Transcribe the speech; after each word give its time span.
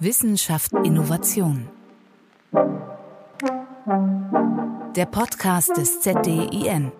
Wissenschaft 0.00 0.72
Innovation. 0.84 1.68
Der 4.94 5.06
Podcast 5.06 5.76
des 5.76 6.00
ZDIN. 6.02 6.92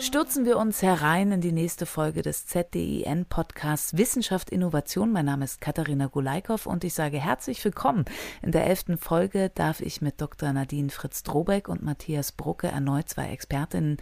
Stürzen 0.00 0.46
wir 0.46 0.56
uns 0.56 0.80
herein 0.80 1.30
in 1.30 1.42
die 1.42 1.52
nächste 1.52 1.84
Folge 1.84 2.22
des 2.22 2.46
ZDIN 2.46 3.26
Podcasts 3.26 3.98
Wissenschaft 3.98 4.48
Innovation. 4.48 5.12
Mein 5.12 5.26
Name 5.26 5.44
ist 5.44 5.60
Katharina 5.60 6.06
Gulaikow 6.06 6.64
und 6.64 6.84
ich 6.84 6.94
sage 6.94 7.18
herzlich 7.18 7.62
willkommen. 7.62 8.06
In 8.40 8.50
der 8.50 8.66
elften 8.66 8.96
Folge 8.96 9.50
darf 9.54 9.82
ich 9.82 10.00
mit 10.00 10.18
Dr. 10.20 10.54
Nadine 10.54 10.88
Fritz-Drobeck 10.88 11.68
und 11.68 11.82
Matthias 11.82 12.32
Brucke 12.32 12.68
erneut 12.68 13.10
zwei 13.10 13.28
Expertinnen 13.28 13.98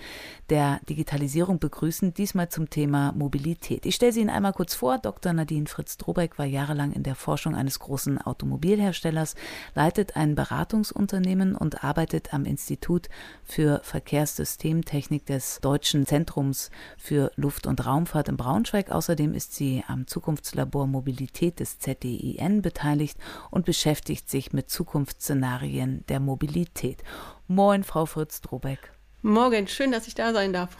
der 0.50 0.78
Digitalisierung 0.88 1.58
begrüßen, 1.58 2.14
diesmal 2.14 2.48
zum 2.48 2.70
Thema 2.70 3.10
Mobilität. 3.12 3.84
Ich 3.84 3.96
stelle 3.96 4.12
sie 4.12 4.20
Ihnen 4.20 4.30
einmal 4.30 4.52
kurz 4.52 4.74
vor. 4.74 4.98
Dr. 4.98 5.32
Nadine 5.32 5.66
Fritz-Drobeck 5.66 6.38
war 6.38 6.46
jahrelang 6.46 6.92
in 6.92 7.02
der 7.02 7.16
Forschung 7.16 7.56
eines 7.56 7.80
großen 7.80 8.20
Automobilherstellers, 8.20 9.34
leitet 9.74 10.14
ein 10.16 10.36
Beratungsunternehmen 10.36 11.56
und 11.56 11.82
arbeitet 11.82 12.32
am 12.32 12.44
Institut 12.44 13.08
für 13.42 13.80
Verkehrssystemtechnik 13.82 15.26
des 15.26 15.58
Deutschen 15.60 15.87
Deutschen 15.88 16.04
Zentrums 16.04 16.70
für 16.98 17.32
Luft- 17.36 17.66
und 17.66 17.86
Raumfahrt 17.86 18.28
in 18.28 18.36
Braunschweig. 18.36 18.90
Außerdem 18.90 19.32
ist 19.32 19.54
sie 19.54 19.82
am 19.86 20.06
Zukunftslabor 20.06 20.86
Mobilität 20.86 21.60
des 21.60 21.78
ZDIN 21.78 22.60
beteiligt 22.60 23.16
und 23.50 23.64
beschäftigt 23.64 24.28
sich 24.28 24.52
mit 24.52 24.68
Zukunftsszenarien 24.68 26.04
der 26.10 26.20
Mobilität. 26.20 27.02
Moin, 27.46 27.84
Frau 27.84 28.04
Fritz-Drobeck. 28.04 28.92
Morgen, 29.22 29.66
schön, 29.66 29.90
dass 29.90 30.06
ich 30.06 30.14
da 30.14 30.34
sein 30.34 30.52
darf. 30.52 30.76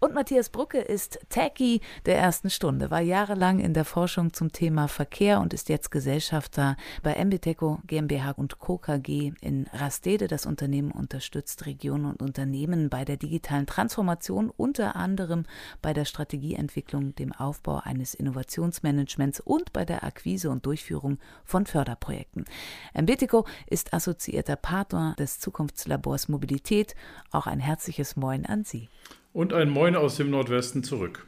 Und 0.00 0.14
Matthias 0.14 0.48
Brucke 0.48 0.78
ist 0.78 1.18
Techie 1.28 1.80
der 2.06 2.18
ersten 2.18 2.50
Stunde, 2.50 2.90
war 2.90 3.00
jahrelang 3.00 3.60
in 3.60 3.74
der 3.74 3.84
Forschung 3.84 4.32
zum 4.32 4.52
Thema 4.52 4.88
Verkehr 4.88 5.40
und 5.40 5.54
ist 5.54 5.68
jetzt 5.68 5.90
Gesellschafter 5.90 6.76
bei 7.02 7.14
Embiteco 7.14 7.80
GmbH 7.86 8.32
und 8.32 8.58
Co. 8.58 8.78
KG 8.78 9.32
in 9.40 9.66
Rastede. 9.72 10.28
Das 10.28 10.46
Unternehmen 10.46 10.90
unterstützt 10.90 11.66
Regionen 11.66 12.06
und 12.06 12.22
Unternehmen 12.22 12.88
bei 12.88 13.04
der 13.04 13.16
digitalen 13.16 13.66
Transformation, 13.66 14.50
unter 14.50 14.96
anderem 14.96 15.44
bei 15.80 15.92
der 15.92 16.04
Strategieentwicklung, 16.04 17.14
dem 17.14 17.32
Aufbau 17.32 17.80
eines 17.82 18.14
Innovationsmanagements 18.14 19.40
und 19.40 19.72
bei 19.72 19.84
der 19.84 20.04
Akquise 20.04 20.50
und 20.50 20.66
Durchführung 20.66 21.18
von 21.44 21.66
Förderprojekten. 21.66 22.44
Embiteco 22.92 23.46
ist 23.66 23.94
assoziierter 23.94 24.56
Partner 24.56 25.14
des 25.18 25.40
Zukunftslabors 25.40 26.28
Mobilität. 26.28 26.94
Auch 27.30 27.46
ein 27.46 27.60
herzliches 27.60 28.16
Moin 28.16 28.46
an 28.46 28.64
Sie. 28.64 28.88
Und 29.34 29.52
ein 29.52 29.68
Moin 29.68 29.96
aus 29.96 30.14
dem 30.14 30.30
Nordwesten 30.30 30.84
zurück. 30.84 31.26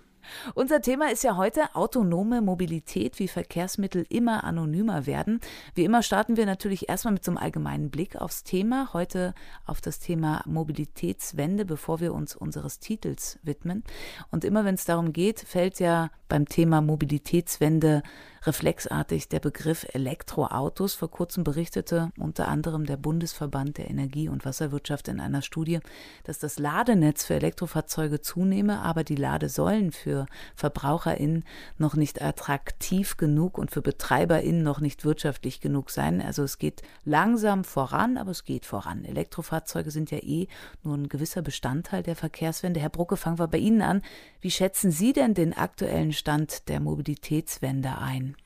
Unser 0.54 0.80
Thema 0.80 1.10
ist 1.10 1.24
ja 1.24 1.36
heute 1.36 1.74
autonome 1.74 2.40
Mobilität, 2.40 3.18
wie 3.18 3.26
Verkehrsmittel 3.26 4.06
immer 4.08 4.44
anonymer 4.44 5.06
werden. 5.06 5.40
Wie 5.74 5.82
immer 5.82 6.04
starten 6.04 6.36
wir 6.36 6.46
natürlich 6.46 6.88
erstmal 6.88 7.14
mit 7.14 7.24
so 7.24 7.32
einem 7.32 7.38
allgemeinen 7.38 7.90
Blick 7.90 8.14
aufs 8.14 8.44
Thema, 8.44 8.90
heute 8.92 9.34
auf 9.64 9.80
das 9.80 9.98
Thema 9.98 10.42
Mobilitätswende, 10.46 11.64
bevor 11.64 11.98
wir 11.98 12.14
uns 12.14 12.36
unseres 12.36 12.78
Titels 12.78 13.40
widmen. 13.42 13.82
Und 14.30 14.44
immer 14.44 14.64
wenn 14.64 14.76
es 14.76 14.84
darum 14.84 15.12
geht, 15.12 15.40
fällt 15.40 15.80
ja 15.80 16.10
beim 16.28 16.46
Thema 16.46 16.80
Mobilitätswende 16.80 18.04
reflexartig 18.46 19.28
der 19.28 19.40
Begriff 19.40 19.86
Elektroautos. 19.92 20.94
Vor 20.94 21.10
kurzem 21.10 21.44
berichtete 21.44 22.10
unter 22.18 22.48
anderem 22.48 22.86
der 22.86 22.96
Bundesverband 22.96 23.78
der 23.78 23.90
Energie- 23.90 24.28
und 24.28 24.44
Wasserwirtschaft 24.44 25.08
in 25.08 25.20
einer 25.20 25.42
Studie, 25.42 25.80
dass 26.24 26.38
das 26.38 26.58
Ladenetz 26.58 27.24
für 27.24 27.34
Elektrofahrzeuge 27.34 28.20
zunehme, 28.20 28.80
aber 28.80 29.04
die 29.04 29.16
Ladesäulen 29.16 29.92
für 29.92 30.26
VerbraucherInnen 30.54 31.44
noch 31.78 31.94
nicht 31.94 32.22
attraktiv 32.22 33.16
genug 33.16 33.58
und 33.58 33.70
für 33.70 33.82
BetreiberInnen 33.82 34.62
noch 34.62 34.80
nicht 34.80 35.04
wirtschaftlich 35.04 35.60
genug 35.60 35.90
seien. 35.90 36.22
Also 36.22 36.42
es 36.42 36.58
geht 36.58 36.82
langsam 37.04 37.64
voran, 37.64 38.16
aber 38.16 38.30
es 38.30 38.44
geht 38.44 38.66
voran. 38.66 39.04
Elektrofahrzeuge 39.04 39.90
sind 39.90 40.10
ja 40.10 40.18
eh 40.18 40.48
nur 40.82 40.96
ein 40.96 41.08
gewisser 41.08 41.42
Bestandteil 41.42 42.02
der 42.02 42.16
Verkehrswende. 42.16 42.80
Herr 42.80 42.90
Brucke, 42.90 43.16
fangen 43.16 43.38
wir 43.38 43.48
bei 43.48 43.58
Ihnen 43.58 43.82
an. 43.82 44.02
Wie 44.46 44.50
schätzen 44.52 44.92
Sie 44.92 45.12
denn 45.12 45.34
den 45.34 45.54
aktuellen 45.54 46.12
Stand 46.12 46.68
der 46.68 46.78
Mobilitätswende 46.78 47.98
ein? 47.98 48.36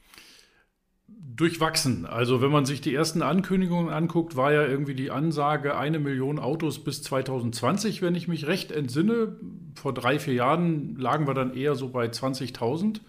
Durchwachsen. 1.06 2.06
Also 2.06 2.40
wenn 2.40 2.50
man 2.50 2.64
sich 2.64 2.80
die 2.80 2.94
ersten 2.94 3.20
Ankündigungen 3.20 3.92
anguckt, 3.92 4.34
war 4.34 4.50
ja 4.50 4.64
irgendwie 4.64 4.94
die 4.94 5.10
Ansage 5.10 5.76
eine 5.76 5.98
Million 5.98 6.38
Autos 6.38 6.82
bis 6.82 7.02
2020, 7.02 8.00
wenn 8.00 8.14
ich 8.14 8.28
mich 8.28 8.46
recht 8.46 8.72
entsinne. 8.72 9.36
Vor 9.74 9.92
drei, 9.92 10.18
vier 10.18 10.32
Jahren 10.32 10.96
lagen 10.96 11.26
wir 11.26 11.34
dann 11.34 11.52
eher 11.52 11.74
so 11.74 11.90
bei 11.90 12.06
20.000. 12.06 13.00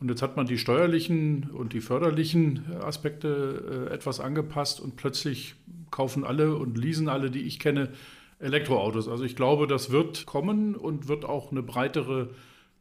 Und 0.00 0.08
jetzt 0.08 0.20
hat 0.20 0.36
man 0.36 0.46
die 0.46 0.58
steuerlichen 0.58 1.48
und 1.50 1.74
die 1.74 1.80
förderlichen 1.80 2.64
Aspekte 2.82 3.86
äh, 3.88 3.94
etwas 3.94 4.18
angepasst 4.18 4.80
und 4.80 4.96
plötzlich 4.96 5.54
kaufen 5.92 6.24
alle 6.24 6.56
und 6.56 6.76
leasen 6.76 7.08
alle, 7.08 7.30
die 7.30 7.42
ich 7.42 7.60
kenne, 7.60 7.90
Elektroautos. 8.38 9.08
Also 9.08 9.24
ich 9.24 9.36
glaube, 9.36 9.66
das 9.66 9.90
wird 9.90 10.26
kommen 10.26 10.74
und 10.74 11.08
wird 11.08 11.24
auch 11.24 11.50
eine 11.50 11.62
breitere 11.62 12.30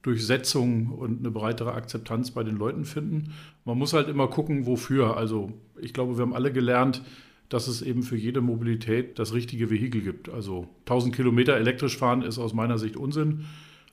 Durchsetzung 0.01 0.89
und 0.91 1.19
eine 1.19 1.31
breitere 1.31 1.73
Akzeptanz 1.73 2.31
bei 2.31 2.43
den 2.43 2.57
Leuten 2.57 2.85
finden. 2.85 3.33
Man 3.63 3.77
muss 3.77 3.93
halt 3.93 4.07
immer 4.07 4.27
gucken, 4.27 4.65
wofür. 4.65 5.17
Also 5.17 5.51
ich 5.81 5.93
glaube, 5.93 6.17
wir 6.17 6.21
haben 6.21 6.35
alle 6.35 6.51
gelernt, 6.51 7.01
dass 7.49 7.67
es 7.67 7.81
eben 7.81 8.03
für 8.03 8.17
jede 8.17 8.41
Mobilität 8.41 9.17
das 9.17 9.33
richtige 9.33 9.69
Vehikel 9.69 10.01
gibt. 10.01 10.29
Also 10.29 10.67
1000 10.81 11.15
Kilometer 11.15 11.55
elektrisch 11.55 11.97
fahren 11.97 12.21
ist 12.21 12.37
aus 12.37 12.53
meiner 12.53 12.77
Sicht 12.77 12.97
Unsinn. 12.97 13.45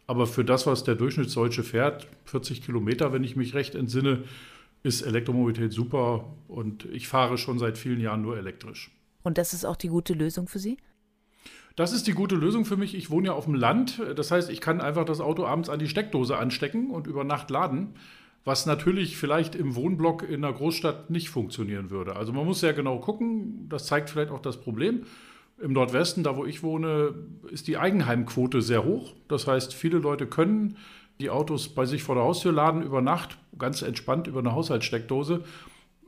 Aber 0.07 0.27
für 0.27 0.45
das, 0.45 0.67
was 0.67 0.85
der 0.85 0.97
Durchschnittsdeutsche 0.97 1.63
fährt, 1.63 2.09
40 2.27 2.63
Kilometer, 2.63 3.13
wenn 3.13 3.25
ich 3.25 3.37
mich 3.37 3.55
recht 3.55 3.75
entsinne, 3.75 4.25
ist 4.83 5.03
Elektromobilität 5.03 5.73
super. 5.73 6.25
Und 6.49 6.87
ich 6.87 7.09
fahre 7.09 7.39
schon 7.39 7.59
seit 7.59 7.79
vielen 7.79 8.01
Jahren 8.01 8.21
nur 8.21 8.37
elektrisch. 8.37 8.91
Und 9.23 9.39
das 9.39 9.55
ist 9.55 9.65
auch 9.65 9.77
die 9.77 9.89
gute 9.89 10.13
Lösung 10.13 10.49
für 10.49 10.59
Sie? 10.59 10.77
Das 11.83 11.93
ist 11.93 12.07
die 12.07 12.13
gute 12.13 12.37
Lösung 12.37 12.65
für 12.65 12.77
mich. 12.77 12.95
Ich 12.95 13.11
wohne 13.11 13.27
ja 13.27 13.33
auf 13.33 13.47
dem 13.47 13.57
Land. 13.57 14.01
Das 14.15 14.31
heißt, 14.31 14.51
ich 14.51 14.61
kann 14.61 14.81
einfach 14.81 15.05
das 15.05 15.21
Auto 15.21 15.45
abends 15.45 15.69
an 15.69 15.81
die 15.81 15.89
Steckdose 15.89 16.39
anstecken 16.39 16.93
und 16.93 17.09
über 17.09 17.25
Nacht 17.25 17.51
laden, 17.51 17.95
was 18.45 18.67
natürlich 18.67 19.17
vielleicht 19.17 19.57
im 19.57 19.75
Wohnblock 19.75 20.23
in 20.23 20.45
einer 20.45 20.53
Großstadt 20.53 21.11
nicht 21.11 21.29
funktionieren 21.29 21.91
würde. 21.91 22.15
Also 22.15 22.33
man 22.33 22.47
muss 22.47 22.61
sehr 22.61 22.73
genau 22.73 23.01
gucken. 23.01 23.69
Das 23.69 23.87
zeigt 23.87 24.11
vielleicht 24.11 24.31
auch 24.31 24.39
das 24.39 24.61
Problem. 24.61 25.07
Im 25.61 25.73
Nordwesten, 25.73 26.23
da 26.23 26.37
wo 26.37 26.47
ich 26.47 26.63
wohne, 26.63 27.15
ist 27.51 27.67
die 27.67 27.79
Eigenheimquote 27.79 28.63
sehr 28.63 28.85
hoch. 28.85 29.15
Das 29.27 29.49
heißt, 29.49 29.75
viele 29.75 29.99
Leute 29.99 30.29
können 30.29 30.77
die 31.19 31.31
Autos 31.31 31.69
bei 31.69 31.85
sich 31.85 32.05
vor 32.05 32.15
der 32.15 32.23
Haustür 32.23 32.53
laden 32.53 32.85
über 32.85 33.01
Nacht, 33.01 33.39
ganz 33.59 33.83
entspannt 33.83 34.29
über 34.29 34.39
eine 34.39 34.53
Haushaltssteckdose 34.53 35.43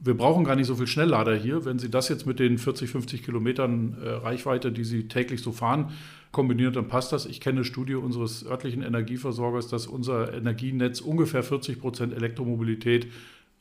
wir 0.01 0.17
brauchen 0.17 0.45
gar 0.45 0.57
nicht 0.57 0.67
so 0.67 0.77
viel 0.77 0.87
Schnelllader 0.87 1.35
hier. 1.35 1.65
Wenn 1.65 1.79
Sie 1.79 1.91
das 1.91 2.09
jetzt 2.09 2.27
mit 2.27 2.39
den 2.39 2.59
40, 2.59 2.91
50 2.91 3.23
Kilometern 3.23 3.97
äh, 4.03 4.09
Reichweite, 4.09 4.73
die 4.73 4.85
Sie 4.85 5.09
täglich 5.09 5.41
so 5.43 5.53
fahren, 5.53 5.93
kombinieren, 6.33 6.75
dann 6.75 6.89
passt 6.89 7.13
das. 7.13 7.27
Ich 7.27 7.41
kenne 7.41 7.59
eine 7.59 7.65
Studie 7.65 7.95
unseres 7.95 8.45
örtlichen 8.45 8.83
Energieversorgers, 8.83 9.69
dass 9.69 9.87
unser 9.87 10.35
Energienetz 10.35 11.01
ungefähr 11.01 11.43
40 11.43 11.81
Prozent 11.81 12.13
Elektromobilität 12.13 13.07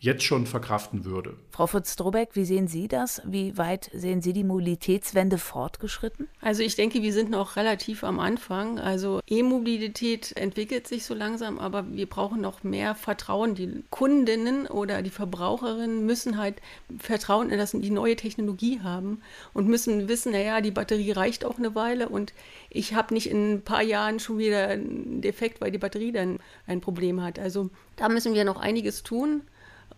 jetzt 0.03 0.24
schon 0.24 0.46
verkraften 0.46 1.06
würde. 1.06 1.38
Frau 1.50 1.66
Fritz-Drobeck, 1.66 2.31
wie 2.34 2.44
sehen 2.44 2.68
Sie 2.68 2.90
das? 2.90 3.22
Wie 3.25 3.58
weit 3.58 3.90
sehen 3.94 4.22
Sie 4.22 4.34
die 4.34 4.44
Mobilitätswende 4.44 5.38
fortgeschritten? 5.38 6.28
Also 6.41 6.62
ich 6.62 6.75
denke, 6.75 7.02
wir 7.02 7.14
sind 7.14 7.30
noch 7.30 7.56
relativ 7.56 8.03
am 8.03 8.19
Anfang. 8.19 8.80
Also 8.80 9.22
E-Mobilität 9.28 10.36
entwickelt 10.36 10.88
sich 10.88 11.06
so 11.06 11.13
langsam, 11.13 11.58
aber 11.58 11.90
wir 11.90 12.06
brauchen 12.06 12.42
noch 12.42 12.63
mehr 12.63 12.96
Vertrauen. 12.96 13.56
Die 13.56 13.81
Kundinnen 13.92 14.68
oder 14.68 15.02
die 15.03 15.09
Verbraucherinnen 15.09 16.06
müssen 16.06 16.38
halt 16.38 16.56
Vertrauen 17.00 17.50
in 17.50 17.58
das, 17.58 17.72
die 17.72 17.90
neue 17.90 18.18
Technologie 18.18 18.81
haben 18.81 19.22
und 19.53 19.69
müssen 19.69 20.09
wissen, 20.09 20.34
naja, 20.34 20.59
die 20.59 20.72
Batterie 20.72 21.12
reicht 21.12 21.46
auch 21.46 21.58
eine 21.58 21.75
Weile 21.75 22.09
und 22.09 22.34
ich 22.69 22.94
habe 22.94 23.13
nicht 23.13 23.30
in 23.30 23.53
ein 23.53 23.62
paar 23.62 23.84
Jahren 23.84 24.19
schon 24.19 24.38
wieder 24.38 24.68
einen 24.68 25.22
Defekt, 25.22 25.62
weil 25.62 25.72
die 25.72 25.78
Batterie 25.78 26.12
dann 26.12 26.40
ein 26.68 26.81
Problem 26.81 27.22
hat. 27.22 27.39
Also 27.39 27.69
da 27.95 28.10
müssen 28.10 28.33
wir 28.33 28.44
noch 28.44 28.60
einiges 28.60 29.04
tun. 29.04 29.44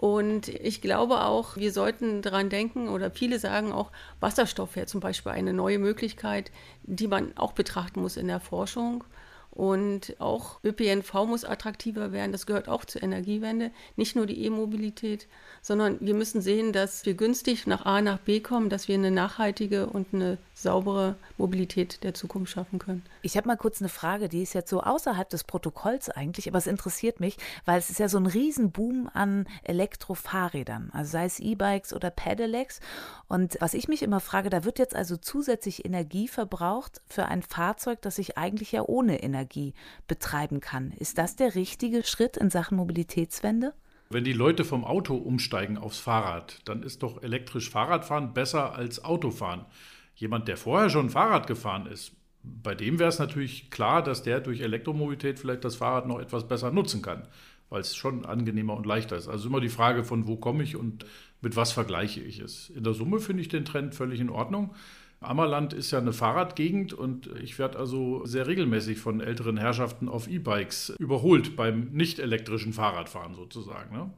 Und 0.05 0.49
ich 0.49 0.81
glaube 0.81 1.21
auch, 1.21 1.57
wir 1.57 1.71
sollten 1.71 2.21
daran 2.21 2.49
denken, 2.49 2.89
oder 2.89 3.09
viele 3.09 3.39
sagen 3.39 3.71
auch, 3.71 3.91
Wasserstoff 4.19 4.75
wäre 4.75 4.85
zum 4.85 4.99
Beispiel 4.99 5.31
eine 5.31 5.51
neue 5.51 5.79
Möglichkeit, 5.79 6.51
die 6.83 7.07
man 7.07 7.35
auch 7.35 7.53
betrachten 7.53 8.01
muss 8.01 8.15
in 8.15 8.27
der 8.27 8.39
Forschung. 8.39 9.03
Und 9.49 10.15
auch 10.19 10.59
ÖPNV 10.63 11.11
muss 11.25 11.43
attraktiver 11.43 12.11
werden. 12.11 12.33
Das 12.33 12.45
gehört 12.45 12.69
auch 12.69 12.85
zur 12.85 13.01
Energiewende. 13.01 13.71
Nicht 13.95 14.15
nur 14.15 14.27
die 14.27 14.45
E-Mobilität, 14.45 15.25
sondern 15.63 15.97
wir 16.01 16.13
müssen 16.13 16.39
sehen, 16.39 16.71
dass 16.71 17.07
wir 17.07 17.15
günstig 17.15 17.65
nach 17.65 17.87
A 17.87 17.99
nach 17.99 18.19
B 18.19 18.41
kommen, 18.41 18.69
dass 18.69 18.87
wir 18.87 18.93
eine 18.93 19.09
nachhaltige 19.09 19.87
und 19.87 20.13
eine 20.13 20.37
saubere 20.55 21.15
Mobilität 21.37 22.03
der 22.03 22.13
Zukunft 22.13 22.51
schaffen 22.51 22.79
können. 22.79 23.03
Ich 23.21 23.35
habe 23.35 23.47
mal 23.47 23.57
kurz 23.57 23.81
eine 23.81 23.89
Frage, 23.89 24.29
die 24.29 24.41
ist 24.41 24.53
jetzt 24.53 24.69
so 24.69 24.81
außerhalb 24.81 25.29
des 25.29 25.43
Protokolls 25.43 26.09
eigentlich, 26.09 26.47
aber 26.47 26.57
es 26.57 26.65
interessiert 26.65 27.19
mich, 27.19 27.37
weil 27.65 27.77
es 27.77 27.89
ist 27.89 27.99
ja 27.99 28.07
so 28.07 28.17
ein 28.17 28.25
Riesenboom 28.25 29.09
an 29.13 29.47
Elektrofahrrädern, 29.63 30.89
also 30.93 31.11
sei 31.11 31.25
es 31.25 31.39
E-Bikes 31.39 31.93
oder 31.93 32.09
Pedelecs. 32.09 32.79
Und 33.27 33.57
was 33.59 33.73
ich 33.73 33.89
mich 33.89 34.01
immer 34.01 34.21
frage, 34.21 34.49
da 34.49 34.63
wird 34.63 34.79
jetzt 34.79 34.95
also 34.95 35.17
zusätzlich 35.17 35.85
Energie 35.85 36.29
verbraucht 36.29 37.01
für 37.05 37.25
ein 37.25 37.43
Fahrzeug, 37.43 38.01
das 38.01 38.17
ich 38.17 38.37
eigentlich 38.37 38.71
ja 38.71 38.83
ohne 38.83 39.21
Energie 39.21 39.73
betreiben 40.07 40.61
kann. 40.61 40.93
Ist 40.93 41.17
das 41.17 41.35
der 41.35 41.55
richtige 41.55 42.03
Schritt 42.03 42.37
in 42.37 42.49
Sachen 42.49 42.77
Mobilitätswende? 42.77 43.73
Wenn 44.09 44.23
die 44.23 44.33
Leute 44.33 44.63
vom 44.63 44.85
Auto 44.85 45.15
umsteigen 45.15 45.77
aufs 45.77 45.97
Fahrrad, 45.97 46.61
dann 46.65 46.83
ist 46.83 47.01
doch 47.01 47.23
elektrisch 47.23 47.69
Fahrradfahren 47.71 48.33
besser 48.33 48.75
als 48.75 49.03
Autofahren. 49.03 49.65
Jemand, 50.15 50.47
der 50.47 50.57
vorher 50.57 50.89
schon 50.89 51.09
Fahrrad 51.09 51.47
gefahren 51.47 51.87
ist, 51.87 52.13
bei 52.43 52.75
dem 52.75 52.99
wäre 52.99 53.09
es 53.09 53.19
natürlich 53.19 53.69
klar, 53.69 54.03
dass 54.03 54.23
der 54.23 54.39
durch 54.39 54.61
Elektromobilität 54.61 55.39
vielleicht 55.39 55.63
das 55.63 55.75
Fahrrad 55.75 56.07
noch 56.07 56.19
etwas 56.19 56.47
besser 56.47 56.71
nutzen 56.71 57.01
kann, 57.01 57.27
weil 57.69 57.81
es 57.81 57.95
schon 57.95 58.25
angenehmer 58.25 58.75
und 58.75 58.85
leichter 58.85 59.17
ist. 59.17 59.27
Also 59.27 59.49
immer 59.49 59.59
die 59.59 59.69
Frage 59.69 60.03
von, 60.03 60.27
wo 60.27 60.37
komme 60.37 60.63
ich 60.63 60.75
und 60.75 61.05
mit 61.41 61.55
was 61.55 61.71
vergleiche 61.71 62.21
ich 62.21 62.39
es. 62.39 62.69
In 62.69 62.83
der 62.83 62.93
Summe 62.93 63.19
finde 63.19 63.41
ich 63.41 63.49
den 63.49 63.65
Trend 63.65 63.95
völlig 63.95 64.19
in 64.19 64.29
Ordnung. 64.29 64.73
Ammerland 65.21 65.73
ist 65.73 65.91
ja 65.91 65.99
eine 65.99 66.13
Fahrradgegend 66.13 66.93
und 66.93 67.27
ich 67.41 67.57
werde 67.57 67.79
also 67.79 68.25
sehr 68.25 68.47
regelmäßig 68.47 68.99
von 68.99 69.21
älteren 69.21 69.57
Herrschaften 69.57 70.07
auf 70.07 70.27
E-Bikes 70.27 70.93
überholt 70.99 71.55
beim 71.55 71.89
nicht 71.91 72.19
elektrischen 72.19 72.73
Fahrradfahren 72.73 73.33
sozusagen. 73.33 73.95
Ne? 73.95 74.13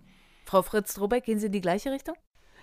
Frau 0.45 0.61
Fritz-Drobeck, 0.61 1.23
gehen 1.23 1.39
Sie 1.39 1.47
in 1.47 1.51
die 1.51 1.61
gleiche 1.61 1.91
Richtung? 1.91 2.15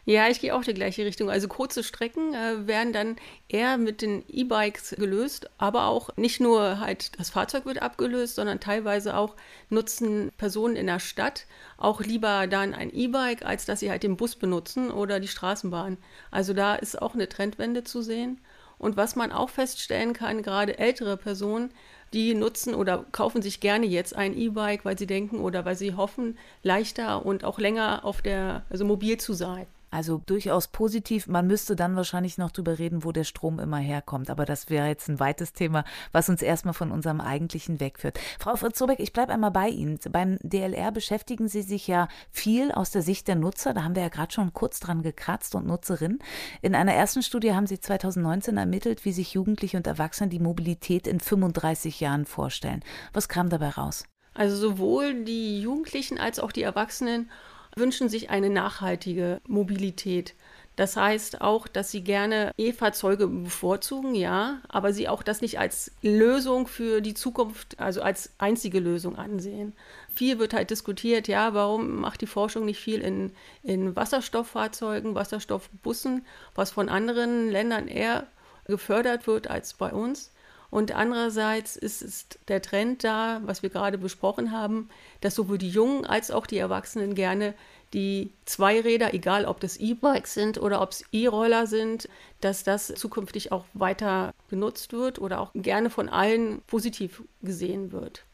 Ja, 0.06 0.28
ich 0.28 0.40
gehe 0.40 0.54
auch 0.54 0.62
die 0.62 0.74
gleiche 0.74 1.04
Richtung. 1.06 1.30
Also 1.30 1.48
kurze 1.48 1.82
Strecken 1.82 2.34
äh, 2.34 2.66
werden 2.66 2.92
dann 2.92 3.16
eher 3.48 3.78
mit 3.78 4.02
den 4.02 4.22
E-Bikes 4.28 4.96
gelöst, 4.98 5.48
aber 5.56 5.86
auch 5.86 6.10
nicht 6.16 6.40
nur 6.40 6.78
halt 6.78 7.18
das 7.18 7.30
Fahrzeug 7.30 7.64
wird 7.64 7.80
abgelöst, 7.80 8.34
sondern 8.34 8.60
teilweise 8.60 9.16
auch 9.16 9.34
nutzen 9.70 10.30
Personen 10.36 10.76
in 10.76 10.86
der 10.86 11.00
Stadt 11.00 11.46
auch 11.78 12.02
lieber 12.02 12.46
dann 12.46 12.74
ein 12.74 12.92
E-Bike, 12.94 13.46
als 13.46 13.64
dass 13.64 13.80
sie 13.80 13.90
halt 13.90 14.02
den 14.02 14.18
Bus 14.18 14.36
benutzen 14.36 14.90
oder 14.90 15.20
die 15.20 15.28
Straßenbahn. 15.28 15.96
Also 16.30 16.52
da 16.52 16.74
ist 16.74 17.00
auch 17.00 17.14
eine 17.14 17.28
Trendwende 17.28 17.82
zu 17.82 18.02
sehen. 18.02 18.40
Und 18.76 18.98
was 18.98 19.16
man 19.16 19.32
auch 19.32 19.48
feststellen 19.48 20.12
kann, 20.12 20.42
gerade 20.42 20.78
ältere 20.78 21.16
Personen, 21.16 21.70
die 22.12 22.34
nutzen 22.34 22.74
oder 22.74 23.06
kaufen 23.12 23.40
sich 23.40 23.60
gerne 23.60 23.86
jetzt 23.86 24.14
ein 24.14 24.36
E-Bike, 24.36 24.84
weil 24.84 24.98
sie 24.98 25.06
denken 25.06 25.40
oder 25.40 25.64
weil 25.64 25.76
sie 25.76 25.94
hoffen, 25.94 26.38
leichter 26.62 27.24
und 27.24 27.44
auch 27.44 27.58
länger 27.58 28.04
auf 28.04 28.20
der, 28.20 28.64
also 28.68 28.84
mobil 28.84 29.16
zu 29.18 29.32
sein. 29.32 29.66
Also 29.94 30.20
durchaus 30.26 30.66
positiv. 30.66 31.28
Man 31.28 31.46
müsste 31.46 31.76
dann 31.76 31.94
wahrscheinlich 31.94 32.36
noch 32.36 32.50
drüber 32.50 32.80
reden, 32.80 33.04
wo 33.04 33.12
der 33.12 33.22
Strom 33.22 33.60
immer 33.60 33.76
herkommt. 33.76 34.28
Aber 34.28 34.44
das 34.44 34.68
wäre 34.68 34.88
jetzt 34.88 35.08
ein 35.08 35.20
weites 35.20 35.52
Thema, 35.52 35.84
was 36.10 36.28
uns 36.28 36.42
erstmal 36.42 36.74
von 36.74 36.90
unserem 36.90 37.20
eigentlichen 37.20 37.78
wegführt. 37.78 38.18
Frau 38.40 38.56
Fritz-Zobeck, 38.56 38.98
ich 38.98 39.12
bleibe 39.12 39.32
einmal 39.32 39.52
bei 39.52 39.68
Ihnen. 39.68 40.00
Beim 40.10 40.38
DLR 40.42 40.90
beschäftigen 40.90 41.46
Sie 41.46 41.62
sich 41.62 41.86
ja 41.86 42.08
viel 42.32 42.72
aus 42.72 42.90
der 42.90 43.02
Sicht 43.02 43.28
der 43.28 43.36
Nutzer. 43.36 43.72
Da 43.72 43.84
haben 43.84 43.94
wir 43.94 44.02
ja 44.02 44.08
gerade 44.08 44.32
schon 44.32 44.52
kurz 44.52 44.80
dran 44.80 45.02
gekratzt 45.02 45.54
und 45.54 45.64
Nutzerinnen. 45.64 46.18
In 46.60 46.74
einer 46.74 46.92
ersten 46.92 47.22
Studie 47.22 47.54
haben 47.54 47.68
Sie 47.68 47.78
2019 47.78 48.56
ermittelt, 48.56 49.04
wie 49.04 49.12
sich 49.12 49.34
Jugendliche 49.34 49.76
und 49.76 49.86
Erwachsene 49.86 50.28
die 50.28 50.40
Mobilität 50.40 51.06
in 51.06 51.20
35 51.20 52.00
Jahren 52.00 52.24
vorstellen. 52.24 52.82
Was 53.12 53.28
kam 53.28 53.48
dabei 53.48 53.68
raus? 53.68 54.02
Also 54.34 54.56
sowohl 54.56 55.22
die 55.22 55.60
Jugendlichen 55.60 56.18
als 56.18 56.40
auch 56.40 56.50
die 56.50 56.62
Erwachsenen 56.62 57.30
wünschen 57.76 58.08
sich 58.08 58.30
eine 58.30 58.50
nachhaltige 58.50 59.40
Mobilität. 59.46 60.34
Das 60.76 60.96
heißt 60.96 61.40
auch, 61.40 61.68
dass 61.68 61.92
sie 61.92 62.02
gerne 62.02 62.50
E-Fahrzeuge 62.58 63.28
bevorzugen, 63.28 64.16
ja, 64.16 64.60
aber 64.68 64.92
sie 64.92 65.08
auch 65.08 65.22
das 65.22 65.40
nicht 65.40 65.60
als 65.60 65.92
Lösung 66.02 66.66
für 66.66 67.00
die 67.00 67.14
Zukunft, 67.14 67.78
also 67.78 68.02
als 68.02 68.32
einzige 68.38 68.80
Lösung 68.80 69.16
ansehen. 69.16 69.72
Viel 70.12 70.40
wird 70.40 70.52
halt 70.52 70.70
diskutiert, 70.70 71.28
ja, 71.28 71.54
warum 71.54 72.00
macht 72.00 72.22
die 72.22 72.26
Forschung 72.26 72.64
nicht 72.64 72.80
viel 72.80 73.00
in, 73.02 73.30
in 73.62 73.94
Wasserstofffahrzeugen, 73.94 75.14
Wasserstoffbussen, 75.14 76.26
was 76.56 76.72
von 76.72 76.88
anderen 76.88 77.50
Ländern 77.50 77.86
eher 77.86 78.26
gefördert 78.66 79.28
wird 79.28 79.48
als 79.48 79.74
bei 79.74 79.92
uns. 79.92 80.32
Und 80.74 80.90
andererseits 80.90 81.76
ist, 81.76 82.02
ist 82.02 82.40
der 82.48 82.60
Trend 82.60 83.04
da, 83.04 83.40
was 83.44 83.62
wir 83.62 83.70
gerade 83.70 83.96
besprochen 83.96 84.50
haben, 84.50 84.88
dass 85.20 85.36
sowohl 85.36 85.56
die 85.56 85.68
Jungen 85.68 86.04
als 86.04 86.32
auch 86.32 86.46
die 86.46 86.58
Erwachsenen 86.58 87.14
gerne 87.14 87.54
die 87.92 88.32
Zweiräder, 88.44 89.14
egal 89.14 89.44
ob 89.44 89.60
das 89.60 89.76
E-Bikes 89.76 90.34
sind 90.34 90.58
oder 90.60 90.82
ob 90.82 90.90
es 90.90 91.04
E-Roller 91.12 91.68
sind, 91.68 92.08
dass 92.40 92.64
das 92.64 92.88
zukünftig 92.88 93.52
auch 93.52 93.66
weiter 93.72 94.34
genutzt 94.50 94.92
wird 94.92 95.20
oder 95.20 95.38
auch 95.38 95.52
gerne 95.54 95.90
von 95.90 96.08
allen 96.08 96.60
positiv 96.66 97.22
gesehen 97.40 97.92
wird. 97.92 98.24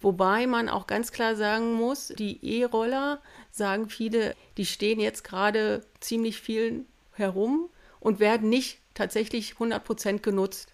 Wobei 0.00 0.46
man 0.46 0.70
auch 0.70 0.86
ganz 0.86 1.12
klar 1.12 1.36
sagen 1.36 1.74
muss, 1.74 2.08
die 2.08 2.42
E-Roller, 2.42 3.20
sagen 3.50 3.90
viele, 3.90 4.34
die 4.56 4.64
stehen 4.64 4.98
jetzt 4.98 5.24
gerade 5.24 5.84
ziemlich 6.00 6.40
viel 6.40 6.86
herum 7.12 7.68
und 8.00 8.18
werden 8.18 8.48
nicht 8.48 8.78
tatsächlich 8.94 9.52
100 9.52 9.84
Prozent 9.84 10.22
genutzt. 10.22 10.71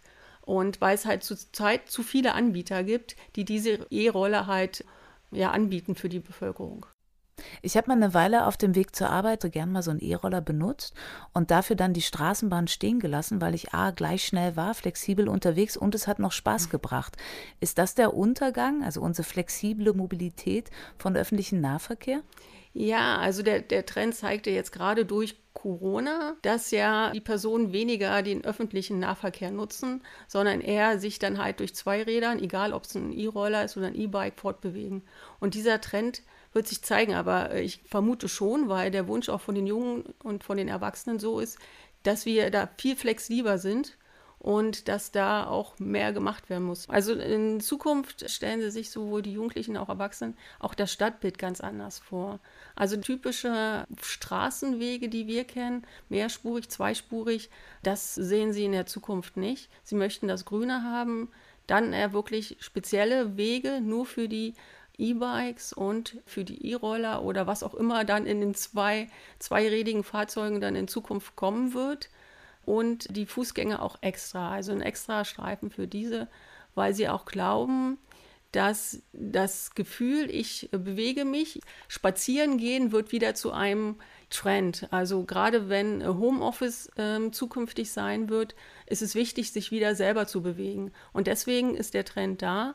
Und 0.48 0.80
weil 0.80 0.94
es 0.94 1.04
halt 1.04 1.24
zurzeit 1.24 1.90
zu 1.90 2.02
viele 2.02 2.32
Anbieter 2.32 2.82
gibt, 2.82 3.16
die 3.36 3.44
diese 3.44 3.86
E-Roller 3.90 4.46
halt 4.46 4.82
ja, 5.30 5.50
anbieten 5.50 5.94
für 5.94 6.08
die 6.08 6.20
Bevölkerung. 6.20 6.86
Ich 7.60 7.76
habe 7.76 7.88
mal 7.88 7.96
eine 8.02 8.14
Weile 8.14 8.46
auf 8.46 8.56
dem 8.56 8.74
Weg 8.74 8.96
zur 8.96 9.10
Arbeit 9.10 9.46
gern 9.52 9.70
mal 9.70 9.82
so 9.82 9.90
einen 9.90 10.00
E-Roller 10.00 10.40
benutzt 10.40 10.94
und 11.34 11.50
dafür 11.50 11.76
dann 11.76 11.92
die 11.92 12.00
Straßenbahn 12.00 12.66
stehen 12.66 12.98
gelassen, 12.98 13.42
weil 13.42 13.54
ich 13.54 13.74
A, 13.74 13.90
gleich 13.90 14.24
schnell 14.24 14.56
war, 14.56 14.72
flexibel 14.72 15.28
unterwegs 15.28 15.76
und 15.76 15.94
es 15.94 16.08
hat 16.08 16.18
noch 16.18 16.32
Spaß 16.32 16.68
mhm. 16.68 16.70
gebracht. 16.70 17.18
Ist 17.60 17.76
das 17.76 17.94
der 17.94 18.14
Untergang, 18.14 18.82
also 18.82 19.02
unsere 19.02 19.28
flexible 19.28 19.92
Mobilität 19.92 20.70
von 20.96 21.14
öffentlichem 21.14 21.60
Nahverkehr? 21.60 22.22
Ja, 22.72 23.18
also 23.18 23.42
der, 23.42 23.60
der 23.60 23.86
Trend 23.86 24.14
zeigte 24.14 24.50
jetzt 24.50 24.72
gerade 24.72 25.04
durch 25.04 25.36
Corona, 25.52 26.36
dass 26.42 26.70
ja 26.70 27.10
die 27.10 27.20
Personen 27.20 27.72
weniger 27.72 28.22
den 28.22 28.44
öffentlichen 28.44 29.00
Nahverkehr 29.00 29.50
nutzen, 29.50 30.02
sondern 30.28 30.60
eher 30.60 31.00
sich 31.00 31.18
dann 31.18 31.38
halt 31.38 31.60
durch 31.60 31.74
zwei 31.74 32.02
Rädern, 32.02 32.38
egal 32.38 32.72
ob 32.72 32.84
es 32.84 32.94
ein 32.94 33.12
E-Roller 33.12 33.64
ist 33.64 33.76
oder 33.76 33.88
ein 33.88 33.96
E-Bike, 33.96 34.38
fortbewegen. 34.38 35.02
Und 35.40 35.54
dieser 35.54 35.80
Trend 35.80 36.22
wird 36.52 36.68
sich 36.68 36.82
zeigen, 36.82 37.14
aber 37.14 37.56
ich 37.56 37.82
vermute 37.86 38.28
schon, 38.28 38.68
weil 38.68 38.90
der 38.90 39.08
Wunsch 39.08 39.28
auch 39.28 39.40
von 39.40 39.54
den 39.54 39.66
Jungen 39.66 40.04
und 40.22 40.44
von 40.44 40.56
den 40.56 40.68
Erwachsenen 40.68 41.18
so 41.18 41.40
ist, 41.40 41.58
dass 42.04 42.24
wir 42.24 42.50
da 42.50 42.68
viel 42.78 42.96
flexibler 42.96 43.58
sind 43.58 43.97
und 44.38 44.88
dass 44.88 45.10
da 45.10 45.46
auch 45.46 45.78
mehr 45.78 46.12
gemacht 46.12 46.48
werden 46.48 46.64
muss. 46.64 46.88
Also 46.88 47.12
in 47.14 47.60
Zukunft 47.60 48.30
stellen 48.30 48.60
sie 48.60 48.70
sich 48.70 48.90
sowohl 48.90 49.22
die 49.22 49.32
Jugendlichen 49.32 49.76
auch 49.76 49.88
Erwachsenen 49.88 50.36
auch 50.60 50.74
das 50.74 50.92
Stadtbild 50.92 51.38
ganz 51.38 51.60
anders 51.60 51.98
vor. 51.98 52.38
Also 52.76 52.96
typische 52.96 53.84
Straßenwege, 54.00 55.08
die 55.08 55.26
wir 55.26 55.44
kennen, 55.44 55.84
mehrspurig, 56.08 56.68
zweispurig, 56.68 57.50
das 57.82 58.14
sehen 58.14 58.52
sie 58.52 58.64
in 58.64 58.72
der 58.72 58.86
Zukunft 58.86 59.36
nicht. 59.36 59.70
Sie 59.82 59.96
möchten 59.96 60.28
das 60.28 60.44
Grüne 60.44 60.82
haben, 60.82 61.30
dann 61.66 61.92
eher 61.92 62.12
wirklich 62.12 62.56
spezielle 62.60 63.36
Wege 63.36 63.80
nur 63.80 64.06
für 64.06 64.28
die 64.28 64.54
E-Bikes 64.98 65.72
und 65.72 66.18
für 66.26 66.44
die 66.44 66.70
E-Roller 66.70 67.22
oder 67.22 67.46
was 67.46 67.62
auch 67.62 67.74
immer 67.74 68.04
dann 68.04 68.26
in 68.26 68.40
den 68.40 68.54
zwei 68.54 69.08
zweirädigen 69.38 70.02
Fahrzeugen 70.02 70.60
dann 70.60 70.76
in 70.76 70.88
Zukunft 70.88 71.36
kommen 71.36 71.74
wird 71.74 72.08
und 72.68 73.16
die 73.16 73.26
Fußgänger 73.26 73.82
auch 73.82 73.96
extra, 74.02 74.52
also 74.52 74.72
ein 74.72 74.82
extra 74.82 75.24
Streifen 75.24 75.70
für 75.70 75.88
diese, 75.88 76.28
weil 76.74 76.94
sie 76.94 77.08
auch 77.08 77.24
glauben, 77.24 77.98
dass 78.52 79.02
das 79.12 79.74
Gefühl, 79.74 80.30
ich 80.30 80.68
bewege 80.70 81.24
mich, 81.24 81.60
spazieren 81.86 82.58
gehen 82.58 82.92
wird 82.92 83.12
wieder 83.12 83.34
zu 83.34 83.52
einem 83.52 83.96
Trend. 84.30 84.86
Also 84.90 85.24
gerade 85.24 85.68
wenn 85.68 86.06
Homeoffice 86.06 86.90
äh, 86.96 87.30
zukünftig 87.30 87.90
sein 87.90 88.28
wird, 88.28 88.54
ist 88.86 89.02
es 89.02 89.14
wichtig, 89.14 89.52
sich 89.52 89.70
wieder 89.70 89.94
selber 89.94 90.26
zu 90.26 90.42
bewegen. 90.42 90.92
Und 91.12 91.26
deswegen 91.26 91.74
ist 91.74 91.94
der 91.94 92.04
Trend 92.04 92.42
da, 92.42 92.74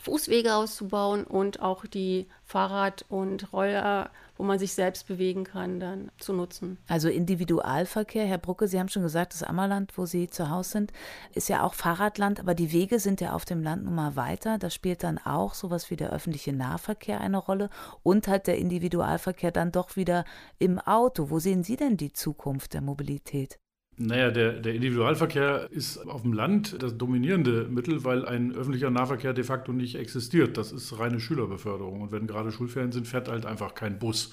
Fußwege 0.00 0.54
auszubauen 0.54 1.24
und 1.24 1.60
auch 1.60 1.86
die 1.86 2.28
Fahrrad- 2.44 3.04
und 3.08 3.52
Roller, 3.52 4.10
wo 4.42 4.46
man 4.46 4.58
sich 4.58 4.74
selbst 4.74 5.06
bewegen 5.06 5.44
kann, 5.44 5.78
dann 5.78 6.10
zu 6.18 6.32
nutzen. 6.32 6.76
Also 6.88 7.08
Individualverkehr, 7.08 8.26
Herr 8.26 8.38
Brucke, 8.38 8.66
Sie 8.66 8.80
haben 8.80 8.88
schon 8.88 9.04
gesagt, 9.04 9.34
das 9.34 9.44
Ammerland, 9.44 9.96
wo 9.96 10.04
Sie 10.04 10.28
zu 10.28 10.50
Hause 10.50 10.70
sind, 10.70 10.92
ist 11.32 11.48
ja 11.48 11.62
auch 11.62 11.74
Fahrradland, 11.74 12.40
aber 12.40 12.56
die 12.56 12.72
Wege 12.72 12.98
sind 12.98 13.20
ja 13.20 13.34
auf 13.34 13.44
dem 13.44 13.62
Land 13.62 13.84
nun 13.84 13.94
mal 13.94 14.16
weiter. 14.16 14.58
Da 14.58 14.68
spielt 14.68 15.04
dann 15.04 15.18
auch 15.18 15.54
sowas 15.54 15.92
wie 15.92 15.96
der 15.96 16.10
öffentliche 16.10 16.52
Nahverkehr 16.52 17.20
eine 17.20 17.38
Rolle 17.38 17.70
und 18.02 18.26
halt 18.26 18.48
der 18.48 18.58
Individualverkehr 18.58 19.52
dann 19.52 19.70
doch 19.70 19.94
wieder 19.94 20.24
im 20.58 20.80
Auto. 20.80 21.30
Wo 21.30 21.38
sehen 21.38 21.62
Sie 21.62 21.76
denn 21.76 21.96
die 21.96 22.12
Zukunft 22.12 22.74
der 22.74 22.80
Mobilität? 22.80 23.61
Naja, 23.98 24.30
der, 24.30 24.54
der 24.54 24.74
Individualverkehr 24.74 25.68
ist 25.70 25.98
auf 25.98 26.22
dem 26.22 26.32
Land 26.32 26.82
das 26.82 26.96
dominierende 26.96 27.68
Mittel, 27.68 28.04
weil 28.04 28.24
ein 28.24 28.52
öffentlicher 28.52 28.90
Nahverkehr 28.90 29.34
de 29.34 29.44
facto 29.44 29.72
nicht 29.72 29.96
existiert. 29.96 30.56
Das 30.56 30.72
ist 30.72 30.98
reine 30.98 31.20
Schülerbeförderung. 31.20 32.00
Und 32.00 32.12
wenn 32.12 32.26
gerade 32.26 32.52
Schulferien 32.52 32.92
sind, 32.92 33.06
fährt 33.06 33.28
halt 33.28 33.44
einfach 33.44 33.74
kein 33.74 33.98
Bus. 33.98 34.32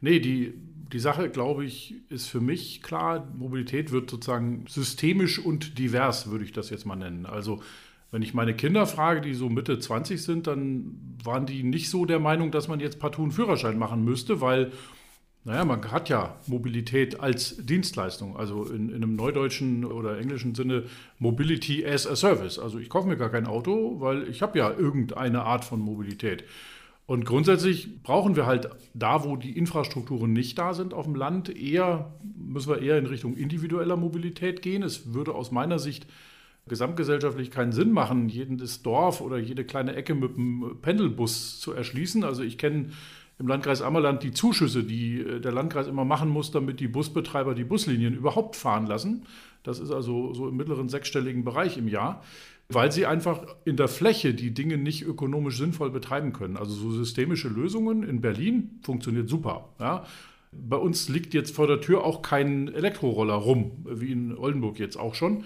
Nee, 0.00 0.18
die, 0.18 0.54
die 0.92 0.98
Sache, 0.98 1.30
glaube 1.30 1.64
ich, 1.64 1.94
ist 2.10 2.26
für 2.26 2.40
mich 2.40 2.82
klar. 2.82 3.26
Mobilität 3.36 3.92
wird 3.92 4.10
sozusagen 4.10 4.64
systemisch 4.68 5.38
und 5.38 5.78
divers, 5.78 6.30
würde 6.30 6.44
ich 6.44 6.52
das 6.52 6.70
jetzt 6.70 6.84
mal 6.84 6.96
nennen. 6.96 7.26
Also 7.26 7.60
wenn 8.10 8.22
ich 8.22 8.34
meine 8.34 8.54
Kinder 8.54 8.86
frage, 8.86 9.20
die 9.20 9.34
so 9.34 9.48
Mitte 9.48 9.78
20 9.78 10.22
sind, 10.22 10.46
dann 10.46 11.18
waren 11.24 11.46
die 11.46 11.62
nicht 11.62 11.90
so 11.90 12.04
der 12.04 12.20
Meinung, 12.20 12.50
dass 12.50 12.68
man 12.68 12.80
jetzt 12.80 13.00
partout 13.00 13.22
einen 13.22 13.32
Führerschein 13.32 13.78
machen 13.78 14.04
müsste, 14.04 14.40
weil, 14.40 14.72
naja, 15.46 15.64
man 15.64 15.92
hat 15.92 16.08
ja 16.08 16.34
Mobilität 16.48 17.20
als 17.20 17.64
Dienstleistung, 17.64 18.36
also 18.36 18.64
in, 18.64 18.88
in 18.88 18.96
einem 18.96 19.14
neudeutschen 19.14 19.84
oder 19.84 20.18
englischen 20.18 20.56
Sinne 20.56 20.86
Mobility 21.20 21.86
as 21.86 22.04
a 22.04 22.16
Service. 22.16 22.58
Also 22.58 22.80
ich 22.80 22.90
kaufe 22.90 23.06
mir 23.06 23.16
gar 23.16 23.28
kein 23.28 23.46
Auto, 23.46 24.00
weil 24.00 24.28
ich 24.28 24.42
habe 24.42 24.58
ja 24.58 24.72
irgendeine 24.72 25.44
Art 25.44 25.64
von 25.64 25.78
Mobilität. 25.78 26.42
Und 27.06 27.24
grundsätzlich 27.24 28.02
brauchen 28.02 28.34
wir 28.34 28.46
halt 28.46 28.70
da, 28.92 29.22
wo 29.22 29.36
die 29.36 29.56
Infrastrukturen 29.56 30.32
nicht 30.32 30.58
da 30.58 30.74
sind 30.74 30.92
auf 30.92 31.04
dem 31.04 31.14
Land, 31.14 31.56
eher, 31.56 32.12
müssen 32.36 32.68
wir 32.68 32.82
eher 32.82 32.98
in 32.98 33.06
Richtung 33.06 33.36
individueller 33.36 33.96
Mobilität 33.96 34.62
gehen. 34.62 34.82
Es 34.82 35.14
würde 35.14 35.32
aus 35.32 35.52
meiner 35.52 35.78
Sicht 35.78 36.08
gesamtgesellschaftlich 36.66 37.52
keinen 37.52 37.70
Sinn 37.70 37.92
machen, 37.92 38.28
jedes 38.28 38.82
Dorf 38.82 39.20
oder 39.20 39.38
jede 39.38 39.64
kleine 39.64 39.94
Ecke 39.94 40.16
mit 40.16 40.36
einem 40.36 40.78
Pendelbus 40.82 41.60
zu 41.60 41.72
erschließen. 41.72 42.24
Also 42.24 42.42
ich 42.42 42.58
kenne 42.58 42.90
im 43.38 43.48
Landkreis 43.48 43.82
Ammerland 43.82 44.22
die 44.22 44.32
Zuschüsse, 44.32 44.82
die 44.82 45.20
äh, 45.20 45.40
der 45.40 45.52
Landkreis 45.52 45.86
immer 45.86 46.04
machen 46.04 46.28
muss, 46.28 46.50
damit 46.50 46.80
die 46.80 46.88
Busbetreiber 46.88 47.54
die 47.54 47.64
Buslinien 47.64 48.14
überhaupt 48.14 48.56
fahren 48.56 48.86
lassen. 48.86 49.26
Das 49.62 49.78
ist 49.78 49.90
also 49.90 50.32
so 50.32 50.48
im 50.48 50.56
mittleren 50.56 50.88
sechsstelligen 50.88 51.44
Bereich 51.44 51.76
im 51.76 51.88
Jahr, 51.88 52.22
weil 52.68 52.92
sie 52.92 53.06
einfach 53.06 53.44
in 53.64 53.76
der 53.76 53.88
Fläche 53.88 54.32
die 54.32 54.54
Dinge 54.54 54.78
nicht 54.78 55.02
ökonomisch 55.02 55.58
sinnvoll 55.58 55.90
betreiben 55.90 56.32
können. 56.32 56.56
Also 56.56 56.72
so 56.72 56.90
systemische 56.90 57.48
Lösungen 57.48 58.02
in 58.02 58.20
Berlin 58.20 58.78
funktioniert 58.82 59.28
super. 59.28 59.70
Ja. 59.80 60.04
Bei 60.52 60.76
uns 60.76 61.08
liegt 61.08 61.34
jetzt 61.34 61.54
vor 61.54 61.66
der 61.66 61.80
Tür 61.80 62.04
auch 62.04 62.22
kein 62.22 62.68
Elektroroller 62.72 63.34
rum, 63.34 63.84
wie 63.84 64.12
in 64.12 64.36
Oldenburg 64.36 64.78
jetzt 64.78 64.96
auch 64.96 65.14
schon 65.14 65.44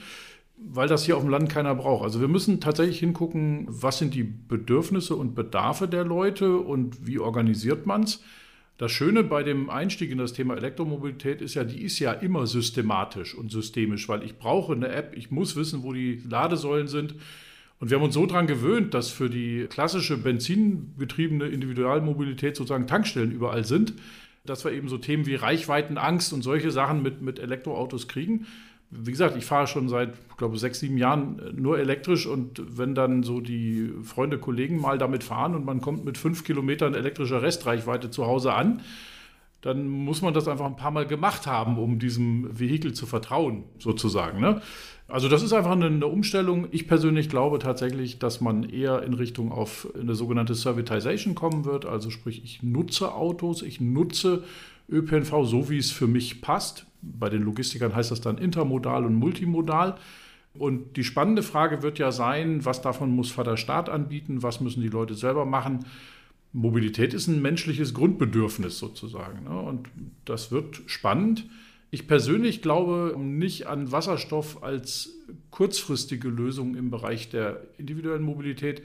weil 0.62 0.88
das 0.88 1.04
hier 1.04 1.16
auf 1.16 1.22
dem 1.22 1.30
Land 1.30 1.48
keiner 1.48 1.74
braucht. 1.74 2.04
Also 2.04 2.20
wir 2.20 2.28
müssen 2.28 2.60
tatsächlich 2.60 2.98
hingucken, 2.98 3.66
was 3.68 3.98
sind 3.98 4.14
die 4.14 4.22
Bedürfnisse 4.24 5.16
und 5.16 5.34
Bedarfe 5.34 5.88
der 5.88 6.04
Leute 6.04 6.58
und 6.58 7.06
wie 7.06 7.18
organisiert 7.18 7.86
man 7.86 8.04
es. 8.04 8.22
Das 8.76 8.92
Schöne 8.92 9.24
bei 9.24 9.42
dem 9.42 9.68
Einstieg 9.68 10.10
in 10.10 10.18
das 10.18 10.32
Thema 10.32 10.56
Elektromobilität 10.56 11.42
ist 11.42 11.54
ja, 11.54 11.64
die 11.64 11.82
ist 11.82 11.98
ja 11.98 12.12
immer 12.12 12.46
systematisch 12.46 13.34
und 13.34 13.50
systemisch, 13.50 14.08
weil 14.08 14.22
ich 14.22 14.38
brauche 14.38 14.72
eine 14.72 14.88
App, 14.88 15.14
ich 15.16 15.30
muss 15.30 15.56
wissen, 15.56 15.82
wo 15.82 15.92
die 15.92 16.22
Ladesäulen 16.28 16.88
sind. 16.88 17.14
Und 17.78 17.90
wir 17.90 17.96
haben 17.96 18.04
uns 18.04 18.14
so 18.14 18.26
daran 18.26 18.46
gewöhnt, 18.46 18.94
dass 18.94 19.10
für 19.10 19.28
die 19.28 19.66
klassische 19.68 20.16
benzinbetriebene 20.18 21.46
Individualmobilität 21.46 22.56
sozusagen 22.56 22.86
Tankstellen 22.86 23.32
überall 23.32 23.64
sind, 23.64 23.94
dass 24.44 24.64
wir 24.64 24.72
eben 24.72 24.88
so 24.88 24.98
Themen 24.98 25.26
wie 25.26 25.34
Reichweitenangst 25.34 26.32
und 26.32 26.42
solche 26.42 26.70
Sachen 26.70 27.02
mit, 27.02 27.22
mit 27.22 27.38
Elektroautos 27.38 28.08
kriegen 28.08 28.46
wie 28.90 29.12
gesagt, 29.12 29.36
ich 29.36 29.44
fahre 29.44 29.66
schon 29.66 29.88
seit, 29.88 30.14
ich 30.30 30.36
glaube, 30.36 30.58
sechs, 30.58 30.80
sieben 30.80 30.98
Jahren 30.98 31.40
nur 31.54 31.78
elektrisch 31.78 32.26
und 32.26 32.60
wenn 32.76 32.94
dann 32.94 33.22
so 33.22 33.40
die 33.40 33.92
Freunde, 34.02 34.38
Kollegen 34.38 34.80
mal 34.80 34.98
damit 34.98 35.22
fahren 35.22 35.54
und 35.54 35.64
man 35.64 35.80
kommt 35.80 36.04
mit 36.04 36.18
fünf 36.18 36.44
Kilometern 36.44 36.94
elektrischer 36.94 37.42
Restreichweite 37.42 38.10
zu 38.10 38.26
Hause 38.26 38.52
an, 38.52 38.82
dann 39.60 39.88
muss 39.88 40.22
man 40.22 40.34
das 40.34 40.48
einfach 40.48 40.66
ein 40.66 40.76
paar 40.76 40.90
Mal 40.90 41.06
gemacht 41.06 41.46
haben, 41.46 41.78
um 41.78 41.98
diesem 41.98 42.58
Vehikel 42.58 42.92
zu 42.92 43.06
vertrauen, 43.06 43.64
sozusagen. 43.78 44.40
Ne? 44.40 44.60
Also 45.06 45.28
das 45.28 45.42
ist 45.42 45.52
einfach 45.52 45.72
eine, 45.72 46.06
Umstellung. 46.06 46.68
Ich 46.70 46.88
persönlich 46.88 47.28
glaube 47.28 47.58
tatsächlich, 47.58 48.18
dass 48.18 48.40
man 48.40 48.68
eher 48.68 49.02
in 49.02 49.14
Richtung 49.14 49.52
auf 49.52 49.88
eine 50.00 50.14
sogenannte 50.14 50.54
Servitization 50.54 51.34
kommen 51.34 51.64
wird. 51.64 51.84
Also 51.84 52.10
sprich, 52.10 52.42
ich 52.42 52.62
nutze 52.62 53.12
Autos, 53.12 53.62
ich 53.62 53.80
nutze 53.80 54.44
ÖPNV 54.88 55.44
so, 55.44 55.68
wie 55.68 55.78
es 55.78 55.90
für 55.90 56.06
mich 56.06 56.40
passt. 56.40 56.86
Bei 57.02 57.28
den 57.28 57.42
Logistikern 57.42 57.94
heißt 57.94 58.10
das 58.10 58.20
dann 58.20 58.38
intermodal 58.38 59.04
und 59.04 59.14
multimodal. 59.14 59.96
Und 60.54 60.96
die 60.96 61.04
spannende 61.04 61.42
Frage 61.42 61.82
wird 61.82 61.98
ja 61.98 62.10
sein, 62.10 62.64
was 62.64 62.82
davon 62.82 63.10
muss 63.10 63.30
Vater 63.30 63.56
Staat 63.56 63.88
anbieten, 63.88 64.42
was 64.42 64.60
müssen 64.60 64.82
die 64.82 64.88
Leute 64.88 65.14
selber 65.14 65.44
machen. 65.44 65.86
Mobilität 66.52 67.14
ist 67.14 67.28
ein 67.28 67.40
menschliches 67.40 67.94
Grundbedürfnis 67.94 68.78
sozusagen. 68.78 69.44
Ne? 69.44 69.60
Und 69.60 69.88
das 70.24 70.50
wird 70.50 70.82
spannend. 70.86 71.46
Ich 71.92 72.06
persönlich 72.08 72.62
glaube 72.62 73.16
nicht 73.18 73.66
an 73.66 73.92
Wasserstoff 73.92 74.62
als 74.62 75.14
kurzfristige 75.50 76.28
Lösung 76.28 76.74
im 76.74 76.90
Bereich 76.90 77.30
der 77.30 77.62
individuellen 77.78 78.22
Mobilität. 78.22 78.82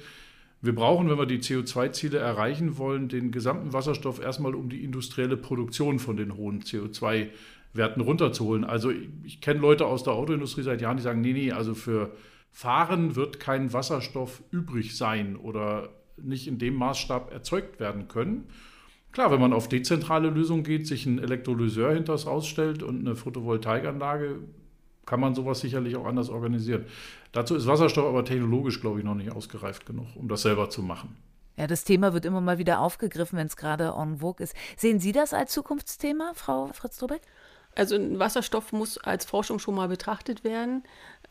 Wir 0.62 0.74
brauchen, 0.74 1.10
wenn 1.10 1.18
wir 1.18 1.28
die 1.28 1.40
CO2-Ziele 1.40 2.18
erreichen 2.18 2.78
wollen, 2.78 3.08
den 3.08 3.32
gesamten 3.32 3.74
Wasserstoff 3.74 4.20
erstmal, 4.20 4.56
um 4.56 4.70
die 4.70 4.84
industrielle 4.84 5.38
Produktion 5.38 6.00
von 6.00 6.18
den 6.18 6.36
hohen 6.36 6.62
CO2-Werten 7.76 8.02
runterzuholen. 8.02 8.64
Also 8.64 8.92
ich, 9.24 9.42
kenne 9.42 9.60
Leute 9.60 9.86
aus 9.86 10.04
der 10.04 10.14
Autoindustrie 10.14 10.64
seit 10.64 10.82
Jahren, 10.82 10.98
die 10.98 11.04
sagen, 11.04 11.22
nee, 11.22 11.34
nee, 11.34 11.52
also 11.52 11.74
für 11.74 12.12
Fahren 12.52 13.16
wird 13.16 13.40
kein 13.40 13.74
Wasserstoff 13.74 14.42
übrig 14.52 14.98
sein 14.98 15.36
oder 15.36 15.90
nicht 16.18 16.48
in 16.48 16.58
dem 16.58 16.76
Maßstab 16.76 17.32
erzeugt 17.32 17.80
werden 17.80 18.08
können. 18.08 18.48
Klar, 19.12 19.32
wenn 19.32 19.42
man 19.42 19.54
auf 19.54 19.70
dezentrale 19.70 20.30
Lösungen 20.30 20.64
geht, 20.64 20.88
sich 20.88 21.06
ein 21.06 21.20
Elektrolyseur 21.20 21.94
hinters 21.94 22.28
ausstellt 22.28 22.84
und 22.84 23.00
eine 23.00 23.16
Photovoltaikanlage, 23.16 24.40
kann 25.06 25.20
man 25.20 25.36
sowas 25.36 25.60
sicherlich 25.60 25.96
auch 25.96 26.06
anders 26.06 26.30
organisieren. 26.30 26.86
Dazu 27.32 27.56
ist 27.56 27.68
Wasserstoff 27.68 28.06
aber 28.06 28.26
technologisch, 28.26 28.82
glaube 28.82 29.00
ich, 29.00 29.06
noch 29.06 29.16
nicht 29.16 29.32
ausgereift 29.32 29.86
genug, 29.86 30.08
um 30.16 30.28
das 30.28 30.42
selber 30.42 30.70
zu 30.70 30.82
machen. 30.82 31.16
Ja, 31.58 31.68
das 31.68 31.86
Thema 31.86 32.14
wird 32.14 32.26
immer 32.26 32.42
mal 32.42 32.58
wieder 32.58 32.82
aufgegriffen, 32.82 33.38
wenn 33.38 33.48
es 33.48 33.56
gerade 33.56 33.94
en 33.98 34.18
vogue 34.18 34.44
ist. 34.44 34.56
Sehen 34.76 35.00
Sie 35.00 35.14
das 35.14 35.34
als 35.34 35.54
Zukunftsthema, 35.54 36.34
Frau 36.36 36.68
Fritz-Drubeck? 36.74 37.22
Also 37.76 37.98
Wasserstoff 38.20 38.72
muss 38.72 38.98
als 38.98 39.26
Forschung 39.26 39.60
schon 39.60 39.76
mal 39.76 39.88
betrachtet 39.88 40.44
werden 40.44 40.84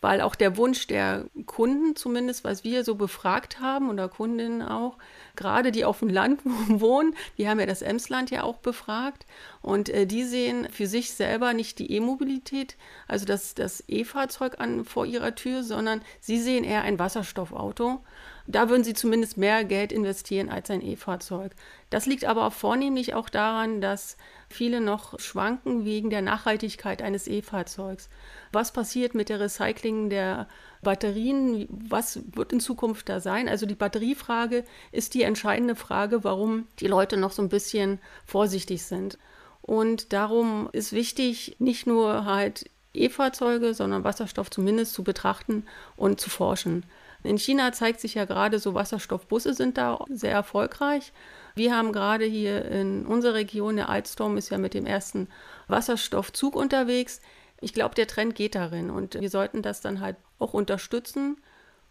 weil 0.05 0.21
auch 0.21 0.35
der 0.35 0.59
Wunsch 0.59 0.87
der 0.87 1.25
Kunden, 1.47 1.97
zumindest 1.97 2.45
was 2.45 2.63
wir 2.63 2.85
so 2.85 2.95
befragt 2.95 3.61
haben 3.61 3.89
oder 3.89 4.11
Kundinnen 4.11 4.61
auch, 4.61 4.99
gerade 5.35 5.73
die 5.73 5.87
auf 5.87 6.01
dem 6.01 6.11
Land 6.11 6.41
wohnen, 6.69 7.17
die 7.39 7.49
haben 7.49 7.59
ja 7.59 7.65
das 7.65 7.81
Emsland 7.81 8.31
ja 8.31 8.43
auch 8.43 8.59
befragt 8.59 9.25
und 9.63 9.89
äh, 9.89 10.05
die 10.05 10.25
sehen 10.25 10.69
für 10.71 10.87
sich 10.87 11.13
selber 11.13 11.55
nicht 11.55 11.79
die 11.79 11.91
E-Mobilität, 11.91 12.77
also 13.09 13.25
das, 13.25 13.55
das 13.55 13.83
E-Fahrzeug 13.89 14.61
an 14.61 14.85
vor 14.85 15.07
ihrer 15.07 15.35
Tür, 15.35 15.63
sondern 15.63 16.03
sie 16.21 16.39
sehen 16.39 16.65
eher 16.65 16.83
ein 16.83 16.99
Wasserstoffauto. 16.99 18.01
Da 18.47 18.69
würden 18.69 18.85
sie 18.85 18.93
zumindest 18.93 19.39
mehr 19.39 19.65
Geld 19.65 19.91
investieren 19.91 20.51
als 20.51 20.71
ein 20.71 20.83
E-Fahrzeug. 20.83 21.53
Das 21.89 22.05
liegt 22.05 22.27
aber 22.27 22.51
vornehmlich 22.51 23.15
auch 23.15 23.31
daran, 23.31 23.81
dass 23.81 24.19
viele 24.51 24.83
noch 24.83 25.19
schwanken 25.19 25.87
wegen 25.87 26.11
der 26.11 26.21
Nachhaltigkeit 26.21 27.01
eines 27.01 27.27
E-Fahrzeugs. 27.27 28.11
Was 28.53 28.73
passiert 28.73 29.15
mit 29.15 29.31
der 29.31 29.41
Recycling 29.41 30.11
der 30.11 30.47
Batterien? 30.83 31.67
Was 31.89 32.21
wird 32.35 32.53
in 32.53 32.61
Zukunft 32.61 33.09
da 33.09 33.21
sein? 33.21 33.49
Also 33.49 33.65
die 33.65 33.75
Batteriefrage 33.75 34.65
ist 34.93 35.15
die 35.15 35.23
entscheidende 35.23 35.75
Frage, 35.75 36.23
warum 36.23 36.67
die 36.81 36.87
Leute 36.87 37.17
noch 37.17 37.33
so 37.33 37.41
ein 37.41 37.49
bisschen 37.49 37.99
vorsichtig 38.27 38.83
sind. 38.83 39.19
Und 39.63 40.13
darum 40.13 40.69
ist 40.73 40.93
wichtig, 40.93 41.57
nicht 41.59 41.87
nur 41.87 42.27
halt 42.27 42.69
E-Fahrzeuge, 42.95 43.75
sondern 43.75 44.05
Wasserstoff 44.05 44.51
zumindest 44.51 44.95
zu 44.95 45.05
betrachten 45.05 45.67
und 45.97 46.21
zu 46.21 46.31
forschen. 46.31 46.85
In 47.23 47.39
China 47.39 47.73
zeigt 47.73 48.01
sich 48.01 48.15
ja 48.15 48.27
gerade 48.27 48.59
so, 48.59 48.75
Wasserstoffbusse 48.75 49.55
sind 49.55 49.79
da 49.79 50.05
sehr 50.11 50.33
erfolgreich. 50.33 51.13
Wir 51.55 51.75
haben 51.75 51.93
gerade 51.93 52.25
hier 52.25 52.65
in 52.67 53.07
unserer 53.07 53.35
Region, 53.35 53.77
der 53.77 53.89
Altstorm 53.89 54.37
ist 54.37 54.51
ja 54.51 54.59
mit 54.59 54.75
dem 54.75 54.87
ersten 54.87 55.29
Wasserstoffzug 55.67 56.55
unterwegs. 56.55 57.21
Ich 57.61 57.73
glaube, 57.73 57.95
der 57.95 58.07
Trend 58.07 58.35
geht 58.35 58.55
darin 58.55 58.91
und 58.91 59.19
wir 59.19 59.31
sollten 59.31 59.63
das 59.63 59.81
dann 59.81 60.01
halt 60.01 60.17
auch 60.39 60.53
unterstützen 60.53 61.39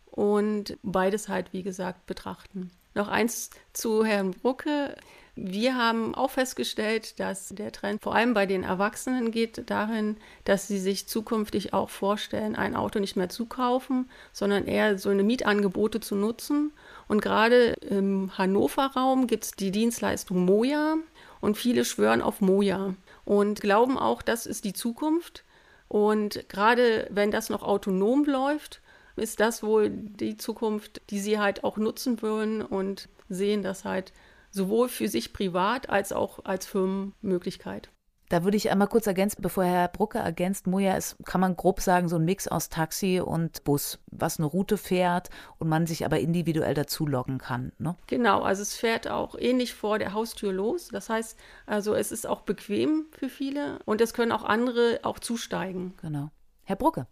und 0.06 0.78
beides 0.84 1.30
halt, 1.30 1.52
wie 1.54 1.64
gesagt, 1.64 2.06
betrachten. 2.06 2.70
Noch 2.94 3.08
eins 3.08 3.50
zu 3.74 4.06
Herrn 4.06 4.32
Brucke. 4.32 4.96
Wir 5.36 5.76
haben 5.76 6.14
auch 6.14 6.30
festgestellt, 6.30 7.20
dass 7.20 7.50
der 7.50 7.72
Trend 7.72 8.04
vor 8.04 8.14
allem 8.14 8.36
bei 8.36 8.46
den 8.46 8.64
Erwachsenen 8.64 9.32
geht 9.32 9.68
darin, 9.68 10.18
dass 10.44 10.68
sie 10.68 10.78
sich 10.78 11.08
zukünftig 11.08 11.74
auch 11.74 11.90
vorstellen, 11.90 12.56
ein 12.56 12.76
Auto 12.76 13.00
nicht 13.00 13.16
mehr 13.16 13.30
zu 13.30 13.48
kaufen, 13.48 14.10
sondern 14.32 14.68
eher 14.68 15.00
so 15.00 15.10
eine 15.10 15.24
Mietangebote 15.24 16.00
zu 16.00 16.16
nutzen. 16.16 16.72
Und 17.08 17.24
gerade 17.24 17.74
im 17.90 18.38
Hannover-Raum 18.38 19.26
gibt 19.26 19.46
es 19.46 19.52
die 19.52 19.72
Dienstleistung 19.72 20.46
Moja 20.46 20.98
und 21.42 21.58
viele 21.58 21.84
schwören 21.84 22.22
auf 22.22 22.40
Moja 22.40 22.94
und 23.26 23.60
glauben 23.60 23.98
auch, 23.98 24.22
das 24.22 24.46
ist 24.46 24.66
die 24.66 24.74
Zukunft. 24.74 25.44
Und 25.88 26.48
gerade 26.48 27.08
wenn 27.10 27.32
das 27.32 27.50
noch 27.50 27.64
autonom 27.64 28.26
läuft, 28.26 28.82
ist 29.16 29.40
das 29.40 29.64
wohl 29.64 29.90
die 29.90 30.38
Zukunft, 30.38 31.02
die 31.10 31.20
sie 31.20 31.40
halt 31.40 31.64
auch 31.64 31.78
nutzen 31.78 32.22
würden 32.22 32.62
und 32.62 33.10
sehen 33.30 33.64
das 33.64 33.84
halt 33.84 34.14
sowohl 34.54 34.88
für 34.88 35.08
sich 35.08 35.34
privat 35.34 35.90
als 35.90 36.14
auch 36.14 36.46
als 36.46 36.66
Firmenmöglichkeit. 36.66 37.90
Da 38.30 38.44
würde 38.44 38.58
ich 38.58 38.72
einmal 38.72 38.88
kurz 38.88 39.06
ergänzen, 39.06 39.42
bevor 39.42 39.64
Herr 39.64 39.88
Brucke 39.90 40.18
ergänzt, 40.18 40.66
Moja 40.66 40.96
ist, 40.96 41.18
kann 41.26 41.42
man 41.42 41.56
grob 41.56 41.82
sagen, 41.82 42.08
so 42.10 42.16
ein 42.16 42.26
Mix 42.26 42.48
aus 42.48 42.70
Taxi 42.70 43.20
und 43.20 43.64
Bus, 43.64 44.00
was 44.10 44.40
eine 44.40 44.48
Route 44.48 44.78
fährt 44.78 45.30
und 45.60 45.68
man 45.70 45.86
sich 45.86 46.06
aber 46.06 46.20
individuell 46.20 46.74
dazu 46.74 47.06
loggen 47.06 47.38
kann. 47.38 47.74
Ne? 47.78 47.96
Genau, 48.08 48.42
also 48.42 48.62
es 48.64 48.76
fährt 48.76 49.08
auch 49.08 49.36
ähnlich 49.38 49.76
vor 49.76 50.00
der 50.00 50.14
Haustür 50.14 50.52
los. 50.52 50.88
Das 50.88 51.10
heißt, 51.10 51.38
also 51.66 51.94
es 51.94 52.12
ist 52.12 52.26
auch 52.26 52.42
bequem 52.42 53.06
für 53.12 53.30
viele 53.30 53.78
und 53.86 54.02
es 54.02 54.14
können 54.14 54.32
auch 54.32 54.44
andere 54.44 55.02
auch 55.04 55.20
zusteigen. 55.20 55.94
Genau. 56.02 56.32
Herr 56.64 56.78
Brucke. 56.78 57.06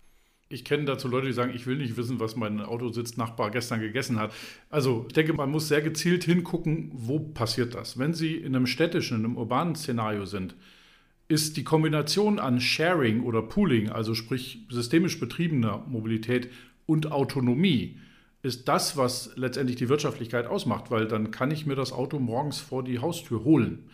Ich 0.52 0.66
kenne 0.66 0.86
dazu 0.86 1.08
Leute, 1.08 1.28
die 1.28 1.34
sagen, 1.34 1.54
ich 1.56 1.66
will 1.66 1.78
nicht 1.78 1.98
wissen, 1.98 2.20
was 2.20 2.36
mein 2.36 2.60
Autositznachbar 2.60 3.52
gestern 3.52 3.80
gegessen 3.80 4.20
hat. 4.20 4.34
Also 4.70 5.06
ich 5.08 5.14
denke, 5.14 5.34
man 5.34 5.50
muss 5.50 5.68
sehr 5.68 5.82
gezielt 5.82 6.24
hingucken, 6.24 6.92
wo 6.94 7.20
passiert 7.20 7.74
das. 7.74 7.98
Wenn 7.98 8.14
Sie 8.14 8.36
in 8.36 8.56
einem 8.56 8.68
städtischen, 8.68 9.20
in 9.20 9.26
einem 9.26 9.38
urbanen 9.38 9.76
Szenario 9.76 10.26
sind, 10.26 10.56
ist 11.28 11.56
die 11.56 11.64
Kombination 11.64 12.40
an 12.40 12.60
Sharing 12.60 13.24
oder 13.24 13.42
Pooling, 13.42 13.90
also 13.90 14.14
sprich 14.14 14.66
systemisch 14.70 15.20
betriebener 15.20 15.82
Mobilität 15.88 16.50
und 16.86 17.12
Autonomie, 17.12 17.98
ist 18.44 18.68
das, 18.68 18.98
was 18.98 19.32
letztendlich 19.38 19.78
die 19.78 19.88
Wirtschaftlichkeit 19.88 20.48
ausmacht, 20.48 20.92
weil 20.92 21.08
dann 21.08 21.32
kann 21.32 21.52
ich 21.52 21.66
mir 21.66 21.76
das 21.76 21.94
Auto 21.94 22.20
morgens 22.20 22.60
vor 22.60 22.84
die 22.84 23.00
Haustür 23.00 23.46
holen. 23.46 23.86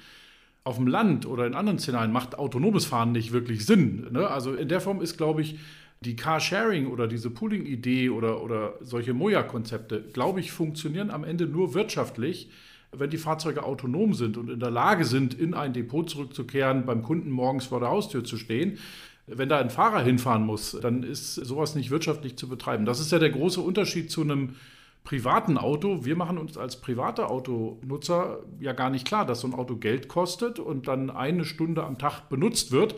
Auf 0.64 0.78
dem 0.78 0.88
Land 0.88 1.26
oder 1.26 1.46
in 1.46 1.54
anderen 1.54 1.80
Szenarien 1.80 2.12
macht 2.12 2.40
autonomes 2.40 2.86
Fahren 2.86 3.12
nicht 3.12 3.32
wirklich 3.32 3.66
Sinn. 3.66 4.08
Ne? 4.12 4.28
Also 4.28 4.54
in 4.54 4.68
der 4.68 4.82
Form 4.82 5.02
ist, 5.02 5.18
glaube 5.18 5.42
ich, 5.42 5.60
die 6.02 6.16
Carsharing 6.16 6.88
oder 6.88 7.08
diese 7.08 7.30
Pooling-Idee 7.30 8.10
oder, 8.10 8.44
oder 8.44 8.76
solche 8.82 9.14
Moja-Konzepte, 9.14 10.04
glaube 10.14 10.40
ich, 10.40 10.52
funktionieren 10.52 11.10
am 11.10 11.24
Ende 11.24 11.48
nur 11.48 11.74
wirtschaftlich, 11.74 12.50
wenn 12.92 13.10
die 13.10 13.18
Fahrzeuge 13.18 13.64
autonom 13.64 14.14
sind 14.14 14.38
und 14.38 14.50
in 14.50 14.60
der 14.60 14.72
Lage 14.72 15.06
sind, 15.06 15.34
in 15.34 15.54
ein 15.54 15.74
Depot 15.74 16.10
zurückzukehren, 16.10 16.86
beim 16.86 17.02
Kunden 17.04 17.32
morgens 17.32 17.66
vor 17.66 17.80
der 17.80 17.90
Haustür 17.90 18.24
zu 18.24 18.38
stehen. 18.38 18.78
Wenn 19.26 19.50
da 19.50 19.60
ein 19.60 19.70
Fahrer 19.70 20.02
hinfahren 20.04 20.46
muss, 20.46 20.78
dann 20.82 21.04
ist 21.04 21.36
sowas 21.36 21.76
nicht 21.76 21.90
wirtschaftlich 21.90 22.38
zu 22.38 22.48
betreiben. 22.48 22.86
Das 22.86 23.00
ist 23.00 23.12
ja 23.12 23.20
der 23.20 23.32
große 23.32 23.60
Unterschied 23.60 24.10
zu 24.10 24.22
einem 24.22 24.56
privaten 25.04 25.58
Auto. 25.58 26.06
Wir 26.06 26.16
machen 26.16 26.38
uns 26.38 26.58
als 26.58 26.80
private 26.80 27.28
Autonutzer 27.28 28.40
ja 28.60 28.72
gar 28.72 28.90
nicht 28.90 29.06
klar, 29.06 29.26
dass 29.26 29.42
so 29.42 29.48
ein 29.48 29.54
Auto 29.54 29.76
Geld 29.76 30.08
kostet 30.08 30.60
und 30.60 30.88
dann 30.88 31.10
eine 31.10 31.44
Stunde 31.44 31.84
am 31.84 31.98
Tag 31.98 32.30
benutzt 32.30 32.72
wird 32.72 32.96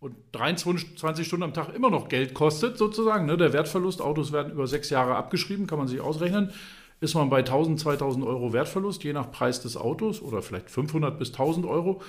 und 0.00 0.14
23 0.32 1.26
Stunden 1.26 1.44
am 1.44 1.54
Tag 1.54 1.74
immer 1.74 1.90
noch 1.90 2.08
Geld 2.08 2.34
kostet, 2.34 2.76
sozusagen. 2.76 3.26
Ne? 3.26 3.36
Der 3.36 3.52
Wertverlust, 3.52 4.02
Autos 4.02 4.32
werden 4.32 4.52
über 4.52 4.66
sechs 4.66 4.90
Jahre 4.90 5.16
abgeschrieben, 5.16 5.66
kann 5.66 5.78
man 5.78 5.88
sich 5.88 6.00
ausrechnen. 6.00 6.50
Ist 7.00 7.14
man 7.14 7.30
bei 7.30 7.38
1000, 7.38 7.80
2000 7.80 8.24
Euro 8.24 8.52
Wertverlust, 8.52 9.04
je 9.04 9.12
nach 9.12 9.30
Preis 9.30 9.60
des 9.60 9.76
Autos 9.76 10.22
oder 10.22 10.42
vielleicht 10.42 10.70
500 10.70 11.18
bis 11.18 11.30
1000 11.30 11.66
Euro. 11.66 12.02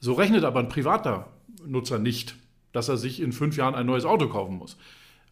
So 0.00 0.14
rechnet 0.14 0.44
aber 0.44 0.60
ein 0.60 0.68
privater 0.68 1.28
Nutzer 1.66 1.98
nicht, 1.98 2.36
dass 2.72 2.88
er 2.88 2.96
sich 2.96 3.20
in 3.20 3.32
fünf 3.32 3.56
Jahren 3.56 3.74
ein 3.74 3.86
neues 3.86 4.04
Auto 4.04 4.28
kaufen 4.28 4.56
muss. 4.56 4.76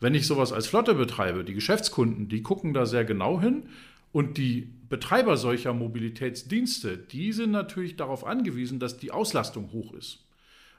Wenn 0.00 0.14
ich 0.14 0.26
sowas 0.26 0.52
als 0.52 0.66
Flotte 0.66 0.94
betreibe, 0.94 1.44
die 1.44 1.54
Geschäftskunden, 1.54 2.28
die 2.28 2.42
gucken 2.42 2.74
da 2.74 2.84
sehr 2.84 3.04
genau 3.04 3.40
hin 3.40 3.64
und 4.12 4.36
die 4.36 4.72
Betreiber 4.88 5.36
solcher 5.36 5.72
Mobilitätsdienste, 5.72 6.98
die 6.98 7.32
sind 7.32 7.50
natürlich 7.50 7.96
darauf 7.96 8.26
angewiesen, 8.26 8.78
dass 8.78 8.98
die 8.98 9.10
Auslastung 9.10 9.72
hoch 9.72 9.94
ist. 9.94 10.25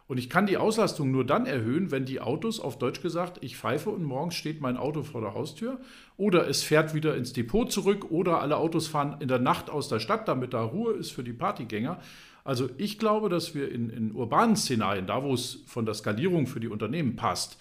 Und 0.07 0.17
ich 0.17 0.29
kann 0.29 0.47
die 0.47 0.57
Auslastung 0.57 1.11
nur 1.11 1.25
dann 1.25 1.45
erhöhen, 1.45 1.91
wenn 1.91 2.05
die 2.05 2.21
Autos, 2.21 2.61
auf 2.61 2.79
Deutsch 2.79 3.01
gesagt, 3.01 3.39
ich 3.41 3.57
pfeife 3.57 3.89
und 3.89 4.03
morgens 4.03 4.35
steht 4.35 4.61
mein 4.61 4.77
Auto 4.77 5.03
vor 5.03 5.19
der 5.19 5.33
Haustür 5.33 5.79
oder 6.15 6.47
es 6.47 6.63
fährt 6.63 6.93
wieder 6.93 7.15
ins 7.15 7.33
Depot 7.33 7.69
zurück 7.69 8.09
oder 8.09 8.41
alle 8.41 8.57
Autos 8.57 8.87
fahren 8.87 9.17
in 9.19 9.27
der 9.27 9.39
Nacht 9.39 9.69
aus 9.69 9.89
der 9.89 9.99
Stadt, 9.99 10.27
damit 10.27 10.53
da 10.53 10.61
Ruhe 10.63 10.93
ist 10.93 11.11
für 11.11 11.23
die 11.23 11.33
Partygänger. 11.33 11.99
Also 12.45 12.69
ich 12.77 12.97
glaube, 12.97 13.27
dass 13.27 13.53
wir 13.53 13.69
in, 13.69 13.89
in 13.89 14.13
urbanen 14.13 14.55
Szenarien, 14.55 15.07
da 15.07 15.21
wo 15.23 15.33
es 15.33 15.63
von 15.67 15.85
der 15.85 15.93
Skalierung 15.93 16.47
für 16.47 16.61
die 16.61 16.69
Unternehmen 16.69 17.17
passt, 17.17 17.59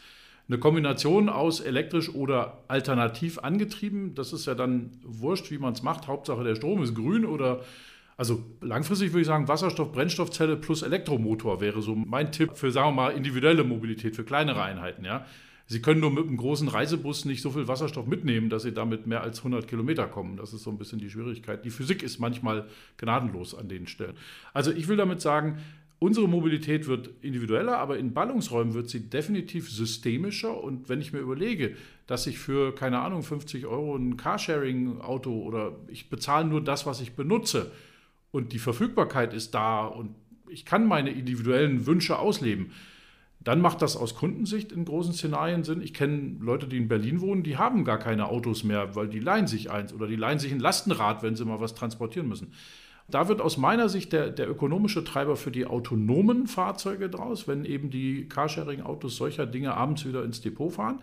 eine 0.49 0.59
Kombination 0.59 1.29
aus 1.29 1.59
elektrisch 1.59 2.15
oder 2.15 2.62
alternativ 2.69 3.41
angetrieben, 3.41 4.15
das 4.15 4.33
ist 4.33 4.47
ja 4.47 4.55
dann 4.55 4.93
wurscht, 5.03 5.50
wie 5.50 5.59
man 5.59 5.73
es 5.73 5.83
macht. 5.83 6.07
Hauptsache 6.07 6.45
der 6.45 6.55
Strom 6.55 6.85
ist 6.85 6.95
grün 6.95 7.26
oder 7.26 7.65
also 8.17 8.43
langfristig 8.61 9.13
würde 9.13 9.21
ich 9.23 9.27
sagen, 9.27 9.49
Wasserstoff, 9.49 9.93
Brennstoffzelle 9.93 10.57
plus 10.57 10.83
Elektromotor 10.83 11.61
wäre 11.61 11.83
so 11.83 11.95
mein 11.95 12.33
Tipp 12.33 12.57
für, 12.57 12.71
sagen 12.71 12.89
wir 12.89 13.03
mal, 13.03 13.11
individuelle 13.11 13.65
Mobilität, 13.65 14.17
für 14.17 14.25
kleinere 14.25 14.63
Einheiten. 14.63 15.05
Ja. 15.05 15.27
Sie 15.67 15.83
können 15.83 16.01
nur 16.01 16.13
mit 16.13 16.27
einem 16.27 16.37
großen 16.37 16.69
Reisebus 16.69 17.25
nicht 17.25 17.43
so 17.43 17.51
viel 17.51 17.69
Wasserstoff 17.69 18.07
mitnehmen, 18.07 18.49
dass 18.49 18.63
Sie 18.63 18.73
damit 18.73 19.07
mehr 19.07 19.23
als 19.23 19.39
100 19.39 19.67
Kilometer 19.67 20.07
kommen. 20.07 20.37
Das 20.37 20.53
ist 20.55 20.63
so 20.63 20.71
ein 20.71 20.79
bisschen 20.79 21.01
die 21.01 21.11
Schwierigkeit. 21.11 21.65
Die 21.65 21.71
Physik 21.71 22.03
ist 22.03 22.19
manchmal 22.19 22.69
gnadenlos 22.97 23.55
an 23.55 23.69
den 23.69 23.87
Stellen. 23.87 24.15
Also 24.55 24.71
ich 24.71 24.87
will 24.87 24.97
damit 24.97 25.21
sagen, 25.21 25.59
unsere 25.99 26.29
Mobilität 26.29 26.87
wird 26.87 27.11
individueller, 27.21 27.79
aber 27.79 27.99
in 27.99 28.15
Ballungsräumen 28.15 28.75
wird 28.75 28.89
sie 28.89 29.11
definitiv 29.11 29.71
systemischer. 29.71 30.63
Und 30.63 30.89
wenn 30.89 31.01
ich 31.01 31.13
mir 31.13 31.19
überlege, 31.19 31.75
dass 32.07 32.29
ich 32.29 32.39
für, 32.39 32.75
keine 32.75 33.01
Ahnung, 33.01 33.23
50 33.23 33.67
Euro 33.67 33.97
ein 33.97 34.17
Carsharing-Auto 34.17 35.43
oder 35.43 35.77
ich 35.89 36.09
bezahle 36.09 36.47
nur 36.47 36.63
das, 36.63 36.87
was 36.87 37.01
ich 37.01 37.15
benutze, 37.15 37.73
und 38.37 38.52
die 38.52 38.59
Verfügbarkeit 38.59 39.33
ist 39.33 39.55
da 39.55 39.87
und 39.87 40.14
ich 40.49 40.64
kann 40.66 40.87
meine 40.87 41.11
individuellen 41.11 41.87
Wünsche 41.87 42.19
ausleben, 42.19 42.71
dann 43.41 43.61
macht 43.61 43.80
das 43.80 43.97
aus 43.97 44.15
Kundensicht 44.15 44.73
in 44.73 44.84
großen 44.84 45.15
Szenarien 45.15 45.65
Sinn. 45.65 45.80
Ich 45.80 45.95
kenne 45.95 46.37
Leute, 46.41 46.67
die 46.67 46.76
in 46.76 46.89
Berlin 46.89 47.21
wohnen, 47.21 47.43
die 47.43 47.56
haben 47.56 47.84
gar 47.84 47.99
keine 47.99 48.28
Autos 48.28 48.63
mehr, 48.63 48.95
weil 48.95 49.08
die 49.08 49.21
leihen 49.21 49.47
sich 49.47 49.71
eins 49.71 49.95
oder 49.95 50.06
die 50.06 50.17
leihen 50.17 50.39
sich 50.39 50.52
ein 50.52 50.61
Lastenrad, 50.61 51.23
wenn 51.23 51.34
sie 51.34 51.45
mal 51.45 51.61
was 51.61 51.75
transportieren 51.75 52.28
müssen. 52.28 52.52
Da 53.08 53.28
wird 53.28 53.41
aus 53.41 53.56
meiner 53.56 53.89
Sicht 53.89 54.13
der, 54.13 54.30
der 54.30 54.50
ökonomische 54.50 55.04
Treiber 55.04 55.37
für 55.37 55.52
die 55.52 55.65
autonomen 55.65 56.47
Fahrzeuge 56.47 57.08
draus, 57.08 57.47
wenn 57.47 57.65
eben 57.65 57.89
die 57.89 58.28
Carsharing-Autos 58.28 59.17
solcher 59.17 59.47
Dinge 59.47 59.75
abends 59.75 60.04
wieder 60.04 60.25
ins 60.25 60.41
Depot 60.41 60.73
fahren. 60.73 61.00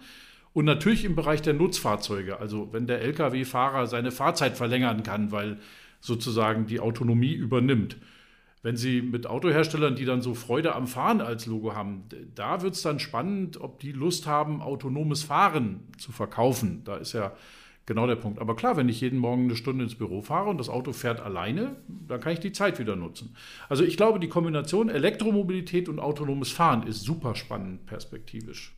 Und 0.52 0.66
natürlich 0.66 1.06
im 1.06 1.16
Bereich 1.16 1.42
der 1.42 1.54
Nutzfahrzeuge, 1.54 2.40
also 2.40 2.72
wenn 2.74 2.86
der 2.86 3.02
Lkw-Fahrer 3.02 3.88
seine 3.88 4.12
Fahrzeit 4.12 4.56
verlängern 4.56 5.02
kann, 5.02 5.32
weil 5.32 5.58
sozusagen 6.04 6.68
die 6.68 6.82
Autonomie 6.82 7.34
übernimmt. 7.34 7.98
Wenn 8.62 8.76
Sie 8.76 9.02
mit 9.02 9.26
Autoherstellern, 9.26 9.96
die 9.96 10.06
dann 10.06 10.22
so 10.22 10.36
Freude 10.36 10.76
am 10.76 10.88
Fahren 10.88 11.22
als 11.22 11.46
Logo 11.46 11.76
haben, 11.76 12.04
da 12.36 12.62
wird 12.62 12.76
es 12.76 12.82
dann 12.82 13.00
spannend, 13.00 13.60
ob 13.60 13.80
die 13.80 13.94
Lust 13.94 14.28
haben, 14.28 14.62
autonomes 14.62 15.24
Fahren 15.24 15.82
zu 15.98 16.12
verkaufen. 16.12 16.82
Da 16.84 16.98
ist 16.98 17.14
ja 17.14 17.34
genau 17.86 18.06
der 18.06 18.18
Punkt. 18.18 18.40
Aber 18.40 18.56
klar, 18.56 18.76
wenn 18.76 18.90
ich 18.90 19.00
jeden 19.00 19.20
Morgen 19.20 19.46
eine 19.46 19.56
Stunde 19.56 19.86
ins 19.86 19.96
Büro 19.96 20.22
fahre 20.22 20.50
und 20.50 20.58
das 20.58 20.70
Auto 20.70 20.92
fährt 20.92 21.22
alleine, 21.22 21.78
dann 21.88 22.20
kann 22.20 22.34
ich 22.34 22.40
die 22.40 22.52
Zeit 22.52 22.80
wieder 22.80 22.98
nutzen. 22.98 23.36
Also 23.70 23.84
ich 23.84 23.96
glaube, 23.96 24.20
die 24.20 24.30
Kombination 24.30 24.90
Elektromobilität 24.90 25.88
und 25.88 26.00
autonomes 26.00 26.52
Fahren 26.52 26.86
ist 26.86 27.02
super 27.02 27.36
spannend 27.36 27.86
perspektivisch. 27.86 28.76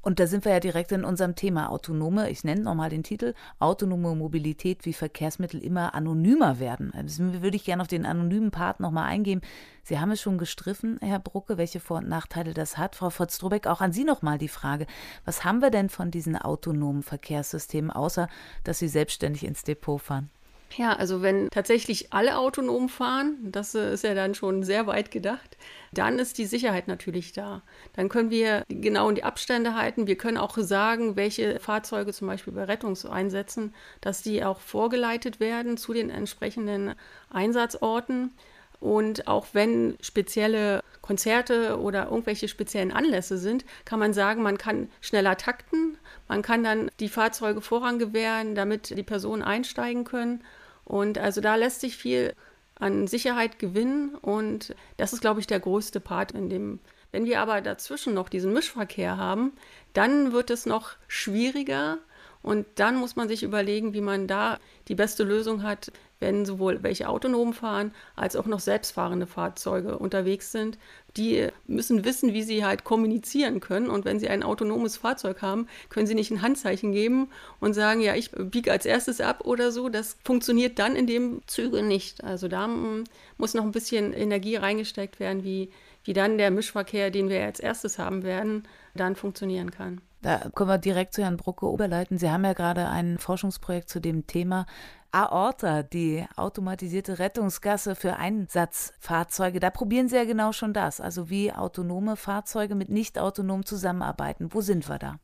Und 0.00 0.20
da 0.20 0.26
sind 0.26 0.44
wir 0.44 0.52
ja 0.52 0.60
direkt 0.60 0.92
in 0.92 1.04
unserem 1.04 1.34
Thema 1.34 1.70
autonome, 1.70 2.30
ich 2.30 2.44
nenne 2.44 2.62
nochmal 2.62 2.88
den 2.88 3.02
Titel, 3.02 3.34
autonome 3.58 4.14
Mobilität, 4.14 4.84
wie 4.84 4.92
Verkehrsmittel 4.92 5.60
immer 5.62 5.94
anonymer 5.94 6.60
werden. 6.60 6.92
Also 6.94 7.42
würde 7.42 7.56
ich 7.56 7.64
gerne 7.64 7.82
auf 7.82 7.88
den 7.88 8.06
anonymen 8.06 8.50
Part 8.50 8.80
nochmal 8.80 9.08
eingehen. 9.08 9.40
Sie 9.82 9.98
haben 9.98 10.10
es 10.10 10.20
schon 10.20 10.38
gestriffen, 10.38 10.98
Herr 11.00 11.18
Brucke, 11.18 11.58
welche 11.58 11.80
Vor- 11.80 11.98
und 11.98 12.08
Nachteile 12.08 12.54
das 12.54 12.78
hat. 12.78 12.94
Frau 12.94 13.10
Fotz-Strobeck, 13.10 13.66
auch 13.66 13.80
an 13.80 13.92
Sie 13.92 14.04
nochmal 14.04 14.38
die 14.38 14.48
Frage. 14.48 14.86
Was 15.24 15.44
haben 15.44 15.60
wir 15.60 15.70
denn 15.70 15.88
von 15.88 16.10
diesen 16.10 16.36
autonomen 16.36 17.02
Verkehrssystemen, 17.02 17.90
außer 17.90 18.28
dass 18.64 18.78
sie 18.78 18.88
selbstständig 18.88 19.44
ins 19.44 19.64
Depot 19.64 20.00
fahren? 20.00 20.30
Ja, 20.76 20.92
also 20.92 21.22
wenn 21.22 21.48
tatsächlich 21.50 22.12
alle 22.12 22.38
autonom 22.38 22.88
fahren, 22.88 23.36
das 23.42 23.74
äh, 23.74 23.92
ist 23.92 24.04
ja 24.04 24.14
dann 24.14 24.34
schon 24.34 24.62
sehr 24.62 24.86
weit 24.86 25.10
gedacht, 25.10 25.56
dann 25.92 26.18
ist 26.18 26.38
die 26.38 26.44
Sicherheit 26.44 26.88
natürlich 26.88 27.32
da. 27.32 27.62
Dann 27.94 28.08
können 28.08 28.30
wir 28.30 28.64
genau 28.68 29.08
in 29.08 29.14
die 29.14 29.24
Abstände 29.24 29.74
halten. 29.74 30.06
Wir 30.06 30.16
können 30.16 30.36
auch 30.36 30.56
sagen, 30.58 31.16
welche 31.16 31.58
Fahrzeuge 31.58 32.12
zum 32.12 32.28
Beispiel 32.28 32.52
bei 32.52 32.64
Rettungseinsätzen, 32.64 33.74
dass 34.00 34.22
die 34.22 34.44
auch 34.44 34.60
vorgeleitet 34.60 35.40
werden 35.40 35.78
zu 35.78 35.94
den 35.94 36.10
entsprechenden 36.10 36.94
Einsatzorten. 37.30 38.32
Und 38.80 39.26
auch 39.26 39.46
wenn 39.54 39.96
spezielle 40.00 40.84
Konzerte 41.02 41.80
oder 41.80 42.06
irgendwelche 42.06 42.46
speziellen 42.46 42.92
Anlässe 42.92 43.38
sind, 43.38 43.64
kann 43.84 43.98
man 43.98 44.12
sagen, 44.12 44.42
man 44.42 44.58
kann 44.58 44.88
schneller 45.00 45.36
takten, 45.36 45.98
man 46.28 46.42
kann 46.42 46.62
dann 46.62 46.90
die 47.00 47.08
Fahrzeuge 47.08 47.60
Vorrang 47.60 47.98
gewähren, 47.98 48.54
damit 48.54 48.96
die 48.96 49.02
Personen 49.02 49.42
einsteigen 49.42 50.04
können. 50.04 50.44
Und 50.88 51.18
also 51.18 51.42
da 51.42 51.54
lässt 51.56 51.80
sich 51.80 51.96
viel 51.96 52.34
an 52.74 53.06
Sicherheit 53.06 53.58
gewinnen 53.58 54.14
und 54.14 54.74
das 54.96 55.12
ist, 55.12 55.20
glaube 55.20 55.40
ich, 55.40 55.46
der 55.46 55.60
größte 55.60 56.00
Part 56.00 56.32
in 56.32 56.48
dem. 56.48 56.80
Wenn 57.12 57.26
wir 57.26 57.40
aber 57.40 57.60
dazwischen 57.60 58.14
noch 58.14 58.28
diesen 58.28 58.52
Mischverkehr 58.52 59.16
haben, 59.16 59.52
dann 59.92 60.32
wird 60.32 60.50
es 60.50 60.64
noch 60.64 60.92
schwieriger 61.06 61.98
und 62.42 62.66
dann 62.76 62.96
muss 62.96 63.16
man 63.16 63.28
sich 63.28 63.42
überlegen, 63.42 63.92
wie 63.92 64.00
man 64.00 64.26
da 64.26 64.58
die 64.88 64.94
beste 64.94 65.24
Lösung 65.24 65.62
hat, 65.62 65.92
wenn 66.20 66.44
sowohl 66.44 66.82
welche 66.82 67.08
autonom 67.08 67.52
fahren 67.52 67.92
als 68.16 68.36
auch 68.36 68.46
noch 68.46 68.60
selbstfahrende 68.60 69.26
Fahrzeuge 69.26 69.98
unterwegs 69.98 70.52
sind. 70.52 70.78
Die 71.16 71.48
müssen 71.66 72.04
wissen, 72.04 72.32
wie 72.32 72.42
sie 72.42 72.64
halt 72.64 72.84
kommunizieren 72.84 73.60
können. 73.60 73.88
Und 73.88 74.04
wenn 74.04 74.20
sie 74.20 74.28
ein 74.28 74.42
autonomes 74.42 74.96
Fahrzeug 74.96 75.42
haben, 75.42 75.68
können 75.88 76.06
sie 76.06 76.14
nicht 76.14 76.30
ein 76.30 76.42
Handzeichen 76.42 76.92
geben 76.92 77.28
und 77.60 77.74
sagen, 77.74 78.00
ja, 78.00 78.14
ich 78.14 78.30
biege 78.32 78.72
als 78.72 78.86
erstes 78.86 79.20
ab 79.20 79.42
oder 79.44 79.72
so. 79.72 79.88
Das 79.88 80.16
funktioniert 80.24 80.78
dann 80.78 80.96
in 80.96 81.06
dem 81.06 81.40
Züge 81.46 81.82
nicht. 81.82 82.24
Also 82.24 82.48
da 82.48 82.66
mm, 82.68 83.04
muss 83.36 83.54
noch 83.54 83.64
ein 83.64 83.72
bisschen 83.72 84.12
Energie 84.12 84.56
reingesteckt 84.56 85.20
werden, 85.20 85.44
wie, 85.44 85.70
wie 86.04 86.12
dann 86.12 86.38
der 86.38 86.50
Mischverkehr, 86.50 87.10
den 87.10 87.28
wir 87.28 87.44
als 87.44 87.60
erstes 87.60 87.98
haben 87.98 88.22
werden, 88.22 88.66
dann 88.94 89.16
funktionieren 89.16 89.70
kann. 89.70 90.00
Da 90.20 90.50
können 90.54 90.68
wir 90.68 90.78
direkt 90.78 91.14
zu 91.14 91.22
Herrn 91.22 91.36
Brucke 91.36 91.66
überleiten. 91.72 92.18
Sie 92.18 92.28
haben 92.28 92.44
ja 92.44 92.52
gerade 92.52 92.88
ein 92.88 93.18
Forschungsprojekt 93.18 93.88
zu 93.88 94.00
dem 94.00 94.26
Thema 94.26 94.66
Aorta, 95.10 95.82
die 95.82 96.24
automatisierte 96.36 97.18
Rettungsgasse 97.18 97.94
für 97.94 98.16
Einsatzfahrzeuge. 98.16 99.60
Da 99.60 99.70
probieren 99.70 100.08
Sie 100.08 100.16
ja 100.16 100.24
genau 100.24 100.52
schon 100.52 100.74
das, 100.74 101.00
also 101.00 101.30
wie 101.30 101.52
autonome 101.52 102.16
Fahrzeuge 102.16 102.74
mit 102.74 102.90
nicht 102.90 103.18
autonom 103.18 103.64
zusammenarbeiten. 103.64 104.52
Wo 104.52 104.60
sind 104.60 104.88
wir 104.88 104.98
da? 104.98 105.18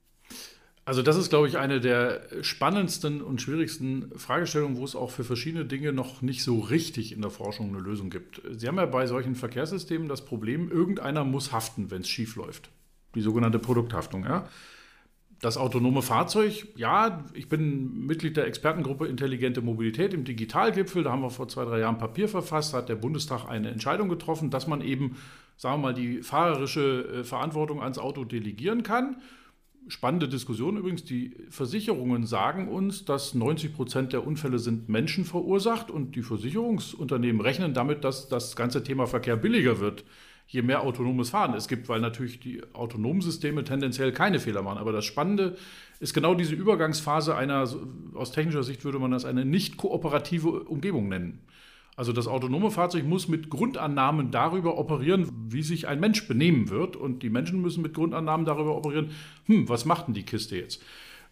Also 0.87 1.01
das 1.03 1.17
ist, 1.17 1.31
glaube 1.31 1.49
ich, 1.49 1.57
eine 1.57 1.81
der 1.81 2.23
spannendsten 2.43 3.23
und 3.23 3.41
schwierigsten 3.41 4.11
Fragestellungen, 4.19 4.77
wo 4.77 4.85
es 4.85 4.95
auch 4.95 5.11
für 5.11 5.25
verschiedene 5.25 5.65
Dinge 5.65 5.93
noch 5.93 6.21
nicht 6.21 6.43
so 6.43 6.59
richtig 6.59 7.13
in 7.13 7.23
der 7.23 7.31
Forschung 7.31 7.71
eine 7.71 7.79
Lösung 7.79 8.11
gibt. 8.11 8.43
Sie 8.51 8.69
haben 8.69 8.77
ja 8.77 8.85
bei 8.85 9.07
solchen 9.07 9.35
Verkehrssystemen 9.35 10.09
das 10.09 10.25
Problem, 10.25 10.71
irgendeiner 10.71 11.25
muss 11.25 11.53
haften, 11.53 11.91
wenn 11.91 12.03
es 12.03 12.09
schief 12.09 12.37
läuft. 12.37 12.71
Die 13.15 13.23
sogenannte 13.23 13.59
Produkthaftung. 13.59 14.25
Ja? 14.25 14.47
Das 15.45 15.59
autonome 15.59 16.01
Fahrzeug, 16.01 16.69
ja, 16.75 17.23
ich 17.35 17.51
bin 17.51 18.07
Mitglied 18.07 18.39
der 18.39 18.47
Expertengruppe 18.47 19.07
Intelligente 19.07 19.61
Mobilität 19.61 20.15
im 20.15 20.25
Digitalgipfel. 20.25 21.03
Da 21.03 21.13
haben 21.13 21.21
wir 21.21 21.29
vor 21.29 21.49
zwei, 21.49 21.67
drei 21.67 21.81
Jahren 21.81 21.99
Papier 21.99 22.31
verfasst, 22.31 22.73
hat 22.73 22.89
der 22.89 22.95
Bundestag 22.95 23.47
eine 23.47 23.69
Entscheidung 23.69 24.09
getroffen, 24.09 24.49
dass 24.49 24.67
man 24.67 24.81
eben, 24.81 25.19
sagen 25.59 25.83
wir 25.83 25.89
mal, 25.89 25.93
die 25.93 26.23
fahrerische 26.23 27.21
äh, 27.21 27.25
Verantwortung 27.25 27.83
ans 27.83 27.99
Auto 27.99 28.25
delegieren 28.25 28.83
kann 28.83 29.17
spannende 29.87 30.29
Diskussion 30.29 30.79
übrigens. 30.79 31.05
Die 31.05 31.37
Versicherungen 31.51 32.25
sagen 32.25 32.69
uns, 32.69 33.05
dass 33.05 33.35
90 33.35 33.75
Prozent 33.75 34.15
der 34.15 34.27
Unfälle 34.27 34.59
sind 34.59 34.89
Menschen 34.89 35.27
verursacht 35.27 35.91
und 35.91 36.17
die 36.17 36.23
Versicherungsunternehmen 36.23 37.43
rechnen 37.43 37.75
damit, 37.75 38.03
dass 38.03 38.29
das 38.29 38.57
ganze 38.57 38.83
Thema 38.83 39.07
Verkehr 39.07 39.37
billiger 39.37 39.81
wird, 39.81 40.05
je 40.47 40.63
mehr 40.63 40.83
autonomes 40.83 41.31
Fahren 41.31 41.55
es 41.55 41.69
gibt, 41.69 41.89
weil 41.89 42.01
natürlich 42.01 42.41
die 42.41 42.63
autonomen 42.75 43.23
Systeme 43.23 43.65
tendenziell 43.65 44.13
keine 44.13 44.41
Fehler 44.41 44.63
machen. 44.63 44.79
Aber 44.79 44.93
das 44.93 45.05
Spannende 45.05 45.57
ist 46.01 46.15
genau 46.15 46.35
diese 46.35 46.55
Übergangsphase 46.55 47.35
einer, 47.35 47.69
aus 48.15 48.33
technischer 48.33 48.63
Sicht 48.63 48.85
würde 48.85 48.99
man 48.99 49.11
das 49.11 49.25
eine 49.25 49.45
nicht 49.45 49.77
kooperative 49.77 50.65
Umgebung 50.65 51.09
nennen. 51.09 51.41
Also 51.97 52.13
das 52.13 52.27
autonome 52.27 52.71
Fahrzeug 52.71 53.05
muss 53.05 53.29
mit 53.29 53.51
Grundannahmen 53.51 54.33
darüber 54.33 54.79
operieren, 54.79 55.31
wie 55.49 55.63
sich 55.63 55.87
ein 55.87 56.01
Mensch 56.01 56.27
benehmen 56.27 56.69
wird. 56.69 56.97
Und 56.97 57.23
die 57.23 57.31
Menschen 57.31 57.63
müssen 57.63 57.83
mit 57.83 57.95
Grundannahmen 57.95 58.45
darüber 58.45 58.77
operieren, 58.77 59.11
hm, 59.47 59.69
was 59.69 59.85
macht 59.85 60.09
denn 60.09 60.15
die 60.15 60.25
Kiste 60.25 60.57
jetzt? 60.57 60.83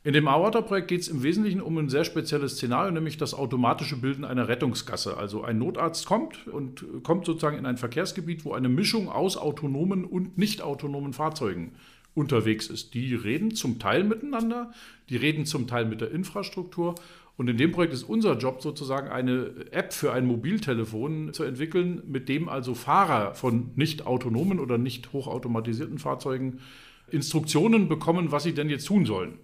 In 0.04 0.14
dem 0.14 0.26
Aorta-Projekt 0.26 0.88
geht 0.88 1.02
es 1.02 1.08
im 1.08 1.22
Wesentlichen 1.22 1.60
um 1.60 1.78
ein 1.78 1.88
sehr 1.88 2.04
spezielles 2.04 2.56
Szenario, 2.56 2.90
nämlich 2.90 3.18
das 3.18 3.34
automatische 3.34 3.96
Bilden 3.96 4.24
einer 4.24 4.48
Rettungsgasse. 4.48 5.16
Also 5.16 5.44
ein 5.44 5.58
Notarzt 5.58 6.06
kommt 6.06 6.48
und 6.48 6.84
kommt 7.04 7.24
sozusagen 7.24 7.56
in 7.56 7.66
ein 7.66 7.76
Verkehrsgebiet, 7.76 8.44
wo 8.44 8.52
eine 8.52 8.68
Mischung 8.68 9.08
aus 9.08 9.36
autonomen 9.36 10.04
und 10.04 10.36
nicht 10.38 10.60
autonomen 10.60 11.12
Fahrzeugen 11.12 11.76
unterwegs 12.14 12.66
ist. 12.66 12.94
Die 12.94 13.14
reden 13.14 13.54
zum 13.54 13.78
Teil 13.78 14.02
miteinander, 14.02 14.72
die 15.08 15.16
reden 15.16 15.46
zum 15.46 15.68
Teil 15.68 15.84
mit 15.84 16.00
der 16.00 16.10
Infrastruktur 16.10 16.96
und 17.36 17.48
in 17.48 17.56
dem 17.56 17.70
Projekt 17.70 17.94
ist 17.94 18.02
unser 18.02 18.36
Job 18.36 18.60
sozusagen 18.60 19.08
eine 19.08 19.52
App 19.70 19.92
für 19.92 20.12
ein 20.12 20.26
Mobiltelefon 20.26 21.32
zu 21.32 21.44
entwickeln, 21.44 22.02
mit 22.08 22.28
dem 22.28 22.48
also 22.48 22.74
Fahrer 22.74 23.34
von 23.34 23.70
nicht 23.76 24.04
autonomen 24.04 24.58
oder 24.58 24.78
nicht 24.78 25.12
hochautomatisierten 25.12 25.98
Fahrzeugen 25.98 26.58
Instruktionen 27.08 27.88
bekommen, 27.88 28.32
was 28.32 28.42
sie 28.42 28.52
denn 28.52 28.68
jetzt 28.68 28.86
tun 28.86 29.06
sollen. 29.06 29.38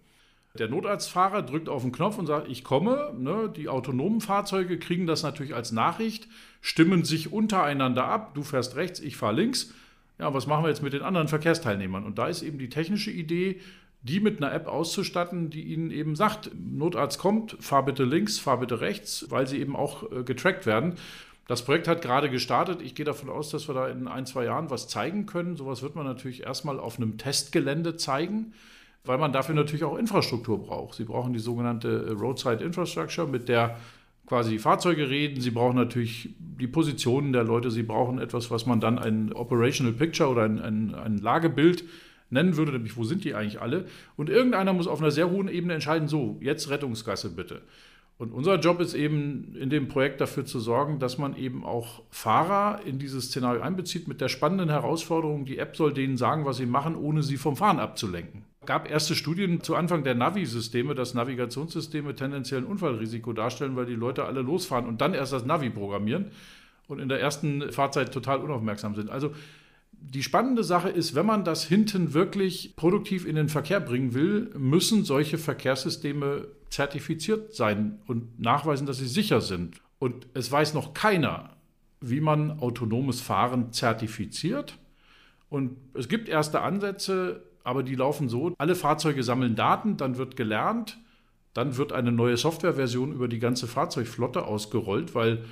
Der 0.54 0.68
Notarztfahrer 0.68 1.42
drückt 1.42 1.68
auf 1.68 1.82
den 1.82 1.92
Knopf 1.92 2.18
und 2.18 2.26
sagt, 2.26 2.48
ich 2.48 2.64
komme. 2.64 3.14
Ne? 3.16 3.52
Die 3.54 3.68
autonomen 3.68 4.20
Fahrzeuge 4.20 4.78
kriegen 4.78 5.06
das 5.06 5.22
natürlich 5.22 5.54
als 5.54 5.72
Nachricht, 5.72 6.26
stimmen 6.60 7.04
sich 7.04 7.32
untereinander 7.32 8.04
ab. 8.04 8.34
Du 8.34 8.42
fährst 8.42 8.76
rechts, 8.76 9.00
ich 9.00 9.16
fahre 9.16 9.34
links. 9.34 9.72
Ja, 10.18 10.34
was 10.34 10.46
machen 10.46 10.64
wir 10.64 10.68
jetzt 10.68 10.82
mit 10.82 10.92
den 10.92 11.02
anderen 11.02 11.28
Verkehrsteilnehmern? 11.28 12.04
Und 12.04 12.18
da 12.18 12.26
ist 12.26 12.42
eben 12.42 12.58
die 12.58 12.70
technische 12.70 13.10
Idee, 13.10 13.60
die 14.02 14.20
mit 14.20 14.42
einer 14.42 14.52
App 14.52 14.66
auszustatten, 14.66 15.50
die 15.50 15.62
ihnen 15.62 15.90
eben 15.90 16.16
sagt, 16.16 16.50
Notarzt 16.54 17.18
kommt, 17.18 17.56
fahr 17.60 17.84
bitte 17.84 18.04
links, 18.04 18.38
fahr 18.38 18.58
bitte 18.58 18.80
rechts, 18.80 19.26
weil 19.28 19.46
sie 19.46 19.58
eben 19.58 19.76
auch 19.76 20.10
äh, 20.10 20.22
getrackt 20.22 20.66
werden. 20.66 20.94
Das 21.46 21.64
Projekt 21.64 21.88
hat 21.88 22.02
gerade 22.02 22.30
gestartet. 22.30 22.82
Ich 22.82 22.94
gehe 22.94 23.06
davon 23.06 23.30
aus, 23.30 23.50
dass 23.50 23.68
wir 23.68 23.74
da 23.74 23.88
in 23.88 24.06
ein, 24.06 24.26
zwei 24.26 24.44
Jahren 24.44 24.70
was 24.70 24.86
zeigen 24.86 25.26
können. 25.26 25.56
Sowas 25.56 25.82
wird 25.82 25.96
man 25.96 26.04
natürlich 26.04 26.42
erstmal 26.42 26.78
auf 26.78 26.98
einem 26.98 27.16
Testgelände 27.16 27.96
zeigen, 27.96 28.52
weil 29.08 29.18
man 29.18 29.32
dafür 29.32 29.54
natürlich 29.54 29.84
auch 29.84 29.96
Infrastruktur 29.96 30.62
braucht. 30.62 30.94
Sie 30.94 31.04
brauchen 31.04 31.32
die 31.32 31.38
sogenannte 31.38 32.06
äh, 32.08 32.12
Roadside 32.12 32.62
Infrastructure, 32.62 33.26
mit 33.26 33.48
der 33.48 33.78
quasi 34.26 34.50
die 34.50 34.58
Fahrzeuge 34.58 35.08
reden. 35.08 35.40
Sie 35.40 35.50
brauchen 35.50 35.76
natürlich 35.76 36.28
die 36.38 36.66
Positionen 36.66 37.32
der 37.32 37.42
Leute. 37.42 37.70
Sie 37.70 37.82
brauchen 37.82 38.18
etwas, 38.18 38.50
was 38.50 38.66
man 38.66 38.80
dann 38.80 38.98
ein 38.98 39.32
Operational 39.32 39.94
Picture 39.94 40.28
oder 40.28 40.42
ein, 40.42 40.60
ein, 40.60 40.94
ein 40.94 41.16
Lagebild 41.16 41.84
nennen 42.28 42.58
würde, 42.58 42.72
nämlich 42.72 42.98
wo 42.98 43.04
sind 43.04 43.24
die 43.24 43.34
eigentlich 43.34 43.62
alle? 43.62 43.86
Und 44.16 44.28
irgendeiner 44.28 44.74
muss 44.74 44.86
auf 44.86 45.00
einer 45.00 45.10
sehr 45.10 45.30
hohen 45.30 45.48
Ebene 45.48 45.72
entscheiden, 45.72 46.06
so, 46.06 46.36
jetzt 46.42 46.68
Rettungsgasse 46.68 47.30
bitte. 47.30 47.62
Und 48.18 48.32
unser 48.32 48.58
Job 48.58 48.80
ist 48.80 48.94
eben 48.94 49.54
in 49.58 49.70
dem 49.70 49.88
Projekt 49.88 50.20
dafür 50.20 50.44
zu 50.44 50.58
sorgen, 50.60 50.98
dass 50.98 51.18
man 51.18 51.36
eben 51.36 51.64
auch 51.64 52.02
Fahrer 52.10 52.80
in 52.84 52.98
dieses 52.98 53.26
Szenario 53.26 53.62
einbezieht 53.62 54.08
mit 54.08 54.20
der 54.20 54.28
spannenden 54.28 54.68
Herausforderung, 54.68 55.46
die 55.46 55.58
App 55.58 55.76
soll 55.76 55.94
denen 55.94 56.16
sagen, 56.16 56.44
was 56.44 56.58
sie 56.58 56.66
machen, 56.66 56.96
ohne 56.96 57.22
sie 57.22 57.36
vom 57.38 57.56
Fahren 57.56 57.78
abzulenken. 57.78 58.44
Es 58.68 58.70
gab 58.70 58.90
erste 58.90 59.14
Studien 59.14 59.62
zu 59.62 59.76
Anfang 59.76 60.04
der 60.04 60.14
Navi-Systeme, 60.14 60.94
dass 60.94 61.14
Navigationssysteme 61.14 62.14
tendenziell 62.14 62.60
ein 62.60 62.66
Unfallrisiko 62.66 63.32
darstellen, 63.32 63.76
weil 63.76 63.86
die 63.86 63.94
Leute 63.94 64.26
alle 64.26 64.42
losfahren 64.42 64.84
und 64.84 65.00
dann 65.00 65.14
erst 65.14 65.32
das 65.32 65.46
Navi 65.46 65.70
programmieren 65.70 66.26
und 66.86 66.98
in 66.98 67.08
der 67.08 67.18
ersten 67.18 67.72
Fahrzeit 67.72 68.12
total 68.12 68.40
unaufmerksam 68.40 68.94
sind. 68.94 69.08
Also 69.08 69.34
die 69.92 70.22
spannende 70.22 70.64
Sache 70.64 70.90
ist, 70.90 71.14
wenn 71.14 71.24
man 71.24 71.44
das 71.44 71.64
hinten 71.64 72.12
wirklich 72.12 72.76
produktiv 72.76 73.24
in 73.24 73.36
den 73.36 73.48
Verkehr 73.48 73.80
bringen 73.80 74.12
will, 74.12 74.50
müssen 74.58 75.02
solche 75.02 75.38
Verkehrssysteme 75.38 76.48
zertifiziert 76.68 77.54
sein 77.54 78.02
und 78.06 78.38
nachweisen, 78.38 78.86
dass 78.86 78.98
sie 78.98 79.08
sicher 79.08 79.40
sind. 79.40 79.80
Und 79.98 80.26
es 80.34 80.52
weiß 80.52 80.74
noch 80.74 80.92
keiner, 80.92 81.56
wie 82.02 82.20
man 82.20 82.60
autonomes 82.60 83.22
Fahren 83.22 83.72
zertifiziert. 83.72 84.76
Und 85.48 85.78
es 85.94 86.10
gibt 86.10 86.28
erste 86.28 86.60
Ansätze, 86.60 87.47
aber 87.64 87.82
die 87.82 87.94
laufen 87.94 88.28
so, 88.28 88.54
alle 88.58 88.74
Fahrzeuge 88.74 89.22
sammeln 89.22 89.56
Daten, 89.56 89.96
dann 89.96 90.16
wird 90.16 90.36
gelernt, 90.36 90.98
dann 91.54 91.76
wird 91.76 91.92
eine 91.92 92.12
neue 92.12 92.36
Softwareversion 92.36 93.12
über 93.12 93.28
die 93.28 93.38
ganze 93.38 93.66
Fahrzeugflotte 93.66 94.44
ausgerollt, 94.44 95.14
weil 95.14 95.44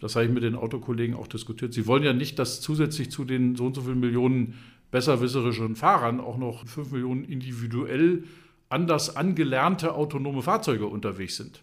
das 0.00 0.14
habe 0.14 0.26
ich 0.26 0.32
mit 0.32 0.42
den 0.42 0.54
Autokollegen 0.54 1.16
auch 1.16 1.26
diskutiert. 1.26 1.72
Sie 1.72 1.86
wollen 1.86 2.02
ja 2.02 2.12
nicht, 2.12 2.38
dass 2.38 2.60
zusätzlich 2.60 3.10
zu 3.10 3.24
den 3.24 3.56
so 3.56 3.66
und 3.66 3.74
so 3.74 3.82
vielen 3.82 4.00
Millionen 4.00 4.54
besserwisserischen 4.90 5.76
Fahrern 5.76 6.20
auch 6.20 6.36
noch 6.36 6.66
fünf 6.66 6.92
Millionen 6.92 7.24
individuell 7.24 8.24
anders 8.68 9.16
angelernte 9.16 9.94
autonome 9.94 10.42
Fahrzeuge 10.42 10.86
unterwegs 10.86 11.36
sind. 11.36 11.62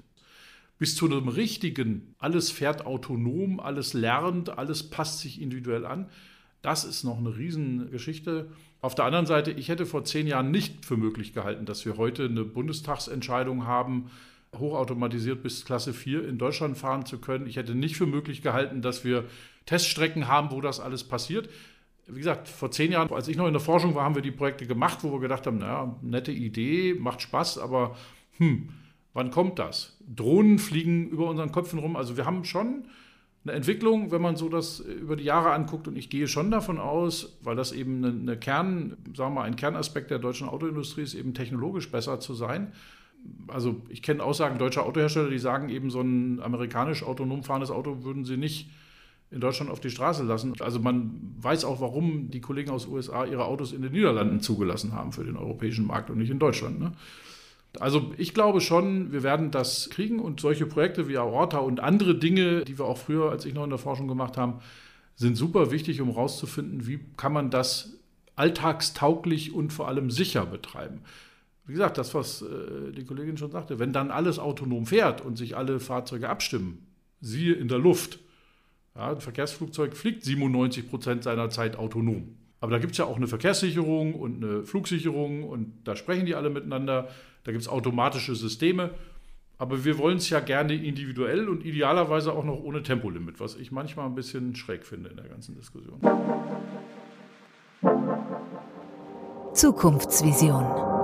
Bis 0.79 0.95
zu 0.95 1.05
einem 1.05 1.27
richtigen, 1.27 2.15
alles 2.17 2.49
fährt 2.49 2.85
autonom, 2.85 3.59
alles 3.59 3.93
lernt, 3.93 4.57
alles 4.57 4.89
passt 4.89 5.19
sich 5.19 5.41
individuell 5.41 5.85
an, 5.85 6.07
das 6.63 6.85
ist 6.85 7.03
noch 7.03 7.17
eine 7.17 7.37
Riesengeschichte. 7.37 8.49
Auf 8.81 8.95
der 8.95 9.05
anderen 9.05 9.25
Seite, 9.25 9.51
ich 9.51 9.69
hätte 9.69 9.85
vor 9.85 10.05
zehn 10.05 10.25
Jahren 10.27 10.49
nicht 10.49 10.85
für 10.85 10.97
möglich 10.97 11.33
gehalten, 11.33 11.65
dass 11.65 11.85
wir 11.85 11.97
heute 11.97 12.25
eine 12.25 12.45
Bundestagsentscheidung 12.45 13.67
haben, 13.67 14.09
hochautomatisiert 14.57 15.43
bis 15.43 15.65
Klasse 15.65 15.93
4 15.93 16.27
in 16.27 16.37
Deutschland 16.37 16.77
fahren 16.77 17.05
zu 17.05 17.19
können. 17.19 17.47
Ich 17.47 17.57
hätte 17.57 17.75
nicht 17.75 17.97
für 17.97 18.05
möglich 18.05 18.41
gehalten, 18.41 18.81
dass 18.81 19.03
wir 19.03 19.25
Teststrecken 19.65 20.27
haben, 20.27 20.51
wo 20.51 20.61
das 20.61 20.79
alles 20.79 21.03
passiert. 21.03 21.49
Wie 22.07 22.19
gesagt, 22.19 22.47
vor 22.47 22.71
zehn 22.71 22.91
Jahren, 22.91 23.11
als 23.11 23.27
ich 23.27 23.35
noch 23.35 23.47
in 23.47 23.53
der 23.53 23.61
Forschung 23.61 23.93
war, 23.93 24.05
haben 24.05 24.15
wir 24.15 24.21
die 24.21 24.31
Projekte 24.31 24.65
gemacht, 24.65 24.99
wo 25.01 25.11
wir 25.11 25.19
gedacht 25.19 25.45
haben, 25.45 25.57
naja, 25.57 25.97
nette 26.01 26.31
Idee, 26.31 26.93
macht 26.93 27.21
Spaß, 27.21 27.57
aber 27.57 27.97
hm, 28.37 28.69
wann 29.13 29.31
kommt 29.31 29.59
das? 29.59 29.97
Drohnen 30.07 30.59
fliegen 30.59 31.09
über 31.09 31.29
unseren 31.29 31.51
Köpfen 31.51 31.79
rum. 31.79 31.97
Also 31.97 32.15
wir 32.15 32.25
haben 32.25 32.45
schon 32.45 32.85
eine 33.45 33.53
Entwicklung, 33.53 34.11
wenn 34.11 34.21
man 34.21 34.35
so 34.35 34.47
das 34.49 34.79
über 34.79 35.15
die 35.15 35.25
Jahre 35.25 35.51
anguckt. 35.51 35.87
Und 35.87 35.97
ich 35.97 36.09
gehe 36.09 36.27
schon 36.27 36.49
davon 36.49 36.79
aus, 36.79 37.37
weil 37.41 37.55
das 37.55 37.71
eben 37.71 38.03
eine, 38.05 38.37
Kern, 38.37 38.97
sagen 39.15 39.35
wir 39.35 39.41
mal, 39.41 39.43
ein 39.43 39.55
Kernaspekt 39.55 40.11
der 40.11 40.19
deutschen 40.19 40.47
Autoindustrie 40.47 41.01
ist, 41.01 41.13
eben 41.13 41.33
technologisch 41.33 41.91
besser 41.91 42.19
zu 42.19 42.33
sein 42.33 42.71
also 43.47 43.81
ich 43.89 44.01
kenne 44.01 44.23
Aussagen 44.23 44.57
deutscher 44.57 44.85
Autohersteller, 44.85 45.29
die 45.29 45.39
sagen 45.39 45.69
eben, 45.69 45.89
so 45.89 46.01
ein 46.01 46.41
amerikanisch 46.41 47.03
autonom 47.03 47.43
fahrendes 47.43 47.71
Auto 47.71 48.03
würden 48.03 48.25
sie 48.25 48.37
nicht 48.37 48.69
in 49.31 49.39
Deutschland 49.39 49.71
auf 49.71 49.79
die 49.79 49.89
Straße 49.89 50.23
lassen. 50.23 50.53
Also 50.59 50.79
man 50.79 51.35
weiß 51.39 51.65
auch, 51.65 51.81
warum 51.81 52.29
die 52.29 52.41
Kollegen 52.41 52.69
aus 52.69 52.87
USA 52.87 53.25
ihre 53.25 53.45
Autos 53.45 53.73
in 53.73 53.81
den 53.81 53.91
Niederlanden 53.91 54.41
zugelassen 54.41 54.93
haben 54.93 55.11
für 55.11 55.23
den 55.23 55.37
europäischen 55.37 55.87
Markt 55.87 56.09
und 56.09 56.19
nicht 56.19 56.29
in 56.29 56.39
Deutschland. 56.39 56.79
Ne? 56.79 56.91
Also 57.79 58.13
ich 58.17 58.33
glaube 58.33 58.61
schon, 58.61 59.11
wir 59.11 59.23
werden 59.23 59.51
das 59.51 59.89
kriegen 59.89 60.19
und 60.19 60.39
solche 60.39 60.65
Projekte 60.65 61.07
wie 61.07 61.17
Aorta 61.17 61.57
und 61.57 61.79
andere 61.79 62.15
Dinge, 62.15 62.63
die 62.65 62.77
wir 62.77 62.85
auch 62.85 62.97
früher, 62.97 63.31
als 63.31 63.45
ich 63.45 63.53
noch 63.53 63.63
in 63.63 63.71
der 63.71 63.79
Forschung 63.79 64.07
gemacht 64.07 64.37
haben, 64.37 64.59
sind 65.15 65.35
super 65.35 65.71
wichtig, 65.71 66.01
um 66.01 66.09
herauszufinden, 66.09 66.87
wie 66.87 66.99
kann 67.17 67.33
man 67.33 67.49
das 67.49 67.97
alltagstauglich 68.35 69.53
und 69.53 69.73
vor 69.73 69.87
allem 69.87 70.11
sicher 70.11 70.45
betreiben 70.45 71.01
wie 71.65 71.73
gesagt, 71.73 71.97
das, 71.97 72.13
was 72.13 72.41
äh, 72.41 72.91
die 72.91 73.05
Kollegin 73.05 73.37
schon 73.37 73.51
sagte, 73.51 73.79
wenn 73.79 73.93
dann 73.93 74.11
alles 74.11 74.39
autonom 74.39 74.85
fährt 74.85 75.21
und 75.21 75.37
sich 75.37 75.55
alle 75.55 75.79
Fahrzeuge 75.79 76.29
abstimmen, 76.29 76.85
siehe 77.21 77.53
in 77.53 77.67
der 77.67 77.79
Luft, 77.79 78.19
Ja, 78.95 79.11
ein 79.11 79.21
Verkehrsflugzeug 79.21 79.95
fliegt 79.95 80.23
97 80.23 80.89
Prozent 80.89 81.23
seiner 81.23 81.49
Zeit 81.49 81.77
autonom. 81.77 82.35
Aber 82.59 82.71
da 82.71 82.77
gibt 82.77 82.91
es 82.91 82.97
ja 82.99 83.05
auch 83.05 83.17
eine 83.17 83.27
Verkehrssicherung 83.27 84.13
und 84.13 84.43
eine 84.43 84.63
Flugsicherung 84.63 85.43
und 85.43 85.73
da 85.83 85.95
sprechen 85.95 86.25
die 86.25 86.35
alle 86.35 86.49
miteinander. 86.49 87.09
Da 87.43 87.51
gibt 87.51 87.61
es 87.61 87.67
automatische 87.67 88.35
Systeme. 88.35 88.91
Aber 89.57 89.85
wir 89.85 89.97
wollen 89.97 90.17
es 90.17 90.29
ja 90.29 90.39
gerne 90.39 90.73
individuell 90.73 91.47
und 91.47 91.63
idealerweise 91.63 92.33
auch 92.33 92.43
noch 92.43 92.61
ohne 92.61 92.83
Tempolimit, 92.83 93.39
was 93.39 93.55
ich 93.55 93.71
manchmal 93.71 94.07
ein 94.07 94.15
bisschen 94.15 94.55
schräg 94.55 94.85
finde 94.85 95.09
in 95.09 95.15
der 95.15 95.27
ganzen 95.27 95.55
Diskussion. 95.55 96.01
Zukunftsvision. 99.53 101.02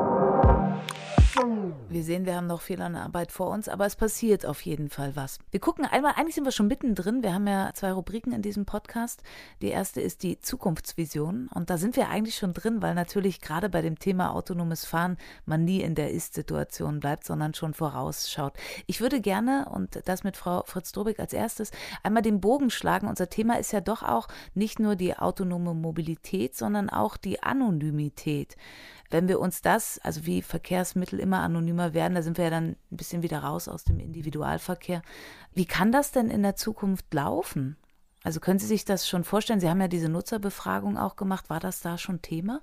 Wir 1.89 2.03
sehen, 2.03 2.25
wir 2.25 2.35
haben 2.35 2.47
noch 2.47 2.61
viel 2.61 2.81
an 2.81 2.95
Arbeit 2.95 3.31
vor 3.31 3.49
uns, 3.51 3.69
aber 3.69 3.85
es 3.85 3.95
passiert 3.95 4.47
auf 4.47 4.61
jeden 4.61 4.89
Fall 4.89 5.15
was. 5.15 5.37
Wir 5.51 5.59
gucken 5.59 5.85
einmal, 5.85 6.13
eigentlich 6.15 6.33
sind 6.33 6.45
wir 6.45 6.51
schon 6.51 6.67
mittendrin. 6.67 7.21
Wir 7.21 7.35
haben 7.35 7.45
ja 7.45 7.71
zwei 7.75 7.91
Rubriken 7.91 8.33
in 8.33 8.41
diesem 8.41 8.65
Podcast. 8.65 9.21
Die 9.61 9.67
erste 9.67 10.01
ist 10.01 10.23
die 10.23 10.39
Zukunftsvision. 10.39 11.47
Und 11.53 11.69
da 11.69 11.77
sind 11.77 11.95
wir 11.97 12.09
eigentlich 12.09 12.35
schon 12.35 12.53
drin, 12.53 12.81
weil 12.81 12.95
natürlich 12.95 13.41
gerade 13.41 13.69
bei 13.69 13.83
dem 13.83 13.99
Thema 13.99 14.33
autonomes 14.33 14.85
Fahren 14.85 15.17
man 15.45 15.65
nie 15.65 15.81
in 15.81 15.93
der 15.93 16.11
Ist-Situation 16.11 16.99
bleibt, 16.99 17.25
sondern 17.25 17.53
schon 17.53 17.75
vorausschaut. 17.75 18.53
Ich 18.87 18.99
würde 18.99 19.21
gerne, 19.21 19.69
und 19.71 20.01
das 20.05 20.23
mit 20.23 20.35
Frau 20.35 20.63
Fritz-Drobig 20.65 21.19
als 21.19 21.33
erstes, 21.33 21.69
einmal 22.01 22.23
den 22.23 22.41
Bogen 22.41 22.71
schlagen. 22.71 23.07
Unser 23.07 23.29
Thema 23.29 23.59
ist 23.59 23.71
ja 23.71 23.81
doch 23.81 24.01
auch 24.01 24.29
nicht 24.55 24.79
nur 24.79 24.95
die 24.95 25.15
autonome 25.15 25.75
Mobilität, 25.75 26.55
sondern 26.55 26.89
auch 26.89 27.17
die 27.17 27.43
Anonymität. 27.43 28.55
Wenn 29.09 29.27
wir 29.27 29.39
uns 29.39 29.61
das, 29.61 29.99
also 29.99 30.25
wie 30.25 30.41
Verkehrsmittel 30.41 31.19
immer 31.19 31.39
anonymer 31.39 31.93
werden, 31.93 32.15
da 32.15 32.21
sind 32.21 32.37
wir 32.37 32.45
ja 32.45 32.51
dann 32.51 32.75
ein 32.91 32.97
bisschen 32.97 33.23
wieder 33.23 33.39
raus 33.39 33.67
aus 33.67 33.83
dem 33.83 33.99
Individualverkehr. 33.99 35.01
Wie 35.53 35.65
kann 35.65 35.91
das 35.91 36.11
denn 36.11 36.29
in 36.29 36.43
der 36.43 36.55
Zukunft 36.55 37.11
laufen? 37.13 37.77
Also 38.23 38.39
können 38.39 38.59
Sie 38.59 38.67
sich 38.67 38.85
das 38.85 39.07
schon 39.07 39.23
vorstellen? 39.23 39.59
Sie 39.59 39.69
haben 39.69 39.81
ja 39.81 39.87
diese 39.87 40.09
Nutzerbefragung 40.09 40.97
auch 40.97 41.15
gemacht. 41.15 41.49
War 41.49 41.59
das 41.59 41.81
da 41.81 41.97
schon 41.97 42.21
Thema? 42.21 42.61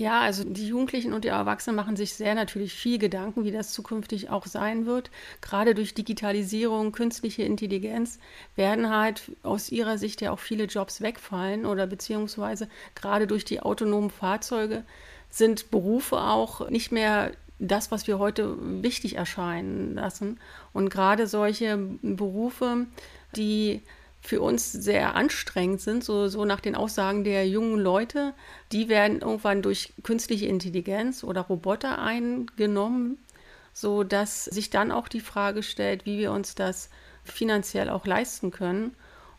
Ja, 0.00 0.20
also 0.20 0.44
die 0.44 0.68
Jugendlichen 0.68 1.12
und 1.12 1.24
die 1.24 1.28
Erwachsenen 1.28 1.74
machen 1.74 1.96
sich 1.96 2.14
sehr 2.14 2.36
natürlich 2.36 2.72
viel 2.72 2.98
Gedanken, 2.98 3.44
wie 3.44 3.50
das 3.50 3.72
zukünftig 3.72 4.30
auch 4.30 4.46
sein 4.46 4.86
wird. 4.86 5.10
Gerade 5.40 5.74
durch 5.74 5.92
Digitalisierung, 5.92 6.92
künstliche 6.92 7.42
Intelligenz 7.42 8.20
werden 8.54 8.90
halt 8.90 9.32
aus 9.42 9.70
ihrer 9.70 9.98
Sicht 9.98 10.20
ja 10.20 10.30
auch 10.30 10.38
viele 10.38 10.66
Jobs 10.66 11.00
wegfallen 11.00 11.66
oder 11.66 11.88
beziehungsweise 11.88 12.68
gerade 12.94 13.26
durch 13.26 13.44
die 13.44 13.58
autonomen 13.58 14.10
Fahrzeuge 14.10 14.84
sind 15.30 15.70
Berufe 15.70 16.16
auch 16.16 16.68
nicht 16.70 16.92
mehr 16.92 17.32
das, 17.58 17.90
was 17.90 18.06
wir 18.06 18.18
heute 18.18 18.56
wichtig 18.82 19.16
erscheinen 19.16 19.94
lassen. 19.94 20.38
Und 20.72 20.90
gerade 20.90 21.26
solche 21.26 21.76
Berufe, 22.02 22.86
die 23.36 23.82
für 24.20 24.40
uns 24.40 24.72
sehr 24.72 25.14
anstrengend 25.14 25.80
sind, 25.80 26.04
so, 26.04 26.28
so 26.28 26.44
nach 26.44 26.60
den 26.60 26.74
Aussagen 26.74 27.24
der 27.24 27.48
jungen 27.48 27.78
Leute, 27.78 28.34
die 28.72 28.88
werden 28.88 29.20
irgendwann 29.20 29.62
durch 29.62 29.92
künstliche 30.02 30.46
Intelligenz 30.46 31.24
oder 31.24 31.42
Roboter 31.42 32.00
eingenommen, 32.00 33.18
sodass 33.72 34.44
sich 34.44 34.70
dann 34.70 34.90
auch 34.90 35.08
die 35.08 35.20
Frage 35.20 35.62
stellt, 35.62 36.04
wie 36.04 36.18
wir 36.18 36.32
uns 36.32 36.54
das 36.54 36.90
finanziell 37.24 37.90
auch 37.90 38.06
leisten 38.06 38.50
können. 38.50 38.94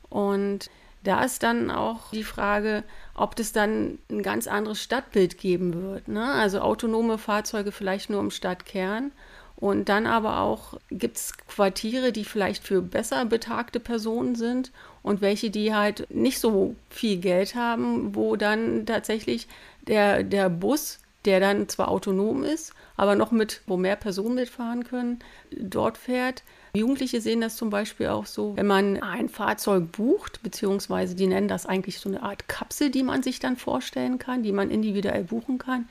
Und 0.10 0.70
da 1.04 1.24
ist 1.24 1.44
dann 1.44 1.72
auch 1.72 2.12
die 2.12 2.24
Frage, 2.24 2.84
ob 3.16 3.40
es 3.40 3.52
dann 3.52 4.00
ein 4.10 4.22
ganz 4.22 4.48
anderes 4.48 4.82
Stadtbild 4.82 5.38
geben 5.38 5.82
wird. 5.82 6.08
Ne? 6.08 6.26
Also 6.26 6.60
autonome 6.60 7.18
Fahrzeuge 7.18 7.72
vielleicht 7.72 8.10
nur 8.10 8.20
im 8.20 8.32
Stadtkern. 8.32 9.12
Und 9.56 9.90
dann 9.90 10.08
aber 10.08 10.40
auch 10.40 10.80
gibt 10.90 11.18
es 11.18 11.38
Quartiere, 11.38 12.14
die 12.14 12.24
vielleicht 12.24 12.64
für 12.64 12.82
besser 12.82 13.26
betagte 13.26 13.82
Personen 13.82 14.36
sind 14.36 14.72
und 15.04 15.20
welche, 15.20 15.50
die 15.50 15.74
halt 15.74 16.08
nicht 16.10 16.40
so 16.40 16.76
viel 16.90 17.18
Geld 17.18 17.56
haben, 17.56 18.16
wo 18.16 18.38
dann 18.38 18.86
tatsächlich 18.86 19.48
der, 19.86 20.24
der 20.24 20.50
Bus, 20.50 21.00
der 21.26 21.42
dann 21.42 21.68
zwar 21.68 21.90
autonom 21.90 22.44
ist, 22.44 22.74
aber 22.96 23.16
noch 23.16 23.32
mit, 23.32 23.62
wo 23.68 23.76
mehr 23.76 23.98
Personen 23.98 24.36
mitfahren 24.36 24.86
können, 24.86 25.20
dort 25.52 25.98
fährt 25.98 26.44
Jugendliche 26.74 27.20
sehen 27.22 27.42
das 27.42 27.56
zum 27.56 27.70
Beispiel 27.70 28.08
auch 28.08 28.26
so, 28.26 28.56
wenn 28.56 28.68
man 28.68 29.02
ein 29.02 29.30
Fahrzeug 29.30 29.92
bucht, 29.92 30.44
beziehungsweise 30.44 31.16
die 31.16 31.28
nennen 31.28 31.48
das 31.48 31.66
eigentlich 31.66 32.00
so 32.00 32.10
eine 32.10 32.22
Art 32.22 32.48
Kapsel, 32.48 32.92
die 32.92 33.04
man 33.04 33.24
sich 33.24 33.40
dann 33.40 33.58
vorstellen 33.58 34.20
kann, 34.20 34.44
die 34.44 34.52
man 34.52 34.70
individuell 34.70 35.24
buchen 35.24 35.58
kann. 35.58 35.90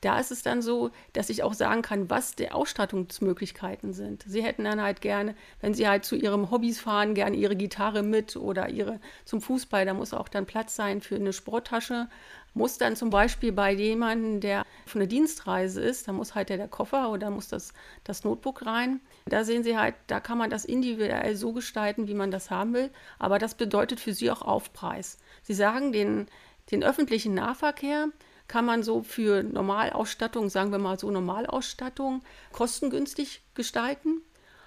Da 0.00 0.18
ist 0.18 0.30
es 0.30 0.42
dann 0.42 0.62
so, 0.62 0.90
dass 1.12 1.28
ich 1.28 1.42
auch 1.42 1.52
sagen 1.52 1.82
kann, 1.82 2.08
was 2.08 2.34
die 2.34 2.50
Ausstattungsmöglichkeiten 2.50 3.92
sind. 3.92 4.24
Sie 4.26 4.42
hätten 4.42 4.64
dann 4.64 4.80
halt 4.80 5.02
gerne, 5.02 5.34
wenn 5.60 5.74
sie 5.74 5.86
halt 5.86 6.06
zu 6.06 6.16
ihrem 6.16 6.50
Hobbys 6.50 6.80
fahren, 6.80 7.14
gerne 7.14 7.36
ihre 7.36 7.54
Gitarre 7.54 8.02
mit 8.02 8.36
oder 8.36 8.70
ihre 8.70 8.98
zum 9.26 9.42
Fußball, 9.42 9.84
da 9.84 9.92
muss 9.92 10.14
auch 10.14 10.28
dann 10.28 10.46
Platz 10.46 10.74
sein 10.74 11.02
für 11.02 11.16
eine 11.16 11.34
Sporttasche. 11.34 12.08
Muss 12.52 12.78
dann 12.78 12.96
zum 12.96 13.10
Beispiel 13.10 13.52
bei 13.52 13.72
jemandem, 13.72 14.40
der 14.40 14.64
von 14.86 15.00
der 15.00 15.06
Dienstreise 15.06 15.80
ist, 15.80 16.08
da 16.08 16.12
muss 16.12 16.34
halt 16.34 16.48
der, 16.48 16.56
der 16.56 16.66
Koffer 16.66 17.10
oder 17.10 17.30
muss 17.30 17.46
das, 17.48 17.72
das 18.02 18.24
Notebook 18.24 18.66
rein. 18.66 19.00
Da 19.26 19.44
sehen 19.44 19.62
Sie 19.62 19.78
halt, 19.78 19.94
da 20.08 20.18
kann 20.18 20.38
man 20.38 20.50
das 20.50 20.64
individuell 20.64 21.36
so 21.36 21.52
gestalten, 21.52 22.08
wie 22.08 22.14
man 22.14 22.32
das 22.32 22.50
haben 22.50 22.72
will. 22.74 22.90
Aber 23.20 23.38
das 23.38 23.54
bedeutet 23.54 24.00
für 24.00 24.14
Sie 24.14 24.30
auch 24.30 24.42
Aufpreis. 24.42 25.18
Sie 25.42 25.54
sagen, 25.54 25.92
den, 25.92 26.26
den 26.72 26.82
öffentlichen 26.82 27.34
Nahverkehr 27.34 28.08
kann 28.50 28.64
man 28.64 28.82
so 28.82 29.04
für 29.04 29.44
Normalausstattung, 29.44 30.48
sagen 30.48 30.72
wir 30.72 30.80
mal 30.80 30.98
so 30.98 31.08
Normalausstattung, 31.08 32.22
kostengünstig 32.50 33.42
gestalten. 33.54 34.22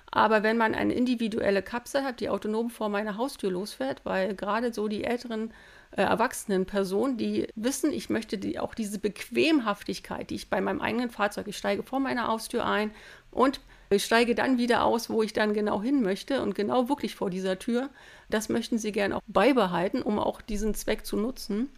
Aber 0.10 0.42
wenn 0.42 0.56
man 0.56 0.74
eine 0.74 0.94
individuelle 0.94 1.62
Kapsel 1.62 2.04
hat, 2.04 2.22
die 2.22 2.30
autonom 2.30 2.70
vor 2.70 2.88
meiner 2.88 3.18
Haustür 3.18 3.52
losfährt, 3.52 4.06
weil 4.06 4.36
gerade 4.36 4.74
so 4.74 4.88
die 4.88 5.04
älteren 5.04 5.52
äh, 5.92 6.02
erwachsenen 6.02 6.66
Personen, 6.66 7.18
die 7.18 7.48
wissen, 7.56 7.92
ich 7.92 8.10
möchte 8.10 8.38
die, 8.38 8.58
auch 8.58 8.74
diese 8.74 9.00
Bequemhaftigkeit, 9.00 10.30
die 10.30 10.36
ich 10.36 10.50
bei 10.50 10.62
meinem 10.62 10.80
eigenen 10.80 11.10
Fahrzeug, 11.10 11.48
ich 11.50 11.58
steige 11.58 11.84
vor 11.84 12.00
meiner 12.00 12.28
Haustür 12.28 12.66
ein 12.66 12.92
und 13.32 13.60
ich 13.90 14.06
steige 14.06 14.34
dann 14.34 14.58
wieder 14.58 14.86
aus, 14.86 15.10
wo 15.10 15.24
ich 15.24 15.34
dann 15.34 15.54
genau 15.54 15.82
hin 15.82 16.02
möchte 16.02 16.42
und 16.42 16.56
genau 16.56 16.88
wirklich 16.88 17.16
vor 17.16 17.30
dieser 17.30 17.60
Tür. 17.60 17.90
Das 18.30 18.48
möchten 18.48 18.78
Sie 18.78 18.94
gerne 18.94 19.18
auch 19.18 19.22
beibehalten, 19.28 20.02
um 20.02 20.20
auch 20.20 20.42
diesen 20.42 20.74
Zweck 20.74 21.06
zu 21.06 21.18
nutzen. 21.18 21.70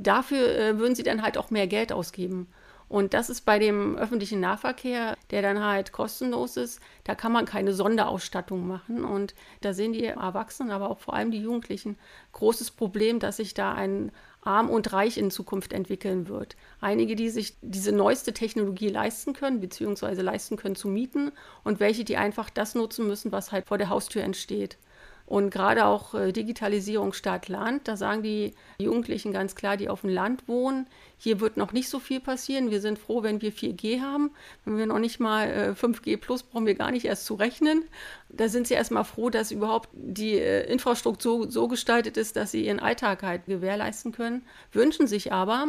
Dafür 0.00 0.56
äh, 0.56 0.78
würden 0.78 0.94
Sie 0.94 1.02
dann 1.02 1.22
halt 1.22 1.36
auch 1.36 1.50
mehr 1.50 1.66
Geld 1.66 1.92
ausgeben. 1.92 2.48
Und 2.88 3.12
das 3.12 3.28
ist 3.28 3.42
bei 3.42 3.58
dem 3.58 3.98
öffentlichen 3.98 4.40
Nahverkehr, 4.40 5.16
der 5.30 5.42
dann 5.42 5.62
halt 5.62 5.92
kostenlos 5.92 6.56
ist, 6.56 6.80
da 7.04 7.14
kann 7.14 7.32
man 7.32 7.44
keine 7.44 7.74
Sonderausstattung 7.74 8.66
machen. 8.66 9.04
Und 9.04 9.34
da 9.60 9.74
sehen 9.74 9.92
die 9.92 10.06
Erwachsenen, 10.06 10.70
aber 10.70 10.88
auch 10.88 10.98
vor 10.98 11.14
allem 11.14 11.30
die 11.30 11.42
Jugendlichen, 11.42 11.98
großes 12.32 12.70
Problem, 12.70 13.18
dass 13.18 13.36
sich 13.36 13.52
da 13.52 13.74
ein 13.74 14.10
arm 14.40 14.70
und 14.70 14.92
reich 14.92 15.18
in 15.18 15.30
Zukunft 15.30 15.74
entwickeln 15.74 16.28
wird. 16.28 16.56
Einige, 16.80 17.16
die 17.16 17.28
sich 17.28 17.56
diese 17.60 17.92
neueste 17.92 18.32
Technologie 18.32 18.88
leisten 18.88 19.34
können, 19.34 19.60
beziehungsweise 19.60 20.22
leisten 20.22 20.56
können 20.56 20.76
zu 20.76 20.88
mieten 20.88 21.32
und 21.64 21.80
welche, 21.80 22.04
die 22.04 22.16
einfach 22.16 22.48
das 22.48 22.74
nutzen 22.74 23.06
müssen, 23.06 23.32
was 23.32 23.52
halt 23.52 23.66
vor 23.66 23.76
der 23.76 23.90
Haustür 23.90 24.22
entsteht. 24.22 24.78
Und 25.28 25.50
gerade 25.50 25.84
auch 25.84 26.14
äh, 26.14 26.32
Digitalisierung 26.32 27.12
Stadt-Land, 27.12 27.86
da 27.86 27.98
sagen 27.98 28.22
die 28.22 28.54
Jugendlichen 28.80 29.30
ganz 29.30 29.54
klar, 29.54 29.76
die 29.76 29.90
auf 29.90 30.00
dem 30.00 30.08
Land 30.08 30.48
wohnen, 30.48 30.86
hier 31.18 31.40
wird 31.40 31.58
noch 31.58 31.72
nicht 31.72 31.90
so 31.90 31.98
viel 31.98 32.18
passieren. 32.18 32.70
Wir 32.70 32.80
sind 32.80 32.98
froh, 32.98 33.22
wenn 33.22 33.42
wir 33.42 33.52
4G 33.52 34.00
haben. 34.00 34.30
Wenn 34.64 34.78
wir 34.78 34.86
noch 34.86 34.98
nicht 34.98 35.20
mal 35.20 35.50
äh, 35.50 35.70
5G 35.72 36.16
plus, 36.16 36.44
brauchen 36.44 36.64
wir 36.64 36.76
gar 36.76 36.92
nicht 36.92 37.04
erst 37.04 37.26
zu 37.26 37.34
rechnen. 37.34 37.84
Da 38.30 38.48
sind 38.48 38.68
sie 38.68 38.74
erstmal 38.74 39.04
froh, 39.04 39.28
dass 39.28 39.50
überhaupt 39.50 39.90
die 39.92 40.38
äh, 40.38 40.64
Infrastruktur 40.72 41.44
so, 41.44 41.50
so 41.50 41.68
gestaltet 41.68 42.16
ist, 42.16 42.36
dass 42.36 42.52
sie 42.52 42.64
ihren 42.64 42.80
Alltag 42.80 43.22
halt 43.22 43.44
gewährleisten 43.44 44.12
können. 44.12 44.46
Wünschen 44.72 45.06
sich 45.06 45.30
aber, 45.30 45.66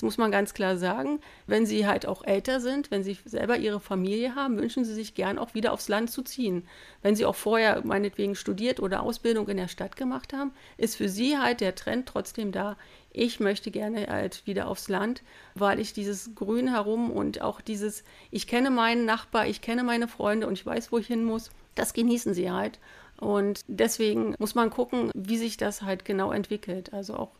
das 0.00 0.04
muss 0.04 0.16
man 0.16 0.30
ganz 0.30 0.54
klar 0.54 0.78
sagen. 0.78 1.20
Wenn 1.46 1.66
Sie 1.66 1.86
halt 1.86 2.06
auch 2.06 2.24
älter 2.24 2.62
sind, 2.62 2.90
wenn 2.90 3.04
Sie 3.04 3.18
selber 3.26 3.58
Ihre 3.58 3.80
Familie 3.80 4.34
haben, 4.34 4.56
wünschen 4.58 4.82
Sie 4.82 4.94
sich 4.94 5.14
gern 5.14 5.38
auch 5.38 5.52
wieder 5.52 5.74
aufs 5.74 5.90
Land 5.90 6.10
zu 6.10 6.22
ziehen. 6.22 6.66
Wenn 7.02 7.16
Sie 7.16 7.26
auch 7.26 7.34
vorher 7.34 7.82
meinetwegen 7.84 8.34
studiert 8.34 8.80
oder 8.80 9.02
Ausbildung 9.02 9.46
in 9.50 9.58
der 9.58 9.68
Stadt 9.68 9.96
gemacht 9.96 10.32
haben, 10.32 10.52
ist 10.78 10.96
für 10.96 11.10
Sie 11.10 11.36
halt 11.36 11.60
der 11.60 11.74
Trend 11.74 12.08
trotzdem 12.08 12.50
da. 12.50 12.78
Ich 13.12 13.40
möchte 13.40 13.70
gerne 13.70 14.06
halt 14.06 14.46
wieder 14.46 14.68
aufs 14.68 14.88
Land, 14.88 15.22
weil 15.54 15.78
ich 15.78 15.92
dieses 15.92 16.34
Grün 16.34 16.68
herum 16.68 17.10
und 17.10 17.42
auch 17.42 17.60
dieses, 17.60 18.02
ich 18.30 18.46
kenne 18.46 18.70
meinen 18.70 19.04
Nachbar, 19.04 19.48
ich 19.48 19.60
kenne 19.60 19.84
meine 19.84 20.08
Freunde 20.08 20.46
und 20.46 20.54
ich 20.54 20.64
weiß, 20.64 20.92
wo 20.92 20.96
ich 20.96 21.08
hin 21.08 21.24
muss, 21.24 21.50
das 21.74 21.92
genießen 21.92 22.32
Sie 22.32 22.50
halt. 22.50 22.78
Und 23.18 23.60
deswegen 23.68 24.34
muss 24.38 24.54
man 24.54 24.70
gucken, 24.70 25.10
wie 25.14 25.36
sich 25.36 25.58
das 25.58 25.82
halt 25.82 26.06
genau 26.06 26.32
entwickelt. 26.32 26.94
Also 26.94 27.16
auch 27.16 27.32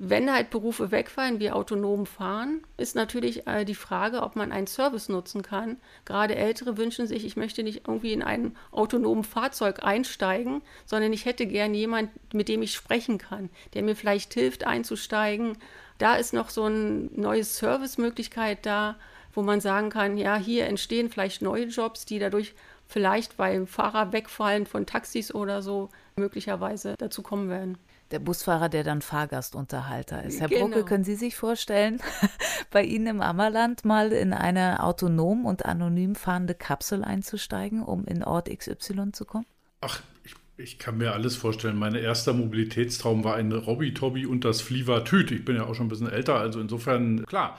wenn 0.00 0.32
halt 0.32 0.50
Berufe 0.50 0.92
wegfallen, 0.92 1.40
wie 1.40 1.50
autonom 1.50 2.06
fahren, 2.06 2.62
ist 2.76 2.94
natürlich 2.94 3.48
äh, 3.48 3.64
die 3.64 3.74
Frage, 3.74 4.22
ob 4.22 4.36
man 4.36 4.52
einen 4.52 4.68
Service 4.68 5.08
nutzen 5.08 5.42
kann. 5.42 5.76
Gerade 6.04 6.36
Ältere 6.36 6.76
wünschen 6.76 7.08
sich, 7.08 7.24
ich 7.24 7.36
möchte 7.36 7.64
nicht 7.64 7.88
irgendwie 7.88 8.12
in 8.12 8.22
ein 8.22 8.56
autonomen 8.70 9.24
Fahrzeug 9.24 9.82
einsteigen, 9.82 10.62
sondern 10.86 11.12
ich 11.12 11.24
hätte 11.24 11.46
gern 11.46 11.74
jemand, 11.74 12.10
mit 12.32 12.48
dem 12.48 12.62
ich 12.62 12.74
sprechen 12.74 13.18
kann, 13.18 13.50
der 13.74 13.82
mir 13.82 13.96
vielleicht 13.96 14.32
hilft 14.34 14.64
einzusteigen. 14.64 15.58
Da 15.98 16.14
ist 16.14 16.32
noch 16.32 16.50
so 16.50 16.64
eine 16.64 17.08
neue 17.12 17.42
Servicemöglichkeit 17.42 18.64
da, 18.64 18.94
wo 19.34 19.42
man 19.42 19.60
sagen 19.60 19.90
kann, 19.90 20.16
ja, 20.16 20.36
hier 20.36 20.66
entstehen 20.66 21.10
vielleicht 21.10 21.42
neue 21.42 21.64
Jobs, 21.64 22.04
die 22.04 22.20
dadurch 22.20 22.54
vielleicht, 22.86 23.36
weil 23.38 23.66
Fahrer 23.66 24.12
wegfallen 24.12 24.64
von 24.66 24.86
Taxis 24.86 25.34
oder 25.34 25.60
so, 25.60 25.90
möglicherweise 26.14 26.94
dazu 26.98 27.22
kommen 27.22 27.50
werden. 27.50 27.78
Der 28.10 28.18
Busfahrer, 28.18 28.68
der 28.68 28.84
dann 28.84 29.02
Fahrgastunterhalter 29.02 30.22
ist. 30.24 30.40
Herr 30.40 30.48
genau. 30.48 30.66
Brucke, 30.66 30.84
können 30.84 31.04
Sie 31.04 31.14
sich 31.14 31.36
vorstellen, 31.36 32.00
bei 32.70 32.82
Ihnen 32.82 33.06
im 33.06 33.20
Ammerland 33.20 33.84
mal 33.84 34.12
in 34.12 34.32
eine 34.32 34.82
autonom 34.82 35.44
und 35.44 35.66
anonym 35.66 36.14
fahrende 36.14 36.54
Kapsel 36.54 37.04
einzusteigen, 37.04 37.82
um 37.82 38.04
in 38.04 38.24
Ort 38.24 38.48
XY 38.48 39.12
zu 39.12 39.24
kommen? 39.24 39.46
Ach, 39.80 40.02
ich, 40.24 40.34
ich 40.56 40.78
kann 40.78 40.96
mir 40.96 41.12
alles 41.12 41.36
vorstellen. 41.36 41.76
Mein 41.76 41.94
erster 41.94 42.32
Mobilitätstraum 42.32 43.24
war 43.24 43.36
ein 43.36 43.52
Robby-Tobby 43.52 44.24
und 44.26 44.44
das 44.44 44.62
Fliever-Tüt. 44.62 45.30
Ich 45.30 45.44
bin 45.44 45.56
ja 45.56 45.64
auch 45.64 45.74
schon 45.74 45.86
ein 45.86 45.90
bisschen 45.90 46.10
älter, 46.10 46.36
also 46.36 46.60
insofern, 46.60 47.26
klar. 47.26 47.58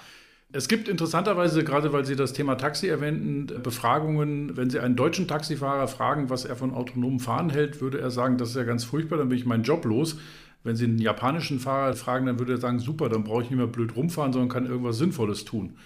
Es 0.51 0.67
gibt 0.67 0.87
interessanterweise, 0.87 1.63
gerade 1.63 1.93
weil 1.93 2.05
Sie 2.05 2.15
das 2.15 2.33
Thema 2.33 2.55
Taxi 2.55 2.87
erwähnten, 2.87 3.61
Befragungen. 3.61 4.57
Wenn 4.57 4.71
Sie 4.71 4.79
einen 4.79 4.95
deutschen 4.95 5.27
Taxifahrer 5.27 5.87
fragen, 5.87 6.31
was 6.31 6.43
er 6.43 6.55
von 6.55 6.73
autonomem 6.73 7.19
Fahren 7.19 7.51
hält, 7.51 7.81
würde 7.81 7.99
er 7.99 8.09
sagen, 8.09 8.37
das 8.39 8.49
ist 8.49 8.55
ja 8.55 8.63
ganz 8.63 8.83
furchtbar, 8.83 9.17
dann 9.17 9.29
bin 9.29 9.37
ich 9.37 9.45
meinen 9.45 9.61
Job 9.61 9.85
los. 9.85 10.17
Wenn 10.63 10.75
Sie 10.75 10.85
einen 10.85 10.97
japanischen 10.97 11.59
Fahrer 11.59 11.93
fragen, 11.93 12.25
dann 12.25 12.39
würde 12.39 12.53
er 12.53 12.57
sagen, 12.57 12.79
super, 12.79 13.09
dann 13.09 13.23
brauche 13.23 13.43
ich 13.43 13.51
nicht 13.51 13.59
mehr 13.59 13.67
blöd 13.67 13.95
rumfahren, 13.95 14.33
sondern 14.33 14.49
kann 14.49 14.65
irgendwas 14.65 14.97
Sinnvolles 14.97 15.45
tun. 15.45 15.77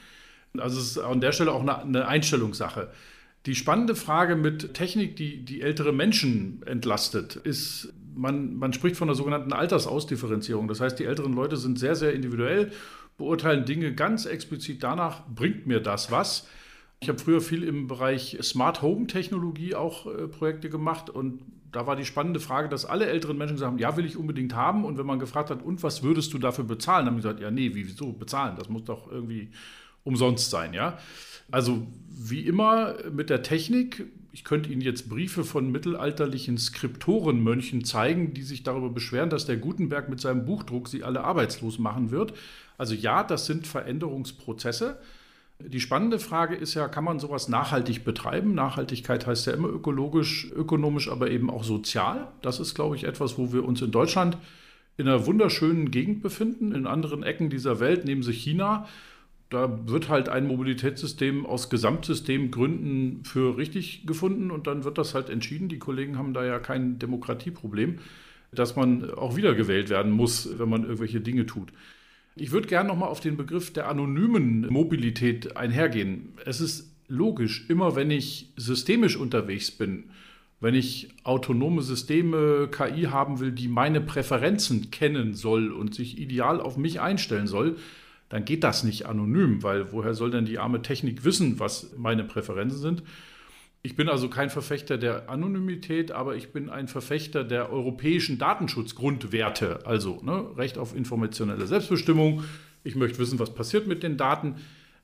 Also 0.58 0.80
es 0.80 0.92
ist 0.92 0.98
an 0.98 1.20
der 1.20 1.34
Stelle 1.34 1.52
auch 1.52 1.68
eine, 1.68 2.08
Einstellungssache. 2.08 2.90
Die 3.46 3.56
spannende 3.56 3.96
Frage 3.96 4.38
mit 4.38 4.74
Technik, 4.74 5.18
die, 5.18 5.44
die 5.44 5.62
ältere 5.62 5.92
Menschen 5.92 6.62
entlastet, 6.66 7.36
ist, 7.36 7.92
man, 8.16 8.56
man 8.56 8.72
spricht 8.72 8.96
von 8.96 9.10
der 9.10 9.16
sogenannten 9.16 9.52
Altersausdifferenzierung. 9.52 10.70
Das 10.70 10.80
heißt, 10.80 10.98
die 10.98 11.06
älteren 11.06 11.34
Leute 11.34 11.58
sind 11.58 11.78
sehr, 11.78 11.96
sehr 11.96 12.14
individuell 12.14 12.72
beurteilen 13.18 13.66
Dinge 13.66 13.94
ganz 13.94 14.26
explizit 14.26 14.84
danach, 14.84 15.28
bringt 15.28 15.68
mir 15.68 15.80
das 15.80 16.12
was. 16.12 16.48
Ich 17.02 17.10
habe 17.10 17.20
früher 17.20 17.42
viel 17.42 17.64
im 17.64 17.88
Bereich 17.88 18.38
Smart 18.42 18.82
Home 18.82 19.08
Technologie 19.08 19.76
auch 19.76 20.06
äh, 20.06 20.28
Projekte 20.28 20.70
gemacht 20.70 21.10
und 21.10 21.42
da 21.74 21.88
war 21.88 21.96
die 21.96 22.06
spannende 22.06 22.40
Frage, 22.40 22.70
dass 22.70 22.86
alle 22.86 23.08
älteren 23.08 23.38
Menschen 23.38 23.56
gesagt 23.56 23.72
haben, 23.72 23.80
ja, 23.80 23.98
will 23.98 24.06
ich 24.06 24.16
unbedingt 24.16 24.54
haben. 24.54 24.86
Und 24.86 24.98
wenn 24.98 25.08
man 25.08 25.20
gefragt 25.20 25.50
hat, 25.50 25.64
und 25.64 25.82
was 25.82 26.04
würdest 26.04 26.32
du 26.34 26.38
dafür 26.38 26.64
bezahlen, 26.64 27.08
haben 27.08 27.16
die 27.16 27.24
gesagt, 27.24 27.40
ja, 27.42 27.52
nee, 27.52 27.72
wieso 27.74 28.14
bezahlen? 28.14 28.56
Das 28.58 28.70
muss 28.70 28.84
doch 28.84 29.12
irgendwie 29.12 29.50
umsonst 30.04 30.52
sein, 30.52 30.74
ja. 30.74 31.00
Also 31.52 31.88
wie 32.10 32.42
immer 32.42 32.96
mit 33.12 33.30
der 33.30 33.42
Technik, 33.42 34.06
ich 34.32 34.44
könnte 34.44 34.70
Ihnen 34.70 34.82
jetzt 34.82 35.10
Briefe 35.10 35.44
von 35.44 35.72
mittelalterlichen 35.72 36.58
Skriptorenmönchen 36.58 37.84
zeigen, 37.84 38.34
die 38.34 38.44
sich 38.44 38.64
darüber 38.64 38.90
beschweren, 38.90 39.30
dass 39.30 39.46
der 39.46 39.58
Gutenberg 39.58 40.10
mit 40.10 40.22
seinem 40.22 40.46
Buchdruck 40.46 40.88
sie 40.88 41.04
alle 41.04 41.24
arbeitslos 41.24 41.80
machen 41.80 42.12
wird. 42.12 42.34
Also 42.78 42.94
ja, 42.94 43.24
das 43.24 43.46
sind 43.46 43.68
Veränderungsprozesse. 43.68 44.98
Die 45.60 45.80
spannende 45.80 46.20
Frage 46.20 46.56
ist 46.56 46.74
ja, 46.74 46.88
kann 46.88 47.04
man 47.04 47.20
sowas 47.20 47.48
nachhaltig 47.48 48.04
betreiben? 48.04 48.54
Nachhaltigkeit 48.54 49.26
heißt 49.26 49.48
ja 49.48 49.54
immer 49.54 49.70
ökologisch, 49.70 50.52
ökonomisch, 50.54 51.10
aber 51.10 51.32
eben 51.32 51.50
auch 51.50 51.64
sozial. 51.64 52.28
Das 52.42 52.60
ist, 52.60 52.76
glaube 52.76 52.96
ich, 52.96 53.06
etwas, 53.06 53.38
wo 53.38 53.54
wir 53.54 53.64
uns 53.64 53.82
in 53.82 53.92
Deutschland 53.92 54.38
in 54.98 55.08
einer 55.08 55.26
wunderschönen 55.26 55.92
Gegend 55.92 56.22
befinden. 56.22 56.74
In 56.74 56.86
anderen 56.86 57.24
Ecken 57.24 57.50
dieser 57.50 57.80
Welt, 57.80 58.06
neben 58.06 58.24
sich 58.24 58.44
China, 58.44 58.88
da 59.50 59.88
wird 59.88 60.10
halt 60.10 60.30
ein 60.30 60.48
Mobilitätssystem 60.48 61.46
aus 61.46 61.70
Gesamtsystemgründen 61.70 63.24
für 63.24 63.56
richtig 63.56 64.06
gefunden 64.06 64.52
und 64.52 64.68
dann 64.68 64.84
wird 64.84 64.98
das 64.98 65.14
halt 65.14 65.30
entschieden. 65.30 65.70
Die 65.70 65.80
Kollegen 65.80 66.18
haben 66.18 66.34
da 66.34 66.44
ja 66.44 66.60
kein 66.60 67.00
Demokratieproblem, 67.00 68.00
dass 68.52 68.76
man 68.76 69.12
auch 69.12 69.36
wiedergewählt 69.36 69.90
werden 69.90 70.12
muss, 70.12 70.58
wenn 70.58 70.70
man 70.70 70.84
irgendwelche 70.84 71.22
Dinge 71.22 71.46
tut. 71.46 71.72
Ich 72.36 72.52
würde 72.52 72.68
gerne 72.68 72.90
nochmal 72.90 73.10
auf 73.10 73.20
den 73.20 73.38
Begriff 73.38 73.72
der 73.72 73.88
anonymen 73.88 74.68
Mobilität 74.68 75.56
einhergehen. 75.56 76.34
Es 76.46 76.62
ist 76.62 76.92
logisch, 77.08 77.66
immer 77.70 77.96
wenn 77.96 78.10
ich 78.10 78.52
systemisch 78.56 79.16
unterwegs 79.18 79.70
bin, 79.70 80.06
wenn 80.60 80.74
ich 80.74 81.10
autonome 81.24 81.82
Systeme, 81.82 82.70
KI 82.72 83.04
haben 83.04 83.40
will, 83.40 83.52
die 83.52 83.68
meine 83.68 84.02
Präferenzen 84.02 84.90
kennen 84.90 85.36
soll 85.36 85.72
und 85.72 85.94
sich 85.94 86.18
ideal 86.18 86.60
auf 86.60 86.78
mich 86.78 87.02
einstellen 87.02 87.48
soll, 87.48 87.76
dann 88.30 88.46
geht 88.46 88.64
das 88.64 88.84
nicht 88.84 89.06
anonym, 89.06 89.62
weil 89.62 89.92
woher 89.92 90.16
soll 90.16 90.32
denn 90.32 90.46
die 90.46 90.58
arme 90.58 90.82
Technik 90.82 91.24
wissen, 91.24 91.60
was 91.60 91.94
meine 91.98 92.24
Präferenzen 92.24 92.80
sind? 92.80 93.04
Ich 93.86 93.98
bin 93.98 94.08
also 94.08 94.30
kein 94.30 94.50
Verfechter 94.50 94.98
der 94.98 95.30
Anonymität, 95.30 96.14
aber 96.14 96.38
ich 96.38 96.54
bin 96.54 96.70
ein 96.70 96.88
Verfechter 96.88 97.44
der 97.44 97.70
europäischen 97.70 98.38
Datenschutzgrundwerte, 98.38 99.86
also 99.86 100.22
ne, 100.24 100.56
Recht 100.56 100.78
auf 100.78 100.96
informationelle 100.96 101.68
Selbstbestimmung. 101.68 102.46
Ich 102.86 102.96
möchte 102.96 103.20
wissen, 103.20 103.40
was 103.40 103.54
passiert 103.54 103.86
mit 103.86 104.02
den 104.02 104.16
Daten. 104.16 104.56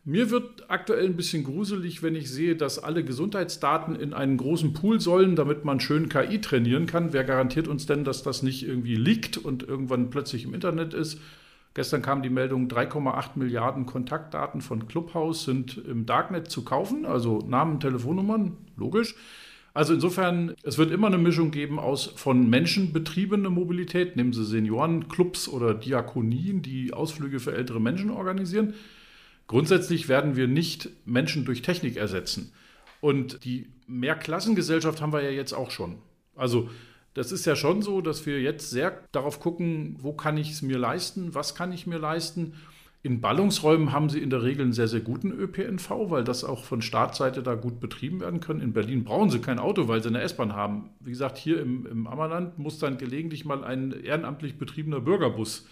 Mir 0.05 0.31
wird 0.31 0.69
aktuell 0.69 1.07
ein 1.07 1.17
bisschen 1.17 1.43
gruselig, 1.43 2.01
wenn 2.03 2.15
ich 2.15 2.31
sehe, 2.31 2.55
dass 2.55 2.79
alle 2.79 3.03
Gesundheitsdaten 3.03 3.95
in 3.95 4.13
einen 4.13 4.37
großen 4.37 4.71
Pool 4.71 5.01
sollen, 5.01 5.35
damit 5.35 5.65
man 5.65 5.81
schön 5.81 6.07
KI 6.07 6.39
trainieren 6.39 6.85
kann. 6.85 7.11
Wer 7.11 7.25
garantiert 7.25 7.67
uns 7.67 7.85
denn, 7.85 8.05
dass 8.05 8.23
das 8.23 8.43
nicht 8.43 8.65
irgendwie 8.65 8.95
liegt 8.95 9.35
und 9.35 9.61
irgendwann 9.61 10.09
plötzlich 10.09 10.45
im 10.45 10.53
Internet 10.53 10.93
ist? 10.93 11.19
Gestern 11.79 12.01
kam 12.01 12.21
die 12.21 12.29
Meldung, 12.29 12.67
3,8 12.67 13.29
Milliarden 13.35 13.85
Kontaktdaten 13.85 14.59
von 14.59 14.89
Clubhouse 14.89 15.45
sind 15.45 15.77
im 15.77 16.05
Darknet 16.05 16.51
zu 16.51 16.65
kaufen, 16.65 17.05
also 17.05 17.39
Namen, 17.47 17.79
Telefonnummern, 17.79 18.57
logisch. 18.75 19.15
Also 19.73 19.93
insofern, 19.93 20.55
es 20.63 20.77
wird 20.77 20.91
immer 20.91 21.07
eine 21.07 21.17
Mischung 21.17 21.51
geben 21.51 21.79
aus 21.79 22.07
von 22.17 22.49
Menschen 22.49 22.91
betriebene 22.91 23.49
Mobilität, 23.49 24.17
nehmen 24.17 24.33
Sie 24.33 24.43
Seniorenclubs 24.43 25.47
oder 25.47 25.73
Diakonien, 25.73 26.61
die 26.61 26.91
Ausflüge 26.91 27.39
für 27.39 27.53
ältere 27.53 27.79
Menschen 27.79 28.09
organisieren. 28.09 28.73
Grundsätzlich 29.47 30.09
werden 30.09 30.35
wir 30.35 30.49
nicht 30.49 30.89
Menschen 31.05 31.45
durch 31.45 31.61
Technik 31.61 31.95
ersetzen. 31.95 32.51
Und 32.99 33.45
die 33.45 33.67
Mehrklassengesellschaft 33.87 35.01
haben 35.01 35.13
wir 35.13 35.21
ja 35.21 35.29
jetzt 35.29 35.53
auch 35.53 35.71
schon. 35.71 35.95
Also 36.35 36.69
das 37.13 37.31
ist 37.31 37.45
ja 37.45 37.55
schon 37.55 37.81
so, 37.81 38.01
dass 38.01 38.25
wir 38.25 38.41
jetzt 38.41 38.69
sehr 38.69 39.03
darauf 39.11 39.39
gucken, 39.39 39.95
wo 39.99 40.13
kann 40.13 40.37
ich 40.37 40.51
es 40.51 40.61
mir 40.61 40.77
leisten, 40.77 41.33
was 41.33 41.55
kann 41.55 41.71
ich 41.71 41.87
mir 41.87 41.97
leisten. 41.97 42.53
In 43.01 43.21
Ballungsräumen 43.21 43.93
haben 43.93 44.09
sie 44.09 44.19
in 44.19 44.29
der 44.29 44.43
Regel 44.43 44.63
einen 44.63 44.73
sehr, 44.73 44.89
sehr 44.89 44.99
guten 44.99 45.31
ÖPNV, 45.31 45.89
weil 46.09 46.25
das 46.25 46.43
auch 46.43 46.65
von 46.65 46.81
Staatsseite 46.81 47.41
da 47.41 47.55
gut 47.55 47.79
betrieben 47.79 48.19
werden 48.19 48.41
kann. 48.41 48.59
In 48.59 48.73
Berlin 48.73 49.05
brauchen 49.05 49.29
sie 49.29 49.39
kein 49.39 49.57
Auto, 49.57 49.87
weil 49.87 50.03
sie 50.03 50.09
eine 50.09 50.21
S-Bahn 50.21 50.53
haben. 50.53 50.89
Wie 50.99 51.11
gesagt, 51.11 51.37
hier 51.37 51.61
im, 51.61 51.85
im 51.85 52.07
Ammerland 52.07 52.59
muss 52.59 52.77
dann 52.77 52.97
gelegentlich 52.97 53.45
mal 53.45 53.63
ein 53.63 53.93
ehrenamtlich 54.03 54.57
betriebener 54.57 54.99
Bürgerbus 54.99 55.65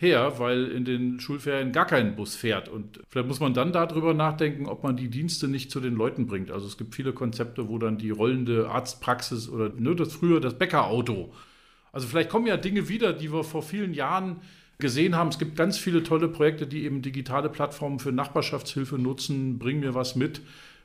her, 0.00 0.38
weil 0.38 0.66
in 0.66 0.84
den 0.84 1.18
Schulferien 1.18 1.72
gar 1.72 1.84
kein 1.84 2.14
Bus 2.14 2.36
fährt. 2.36 2.68
Und 2.68 3.00
vielleicht 3.08 3.26
muss 3.26 3.40
man 3.40 3.52
dann 3.52 3.72
darüber 3.72 4.14
nachdenken, 4.14 4.66
ob 4.66 4.84
man 4.84 4.96
die 4.96 5.08
Dienste 5.08 5.48
nicht 5.48 5.72
zu 5.72 5.80
den 5.80 5.94
Leuten 5.94 6.26
bringt. 6.26 6.52
Also 6.52 6.66
es 6.66 6.78
gibt 6.78 6.94
viele 6.94 7.12
Konzepte, 7.12 7.68
wo 7.68 7.78
dann 7.78 7.98
die 7.98 8.10
rollende 8.10 8.70
Arztpraxis 8.70 9.48
oder 9.48 9.70
nur 9.76 9.96
das 9.96 10.12
früher 10.12 10.40
das 10.40 10.56
Bäckerauto. 10.56 11.32
Also 11.90 12.06
vielleicht 12.06 12.30
kommen 12.30 12.46
ja 12.46 12.56
Dinge 12.56 12.88
wieder, 12.88 13.12
die 13.12 13.32
wir 13.32 13.42
vor 13.42 13.62
vielen 13.62 13.92
Jahren 13.92 14.36
gesehen 14.78 15.16
haben. 15.16 15.30
Es 15.30 15.38
gibt 15.40 15.56
ganz 15.56 15.78
viele 15.78 16.04
tolle 16.04 16.28
Projekte, 16.28 16.68
die 16.68 16.84
eben 16.84 17.02
digitale 17.02 17.48
Plattformen 17.48 17.98
für 17.98 18.12
Nachbarschaftshilfe 18.12 18.98
nutzen. 18.98 19.58
Bring 19.58 19.80
mir 19.80 19.94
was 19.94 20.14
mit. 20.14 20.42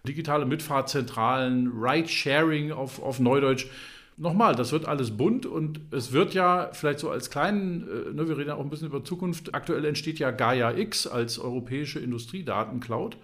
Digitale 0.08 0.48
Mitfahrzentralen, 0.48 1.72
Ride-Sharing 1.80 2.72
auf, 2.72 3.02
auf 3.02 3.20
Neudeutsch. 3.20 3.68
Nochmal, 4.16 4.56
das 4.56 4.72
wird 4.72 4.88
alles 4.88 5.18
bunt 5.18 5.46
und 5.46 5.80
es 5.92 6.12
wird 6.12 6.34
ja 6.34 6.70
vielleicht 6.74 7.00
so 7.00 7.10
als 7.10 7.32
kleinen, 7.32 7.88
äh, 7.88 8.14
ne, 8.14 8.28
wir 8.28 8.38
reden 8.38 8.50
ja 8.50 8.56
auch 8.56 8.64
ein 8.64 8.70
bisschen 8.70 8.88
über 8.88 9.04
Zukunft, 9.04 9.56
aktuell 9.56 9.84
entsteht 9.86 10.20
ja 10.20 10.30
Gaia 10.32 10.72
X 10.78 11.08
als 11.08 11.40
europäische 11.40 12.00
Industriedatencloud. 12.00 13.18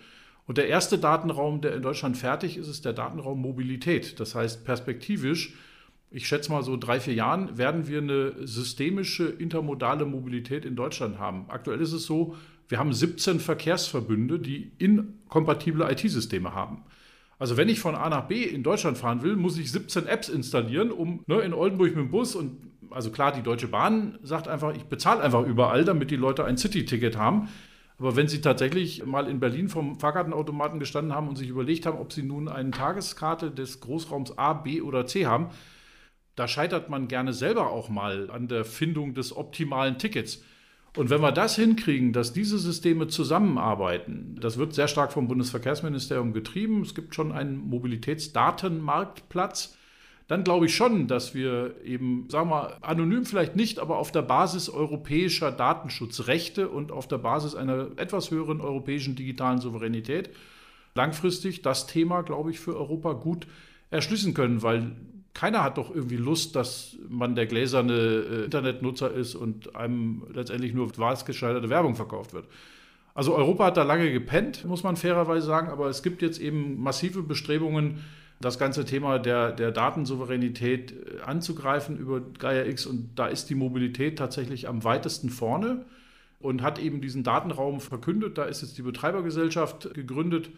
Und 0.47 0.58
der 0.58 0.67
erste 0.67 0.97
Datenraum, 0.97 1.62
der 1.62 1.75
in 1.75 1.84
Deutschland 1.84 2.17
fertig 2.17 2.58
ist, 2.58 2.67
ist 2.67 2.84
der 2.84 2.93
Datenraum 2.93 3.39
Mobilität. 3.39 4.19
Das 4.19 4.34
heißt, 4.34 4.65
perspektivisch, 4.65 5.54
ich 6.10 6.28
schätze 6.28 6.52
mal 6.52 6.63
so 6.63 6.75
drei, 6.75 6.99
vier 6.99 7.13
Jahren, 7.13 7.60
werden 7.60 7.88
wir 7.88 7.99
eine 7.99 8.47
systemische 8.47 9.25
intermodale 9.25 10.06
Mobilität 10.06 10.65
in 10.65 10.75
Deutschland 10.75 11.19
haben. 11.19 11.45
Aktuell 11.49 11.80
ist 11.82 11.93
es 11.93 12.06
so, 12.06 12.36
wir 12.67 12.80
haben 12.80 12.93
17 12.93 13.39
Verkehrsverbünde, 13.39 14.39
die 14.39 14.71
inkompatible 14.80 15.88
IT-Systeme 15.91 16.56
haben. 16.56 16.84
Also 17.39 17.56
wenn 17.56 17.69
ich 17.69 17.80
von 17.80 17.95
A 17.95 18.10
nach 18.10 18.28
B 18.28 18.43
in 18.43 18.63
Deutschland 18.63 18.97
fahren 18.97 19.23
will, 19.23 19.38
muss 19.38 19.58
ich 19.58 19.71
17 19.71 20.06
Apps 20.08 20.28
installieren, 20.28 20.91
um 20.91 21.23
ne, 21.25 21.39
in 21.39 21.54
Oldenburg 21.54 21.95
mit 21.95 21.97
dem 21.97 22.12
Bus 22.12 22.36
und 22.36 22.69
also 22.91 23.12
klar, 23.12 23.32
die 23.32 23.43
Deutsche 23.43 23.67
Bahn 23.67 24.19
sagt 24.23 24.47
einfach, 24.47 24.75
ich 24.75 24.84
bezahle 24.84 25.21
einfach 25.21 25.45
überall, 25.45 25.86
damit 25.86 26.12
die 26.12 26.15
Leute 26.15 26.43
ein 26.43 26.58
City-Ticket 26.58 27.17
haben. 27.17 27.49
Aber 27.97 28.15
wenn 28.15 28.28
Sie 28.28 28.41
tatsächlich 28.41 29.06
mal 29.06 29.28
in 29.28 29.39
Berlin 29.39 29.69
vom 29.69 29.99
Fahrkartenautomaten 29.99 30.80
gestanden 30.80 31.13
haben 31.13 31.28
und 31.28 31.38
sich 31.38 31.49
überlegt 31.49 31.86
haben, 31.86 31.97
ob 31.97 32.13
Sie 32.13 32.23
nun 32.23 32.47
eine 32.47 32.71
Tageskarte 32.71 33.52
des 33.52 33.80
Großraums 33.82 34.38
A, 34.38 34.54
B 34.54 34.82
oder 34.82 35.06
C 35.06 35.25
haben, 35.25 35.49
da 36.36 36.47
scheitert 36.47 36.89
man 36.89 37.10
gerne 37.10 37.34
selber 37.34 37.69
auch 37.69 37.89
mal 37.89 38.32
an 38.32 38.47
der 38.47 38.63
Findung 38.63 39.13
des 39.13 39.36
optimalen 39.36 39.97
Tickets. 39.97 40.43
Und 41.00 41.10
wenn 41.10 41.22
wir 41.22 41.32
das 41.32 41.56
hinkriegen, 41.56 42.12
dass 42.12 42.34
diese 42.34 42.60
Systeme 42.60 43.08
zusammenarbeiten, 43.08 44.36
das 44.42 44.58
wird 44.58 44.74
sehr 44.74 44.90
stark 44.90 45.14
vom 45.14 45.30
Bundesverkehrsministerium 45.30 46.34
getrieben, 46.34 46.82
es 46.82 46.94
gibt 46.94 47.16
schon 47.16 47.32
einen 47.32 47.56
Mobilitätsdatenmarktplatz, 47.56 49.78
dann 50.28 50.44
glaube 50.44 50.66
ich 50.66 50.76
schon, 50.76 51.08
dass 51.08 51.34
wir 51.34 51.76
eben, 51.86 52.26
sagen 52.28 52.50
wir, 52.50 52.80
anonym 52.82 53.24
vielleicht 53.24 53.56
nicht, 53.56 53.80
aber 53.80 53.96
auf 53.96 54.12
der 54.12 54.24
Basis 54.24 54.68
europäischer 54.68 55.54
Datenschutzrechte 55.54 56.68
und 56.68 56.92
auf 56.92 57.08
der 57.08 57.20
Basis 57.20 57.56
einer 57.56 57.92
etwas 57.96 58.30
höheren 58.30 58.60
europäischen 58.60 59.16
digitalen 59.16 59.62
Souveränität 59.62 60.32
langfristig 60.96 61.62
das 61.62 61.88
Thema, 61.88 62.23
glaube 62.23 62.52
ich, 62.52 62.60
für 62.60 62.76
Europa 62.76 63.13
gut 63.13 63.48
erschließen 63.90 64.34
können, 64.34 64.63
weil 64.63 64.98
keiner 65.34 65.63
hat 65.63 65.77
doch 65.77 65.94
irgendwie 65.94 66.17
Lust, 66.17 66.56
dass 66.56 66.98
man 67.08 67.36
der 67.36 67.46
gläserne 67.46 67.94
äh, 67.94 68.44
Internetnutzer 68.46 69.12
ist 69.12 69.36
und 69.36 69.75
einem 69.75 70.23
letztendlich 70.34 70.73
nur 70.73 70.98
wahlgescheiterte 70.98 71.69
Werbung 71.69 71.96
verkauft 71.96 72.34
wird. 72.34 72.46
Also 73.13 73.36
Europa 73.36 73.65
hat 73.65 73.77
da 73.77 73.84
lange 73.84 74.12
gepennt, 74.12 74.65
muss 74.65 74.84
man 74.84 74.96
fairerweise 74.96 75.46
sagen, 75.46 75.69
aber 75.69 75.90
es 75.90 76.04
gibt 76.04 76.21
jetzt 76.21 76.40
eben 76.40 76.82
massive 76.82 77.21
Bestrebungen, 77.21 78.04
das 78.42 78.58
ganze 78.58 78.86
Thema 78.86 79.19
der, 79.19 79.52
der 79.52 79.71
Datensouveränität 79.71 80.92
äh, 80.92 81.21
anzugreifen 81.25 81.98
über 81.98 82.21
Gaia 82.21 82.65
X 82.65 82.86
und 82.86 83.10
da 83.15 83.27
ist 83.27 83.50
die 83.50 83.56
Mobilität 83.56 84.17
tatsächlich 84.17 84.67
am 84.67 84.84
weitesten 84.84 85.30
vorne 85.30 85.86
und 86.40 86.62
hat 86.62 86.80
eben 86.80 87.02
diesen 87.02 87.23
Datenraum 87.23 87.82
verkündet. 87.82 88.38
Da 88.38 88.46
ist 88.46 88.62
jetzt 88.62 88.77
die 88.77 88.82
Betreibergesellschaft 88.82 89.94
gegründet 89.94 90.50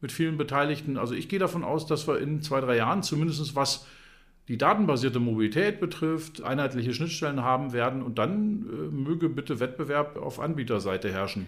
mit 0.00 0.10
vielen 0.10 0.36
Beteiligten. 0.36 0.96
Also 0.96 1.14
ich 1.14 1.28
gehe 1.28 1.38
davon 1.38 1.62
aus, 1.62 1.86
dass 1.86 2.08
wir 2.08 2.18
in 2.18 2.42
zwei, 2.42 2.60
drei 2.60 2.76
Jahren 2.76 3.02
zumindest 3.02 3.54
was 3.54 3.86
die 4.48 4.56
datenbasierte 4.56 5.20
Mobilität 5.20 5.78
betrifft, 5.78 6.42
einheitliche 6.42 6.94
Schnittstellen 6.94 7.42
haben 7.42 7.72
werden 7.72 8.02
und 8.02 8.18
dann 8.18 8.66
äh, 8.66 8.90
möge 8.90 9.28
bitte 9.28 9.60
Wettbewerb 9.60 10.16
auf 10.16 10.40
Anbieterseite 10.40 11.12
herrschen. 11.12 11.46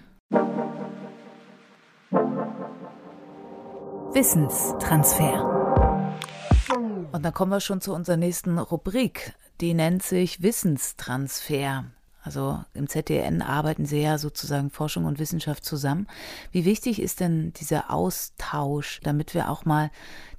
Wissenstransfer. 4.13 5.57
Und 7.13 7.25
dann 7.25 7.33
kommen 7.33 7.53
wir 7.53 7.61
schon 7.61 7.81
zu 7.81 7.95
unserer 7.95 8.17
nächsten 8.17 8.59
Rubrik. 8.59 9.33
Die 9.61 9.73
nennt 9.73 10.03
sich 10.03 10.43
Wissenstransfer. 10.43 11.85
Also 12.23 12.63
im 12.75 12.89
ZDN 12.89 13.41
arbeiten 13.41 13.87
Sie 13.87 14.03
ja 14.03 14.19
sozusagen 14.19 14.71
Forschung 14.71 15.07
und 15.07 15.19
Wissenschaft 15.19 15.65
zusammen. 15.65 16.07
Wie 16.53 16.65
wichtig 16.65 17.01
ist 17.01 17.21
denn 17.21 17.53
dieser 17.55 17.91
Austausch, 17.91 19.01
damit 19.03 19.33
wir 19.33 19.49
auch 19.49 19.65
mal 19.65 19.91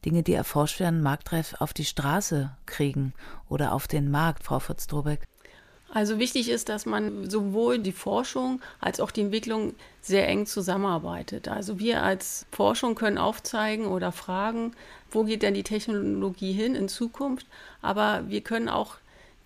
Dinge, 0.05 0.21
die 0.21 0.33
erforscht 0.33 0.79
werden, 0.79 1.01
marktreif 1.01 1.55
auf 1.59 1.73
die 1.73 1.85
Straße 1.85 2.51
kriegen 2.65 3.13
oder 3.49 3.73
auf 3.73 3.87
den 3.87 4.11
Markt, 4.11 4.43
Frau 4.43 4.59
Fritz-Drobeck? 4.59 5.27
Also 5.93 6.19
wichtig 6.19 6.49
ist, 6.49 6.69
dass 6.69 6.85
man 6.85 7.29
sowohl 7.29 7.77
die 7.77 7.91
Forschung 7.91 8.61
als 8.79 9.01
auch 9.01 9.11
die 9.11 9.21
Entwicklung 9.21 9.73
sehr 9.99 10.27
eng 10.27 10.45
zusammenarbeitet. 10.45 11.49
Also 11.49 11.79
wir 11.79 12.01
als 12.01 12.45
Forschung 12.51 12.95
können 12.95 13.17
aufzeigen 13.17 13.87
oder 13.87 14.13
fragen, 14.13 14.71
wo 15.09 15.25
geht 15.25 15.43
denn 15.43 15.53
die 15.53 15.63
Technologie 15.63 16.53
hin 16.53 16.75
in 16.75 16.87
Zukunft, 16.87 17.45
aber 17.81 18.23
wir 18.29 18.39
können 18.39 18.69
auch 18.69 18.95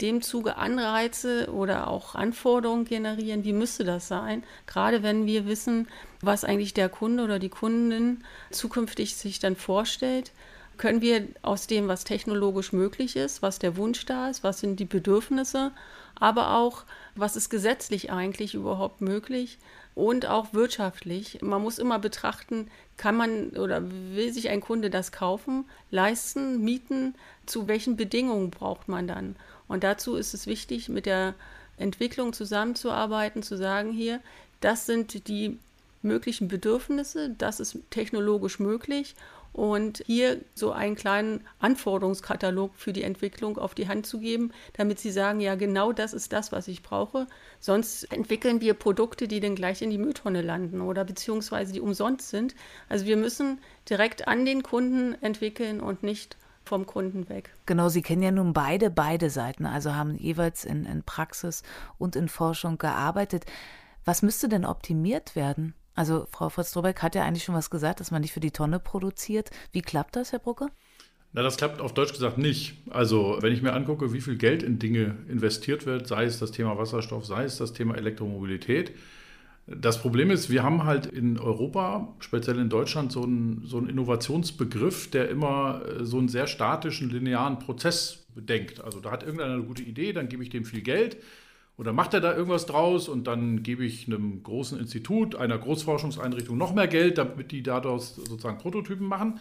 dem 0.02 0.22
Zuge 0.22 0.58
Anreize 0.58 1.52
oder 1.52 1.88
auch 1.88 2.16
Anforderungen 2.16 2.86
generieren, 2.86 3.44
wie 3.44 3.54
müsste 3.54 3.84
das 3.84 4.08
sein, 4.08 4.44
gerade 4.68 5.04
wenn 5.04 5.26
wir 5.26 5.46
wissen, 5.46 5.88
was 6.22 6.44
eigentlich 6.44 6.74
der 6.74 6.90
Kunde 6.90 7.24
oder 7.24 7.40
die 7.40 7.50
Kundin 7.50 8.24
zukünftig 8.52 9.16
sich 9.16 9.40
dann 9.40 9.56
vorstellt, 9.56 10.32
können 10.78 11.02
wir 11.02 11.28
aus 11.42 11.68
dem, 11.68 11.88
was 11.88 12.04
technologisch 12.04 12.74
möglich 12.74 13.16
ist, 13.16 13.42
was 13.42 13.60
der 13.60 13.78
Wunsch 13.78 14.06
da 14.06 14.30
ist, 14.30 14.44
was 14.44 14.60
sind 14.60 14.80
die 14.80 14.86
Bedürfnisse, 14.86 15.72
aber 16.16 16.56
auch, 16.56 16.84
was 17.16 17.36
ist 17.36 17.50
gesetzlich 17.50 18.12
eigentlich 18.12 18.56
überhaupt 18.56 19.02
möglich 19.02 19.58
und 19.96 20.26
auch 20.26 20.54
wirtschaftlich. 20.54 21.40
Man 21.42 21.62
muss 21.62 21.80
immer 21.80 22.00
betrachten, 22.00 22.70
kann 22.98 23.16
man 23.16 23.50
oder 23.52 23.82
will 23.90 24.32
sich 24.34 24.50
ein 24.50 24.62
Kunde 24.62 24.90
das 24.90 25.12
kaufen, 25.12 25.66
leisten, 25.92 26.64
mieten, 26.64 27.16
zu 27.46 27.68
welchen 27.68 27.96
Bedingungen 27.96 28.52
braucht 28.52 28.88
man 28.88 29.08
dann? 29.08 29.36
Und 29.68 29.84
dazu 29.84 30.16
ist 30.16 30.34
es 30.34 30.48
wichtig, 30.48 30.90
mit 30.90 31.06
der 31.06 31.34
Entwicklung 31.78 32.34
zusammenzuarbeiten, 32.34 33.44
zu 33.44 33.58
sagen, 33.58 33.92
hier, 33.92 34.22
das 34.62 34.86
sind 34.86 35.28
die 35.28 35.58
möglichen 36.02 36.48
Bedürfnisse, 36.48 37.32
das 37.38 37.60
ist 37.60 37.78
technologisch 37.90 38.60
möglich 38.60 39.16
und 39.56 40.04
hier 40.06 40.42
so 40.54 40.74
einen 40.74 40.96
kleinen 40.96 41.42
Anforderungskatalog 41.60 42.76
für 42.76 42.92
die 42.92 43.04
Entwicklung 43.04 43.58
auf 43.58 43.74
die 43.74 43.88
Hand 43.88 44.06
zu 44.06 44.20
geben, 44.20 44.52
damit 44.74 45.00
sie 45.00 45.12
sagen, 45.12 45.40
ja, 45.40 45.56
genau 45.56 45.94
das 45.94 46.14
ist 46.14 46.34
das, 46.34 46.52
was 46.52 46.68
ich 46.68 46.84
brauche. 46.84 47.26
Sonst 47.62 48.12
entwickeln 48.12 48.60
wir 48.60 48.74
Produkte, 48.74 49.30
die 49.30 49.40
dann 49.40 49.56
gleich 49.56 49.82
in 49.82 49.90
die 49.90 49.98
Mülltonne 49.98 50.42
landen 50.42 50.82
oder 50.82 51.06
beziehungsweise 51.06 51.72
die 51.72 51.80
umsonst 51.80 52.30
sind. 52.30 52.54
Also 52.90 53.06
wir 53.06 53.16
müssen 53.16 53.60
direkt 53.90 54.28
an 54.28 54.46
den 54.46 54.62
Kunden 54.62 55.16
entwickeln 55.22 55.80
und 55.80 56.04
nicht 56.04 56.36
vom 56.66 56.86
Kunden 56.86 57.30
weg. 57.30 57.52
Genau, 57.66 57.90
Sie 57.90 58.02
kennen 58.02 58.24
ja 58.24 58.32
nun 58.32 58.54
beide, 58.54 58.90
beide 58.90 59.30
Seiten, 59.30 59.66
also 59.66 59.96
haben 59.96 60.16
jeweils 60.16 60.66
in, 60.66 60.86
in 60.86 61.04
Praxis 61.04 61.64
und 61.98 62.16
in 62.16 62.28
Forschung 62.28 62.78
gearbeitet. 62.78 63.46
Was 64.04 64.22
müsste 64.22 64.50
denn 64.50 64.66
optimiert 64.66 65.36
werden? 65.36 65.74
Also 65.96 66.28
Frau 66.30 66.50
Fritz-Drobeck 66.50 67.02
hat 67.02 67.16
ja 67.16 67.24
eigentlich 67.24 67.44
schon 67.44 67.56
was 67.56 67.70
gesagt, 67.70 68.00
dass 68.00 68.12
man 68.12 68.22
nicht 68.22 68.34
für 68.34 68.42
die 68.42 68.52
Tonne 68.52 68.80
produziert. 68.80 69.50
Wie 69.72 69.82
klappt 69.82 70.16
das, 70.16 70.32
Herr 70.32 70.40
Brucke? 70.40 70.68
Na, 71.32 71.42
das 71.42 71.58
klappt 71.58 71.82
auf 71.82 71.94
Deutsch 71.94 72.14
gesagt 72.14 72.38
nicht. 72.38 72.78
Also, 72.90 73.38
wenn 73.42 73.52
ich 73.52 73.62
mir 73.62 73.74
angucke, 73.74 74.14
wie 74.14 74.22
viel 74.22 74.38
Geld 74.38 74.64
in 74.64 74.80
Dinge 74.80 75.18
investiert 75.28 75.86
wird, 75.86 76.08
sei 76.08 76.24
es 76.26 76.40
das 76.40 76.52
Thema 76.52 76.78
Wasserstoff, 76.78 77.26
sei 77.26 77.44
es 77.44 77.58
das 77.58 77.74
Thema 77.74 77.96
Elektromobilität, 77.96 78.94
das 79.68 80.00
Problem 80.00 80.30
ist, 80.30 80.50
wir 80.50 80.64
haben 80.64 80.84
halt 80.84 81.08
in 81.08 81.40
Europa, 81.40 82.16
speziell 82.20 82.60
in 82.60 82.70
Deutschland, 82.70 83.12
so 83.12 83.24
einen, 83.24 83.64
so 83.66 83.78
einen 83.78 83.90
Innovationsbegriff, 83.90 85.10
der 85.10 85.30
immer 85.30 85.82
äh, 85.86 86.06
so 86.06 86.20
einen 86.20 86.28
sehr 86.28 86.48
statischen, 86.48 87.10
linearen 87.10 87.58
Prozess 87.60 88.28
bedenkt. 88.36 88.84
Also 88.84 89.00
da 89.00 89.12
hat 89.12 89.24
irgendeiner 89.24 89.54
eine 89.54 89.64
gute 89.64 89.82
Idee, 89.82 90.14
dann 90.14 90.30
gebe 90.30 90.44
ich 90.44 90.50
dem 90.50 90.66
viel 90.66 90.82
Geld 90.82 91.18
oder 91.78 91.94
macht 91.94 92.14
er 92.14 92.22
da 92.22 92.36
irgendwas 92.36 92.66
draus 92.68 93.10
und 93.10 93.28
dann 93.28 93.64
gebe 93.64 93.84
ich 93.84 94.08
einem 94.08 94.44
großen 94.44 94.80
Institut, 94.80 95.36
einer 95.36 95.58
Großforschungseinrichtung 95.58 96.58
noch 96.58 96.74
mehr 96.74 96.88
Geld, 96.88 97.18
damit 97.18 97.52
die 97.52 97.64
daraus 97.64 98.16
sozusagen 98.16 98.60
Prototypen 98.60 99.08
machen. 99.08 99.40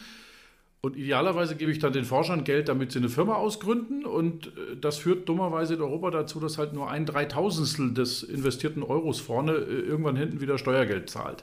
Und 0.84 0.98
idealerweise 0.98 1.56
gebe 1.56 1.72
ich 1.72 1.78
dann 1.78 1.94
den 1.94 2.04
Forschern 2.04 2.44
Geld, 2.44 2.68
damit 2.68 2.92
sie 2.92 2.98
eine 2.98 3.08
Firma 3.08 3.36
ausgründen. 3.36 4.04
Und 4.04 4.48
äh, 4.48 4.76
das 4.78 4.98
führt 4.98 5.26
dummerweise 5.26 5.76
in 5.76 5.80
Europa 5.80 6.10
dazu, 6.10 6.40
dass 6.40 6.58
halt 6.58 6.74
nur 6.74 6.90
ein 6.90 7.06
Dreitausendstel 7.06 7.94
des 7.94 8.22
investierten 8.22 8.82
Euros 8.82 9.18
vorne 9.18 9.52
äh, 9.52 9.80
irgendwann 9.80 10.14
hinten 10.14 10.42
wieder 10.42 10.58
Steuergeld 10.58 11.08
zahlt. 11.08 11.42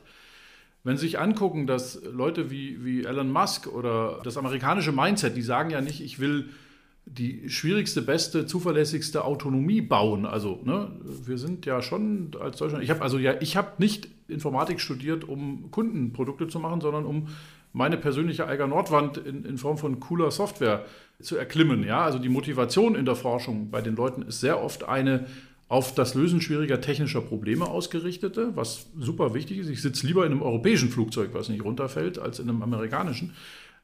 Wenn 0.84 0.96
Sie 0.96 1.08
sich 1.08 1.18
angucken, 1.18 1.66
dass 1.66 2.04
Leute 2.04 2.52
wie, 2.52 2.86
wie 2.86 3.04
Elon 3.04 3.32
Musk 3.32 3.66
oder 3.66 4.20
das 4.24 4.38
amerikanische 4.38 4.92
Mindset, 4.92 5.36
die 5.36 5.42
sagen 5.42 5.72
ja 5.72 5.82
nicht, 5.82 6.02
ich 6.02 6.20
will 6.20 6.50
die 7.08 7.50
schwierigste, 7.50 8.04
beste, 8.04 8.46
zuverlässigste 8.46 9.26
Autonomie 9.26 9.82
bauen. 9.82 10.28
Also, 10.28 10.60
ne, 10.64 10.92
wir 11.26 11.40
sind 11.40 11.66
ja 11.66 11.82
schon 11.82 12.30
als 12.40 12.58
Deutschland. 12.58 12.84
Ich 12.84 12.92
habe 12.92 13.02
also 13.02 13.18
ja, 13.18 13.34
ich 13.40 13.58
habe 13.58 13.72
nicht 13.80 14.08
Informatik 14.28 14.80
studiert, 14.80 15.24
um 15.24 15.72
Kundenprodukte 15.72 16.48
zu 16.48 16.60
machen, 16.60 16.80
sondern 16.80 17.06
um 17.06 17.28
meine 17.74 17.98
persönliche 17.98 18.48
Eiger 18.48 18.68
Nordwand 18.68 19.18
in, 19.18 19.46
in 19.46 19.58
Form 19.58 19.78
von 19.78 20.00
cooler 20.00 20.32
Software 20.32 20.86
zu 21.22 21.38
erklimmen. 21.38 21.84
Ja, 21.84 22.04
also 22.04 22.20
die 22.20 22.30
Motivation 22.30 22.96
in 22.96 23.06
der 23.06 23.16
Forschung 23.16 23.70
bei 23.70 23.82
den 23.82 23.96
Leuten 23.96 24.24
ist 24.24 24.42
sehr 24.42 24.62
oft 24.62 24.88
eine 24.88 25.26
auf 25.68 25.96
das 25.96 26.16
Lösen 26.16 26.42
schwieriger 26.42 26.82
technischer 26.82 27.22
Probleme 27.22 27.66
ausgerichtete, 27.66 28.58
was 28.58 28.88
super 29.00 29.34
wichtig 29.34 29.60
ist. 29.60 29.70
Ich 29.70 29.82
sitze 29.82 30.06
lieber 30.06 30.26
in 30.26 30.34
einem 30.34 30.42
europäischen 30.42 30.90
Flugzeug, 30.90 31.30
was 31.32 31.48
nicht 31.48 31.64
runterfällt, 31.64 32.20
als 32.20 32.40
in 32.40 32.50
einem 32.50 32.62
amerikanischen. 32.62 33.34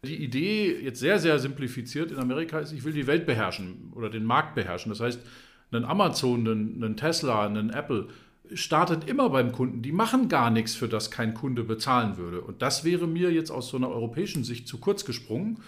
Die 0.04 0.22
Idee, 0.22 0.78
jetzt 0.84 1.00
sehr, 1.00 1.18
sehr 1.18 1.40
simplifiziert 1.40 2.12
in 2.12 2.18
Amerika, 2.18 2.60
ist, 2.60 2.74
ich 2.74 2.84
will 2.84 2.92
die 2.92 3.08
Welt 3.08 3.26
beherrschen 3.26 3.94
oder 3.96 4.10
den 4.10 4.26
Markt 4.26 4.54
beherrschen. 4.54 4.90
Das 4.90 5.00
heißt, 5.00 5.22
einen 5.72 5.86
Amazon, 5.86 6.46
einen, 6.46 6.84
einen 6.84 6.98
Tesla, 6.98 7.46
einen 7.46 7.70
Apple 7.70 8.08
startet 8.54 9.08
immer 9.10 9.30
beim 9.30 9.52
Kunden. 9.52 9.82
Die 9.82 9.92
machen 9.92 10.30
gar 10.30 10.50
nichts, 10.50 10.76
für 10.76 10.88
das 10.88 11.12
kein 11.12 11.34
Kunde 11.34 11.64
bezahlen 11.64 12.18
würde. 12.18 12.42
Und 12.42 12.62
das 12.62 12.84
wäre 12.84 13.08
mir 13.08 13.32
jetzt 13.32 13.52
aus 13.52 13.70
so 13.70 13.78
einer 13.78 13.90
europäischen 13.90 14.44
Sicht 14.44 14.68
zu 14.68 14.80
kurz 14.80 15.06
gesprungen. 15.06 15.60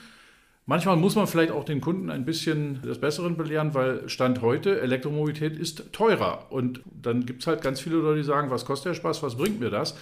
Manchmal 0.66 0.98
muss 0.98 1.16
man 1.16 1.26
vielleicht 1.26 1.52
auch 1.52 1.64
den 1.64 1.82
Kunden 1.82 2.12
ein 2.12 2.26
bisschen 2.26 2.82
des 2.84 3.00
Besseren 3.00 3.38
belehren, 3.38 3.74
weil 3.74 4.08
Stand 4.08 4.42
heute 4.42 4.80
Elektromobilität 4.82 5.58
ist 5.58 5.92
teurer. 5.94 6.52
Und 6.52 6.82
dann 6.86 7.26
gibt 7.26 7.42
es 7.42 7.48
halt 7.48 7.62
ganz 7.62 7.82
viele 7.82 7.96
Leute, 7.98 8.18
die 8.18 8.24
sagen, 8.24 8.52
was 8.52 8.66
kostet 8.66 8.92
der 8.92 8.94
Spaß, 8.94 9.24
was 9.24 9.36
bringt 9.36 9.60
mir 9.60 9.72
das? 9.72 9.96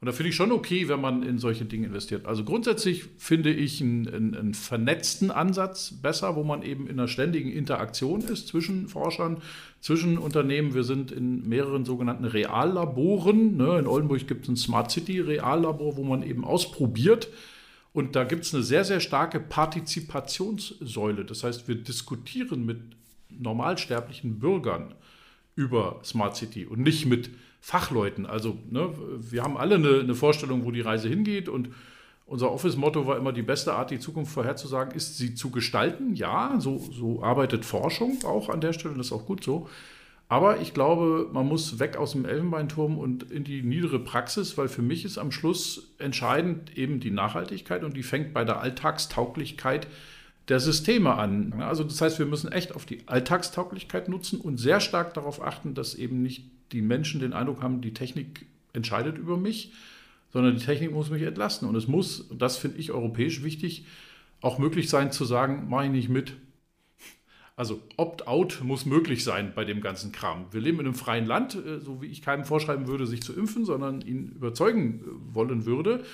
Und 0.00 0.06
da 0.06 0.12
finde 0.12 0.30
ich 0.30 0.36
schon 0.36 0.50
okay, 0.50 0.88
wenn 0.88 1.00
man 1.02 1.22
in 1.22 1.38
solche 1.38 1.66
Dinge 1.66 1.86
investiert. 1.86 2.24
Also 2.24 2.42
grundsätzlich 2.42 3.04
finde 3.18 3.50
ich 3.52 3.82
einen, 3.82 4.08
einen, 4.08 4.34
einen, 4.34 4.54
vernetzten 4.54 5.30
Ansatz 5.30 5.92
besser, 6.00 6.36
wo 6.36 6.42
man 6.42 6.62
eben 6.62 6.86
in 6.86 6.98
einer 6.98 7.06
ständigen 7.06 7.52
Interaktion 7.52 8.22
ist 8.22 8.48
zwischen 8.48 8.88
Forschern, 8.88 9.42
zwischen 9.82 10.16
Unternehmen. 10.16 10.72
Wir 10.72 10.84
sind 10.84 11.12
in 11.12 11.46
mehreren 11.46 11.84
sogenannten 11.84 12.24
Reallaboren. 12.24 13.58
Ne? 13.58 13.78
In 13.78 13.86
Oldenburg 13.86 14.26
gibt 14.26 14.44
es 14.44 14.48
ein 14.48 14.56
Smart 14.56 14.90
City 14.90 15.20
Reallabor, 15.20 15.98
wo 15.98 16.02
man 16.02 16.22
eben 16.22 16.46
ausprobiert. 16.46 17.28
Und 17.92 18.16
da 18.16 18.24
gibt 18.24 18.46
es 18.46 18.54
eine 18.54 18.62
sehr, 18.62 18.84
sehr 18.84 19.00
starke 19.00 19.38
Partizipationssäule. 19.38 21.26
Das 21.26 21.44
heißt, 21.44 21.68
wir 21.68 21.74
diskutieren 21.74 22.64
mit 22.64 22.78
normalsterblichen 23.28 24.38
Bürgern 24.38 24.94
über 25.56 26.00
Smart 26.04 26.36
City 26.36 26.64
und 26.64 26.80
nicht 26.80 27.04
mit 27.04 27.30
Fachleuten. 27.60 28.26
Also 28.26 28.58
ne, 28.70 28.90
wir 29.18 29.42
haben 29.42 29.56
alle 29.56 29.76
eine, 29.76 30.00
eine 30.00 30.14
Vorstellung, 30.14 30.64
wo 30.64 30.70
die 30.70 30.80
Reise 30.80 31.08
hingeht 31.08 31.48
und 31.48 31.70
unser 32.26 32.52
Office-Motto 32.52 33.08
war 33.08 33.16
immer, 33.16 33.32
die 33.32 33.42
beste 33.42 33.74
Art, 33.74 33.90
die 33.90 33.98
Zukunft 33.98 34.32
vorherzusagen, 34.32 34.94
ist 34.94 35.18
sie 35.18 35.34
zu 35.34 35.50
gestalten. 35.50 36.14
Ja, 36.14 36.54
so, 36.58 36.78
so 36.78 37.24
arbeitet 37.24 37.64
Forschung 37.64 38.18
auch 38.24 38.48
an 38.48 38.60
der 38.60 38.72
Stelle, 38.72 38.94
das 38.94 39.06
ist 39.06 39.12
auch 39.12 39.26
gut 39.26 39.42
so. 39.42 39.68
Aber 40.28 40.60
ich 40.60 40.72
glaube, 40.72 41.28
man 41.32 41.48
muss 41.48 41.80
weg 41.80 41.96
aus 41.96 42.12
dem 42.12 42.24
Elfenbeinturm 42.24 42.98
und 42.98 43.32
in 43.32 43.42
die 43.42 43.62
niedere 43.62 43.98
Praxis, 43.98 44.56
weil 44.56 44.68
für 44.68 44.80
mich 44.80 45.04
ist 45.04 45.18
am 45.18 45.32
Schluss 45.32 45.92
entscheidend 45.98 46.78
eben 46.78 47.00
die 47.00 47.10
Nachhaltigkeit 47.10 47.82
und 47.82 47.96
die 47.96 48.04
fängt 48.04 48.32
bei 48.32 48.44
der 48.44 48.60
Alltagstauglichkeit 48.60 49.88
der 50.48 50.60
Systeme 50.60 51.16
an. 51.16 51.54
Also 51.58 51.82
das 51.82 52.00
heißt, 52.00 52.20
wir 52.20 52.26
müssen 52.26 52.52
echt 52.52 52.76
auf 52.76 52.86
die 52.86 53.08
Alltagstauglichkeit 53.08 54.08
nutzen 54.08 54.40
und 54.40 54.58
sehr 54.58 54.78
stark 54.78 55.14
darauf 55.14 55.42
achten, 55.42 55.74
dass 55.74 55.96
eben 55.96 56.22
nicht 56.22 56.44
die 56.72 56.82
Menschen 56.82 57.20
den 57.20 57.32
Eindruck 57.32 57.62
haben, 57.62 57.80
die 57.80 57.94
Technik 57.94 58.46
entscheidet 58.72 59.18
über 59.18 59.36
mich, 59.36 59.72
sondern 60.32 60.56
die 60.56 60.64
Technik 60.64 60.92
muss 60.92 61.10
mich 61.10 61.22
entlasten. 61.22 61.68
Und 61.68 61.74
es 61.76 61.88
muss, 61.88 62.28
das 62.32 62.56
finde 62.56 62.78
ich 62.78 62.92
europäisch 62.92 63.42
wichtig, 63.42 63.86
auch 64.40 64.58
möglich 64.58 64.88
sein 64.88 65.12
zu 65.12 65.24
sagen, 65.24 65.68
mache 65.68 65.86
ich 65.86 65.90
nicht 65.90 66.08
mit. 66.08 66.34
Also 67.56 67.82
Opt-out 67.98 68.60
muss 68.62 68.86
möglich 68.86 69.22
sein 69.22 69.52
bei 69.54 69.66
dem 69.66 69.82
ganzen 69.82 70.12
Kram. 70.12 70.46
Wir 70.50 70.62
leben 70.62 70.80
in 70.80 70.86
einem 70.86 70.94
freien 70.94 71.26
Land, 71.26 71.54
äh, 71.56 71.80
so 71.80 72.00
wie 72.00 72.06
ich 72.06 72.22
keinem 72.22 72.44
vorschreiben 72.44 72.86
würde, 72.86 73.06
sich 73.06 73.22
zu 73.22 73.34
impfen, 73.34 73.64
sondern 73.64 74.00
ihn 74.00 74.30
überzeugen 74.30 75.00
äh, 75.00 75.34
wollen 75.34 75.66
würde 75.66 76.04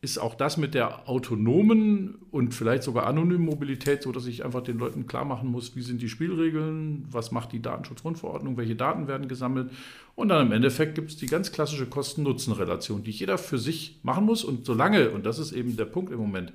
ist 0.00 0.18
auch 0.18 0.34
das 0.34 0.56
mit 0.56 0.74
der 0.74 1.08
autonomen 1.08 2.16
und 2.30 2.54
vielleicht 2.54 2.84
sogar 2.84 3.06
anonymen 3.06 3.44
Mobilität 3.44 4.02
so, 4.02 4.12
dass 4.12 4.26
ich 4.26 4.44
einfach 4.44 4.62
den 4.62 4.78
Leuten 4.78 5.08
klar 5.08 5.24
machen 5.24 5.50
muss, 5.50 5.74
wie 5.74 5.82
sind 5.82 6.00
die 6.00 6.08
Spielregeln, 6.08 7.04
was 7.10 7.32
macht 7.32 7.50
die 7.52 7.60
Datenschutzgrundverordnung, 7.60 8.56
welche 8.56 8.76
Daten 8.76 9.08
werden 9.08 9.26
gesammelt. 9.26 9.72
Und 10.14 10.28
dann 10.28 10.46
im 10.46 10.52
Endeffekt 10.52 10.94
gibt 10.94 11.10
es 11.10 11.16
die 11.16 11.26
ganz 11.26 11.50
klassische 11.50 11.86
Kosten-Nutzen-Relation, 11.86 13.02
die 13.02 13.10
jeder 13.10 13.38
für 13.38 13.58
sich 13.58 13.98
machen 14.04 14.24
muss. 14.24 14.44
Und 14.44 14.64
solange, 14.66 15.10
und 15.10 15.26
das 15.26 15.40
ist 15.40 15.50
eben 15.50 15.76
der 15.76 15.86
Punkt 15.86 16.12
im 16.12 16.18
Moment, 16.18 16.52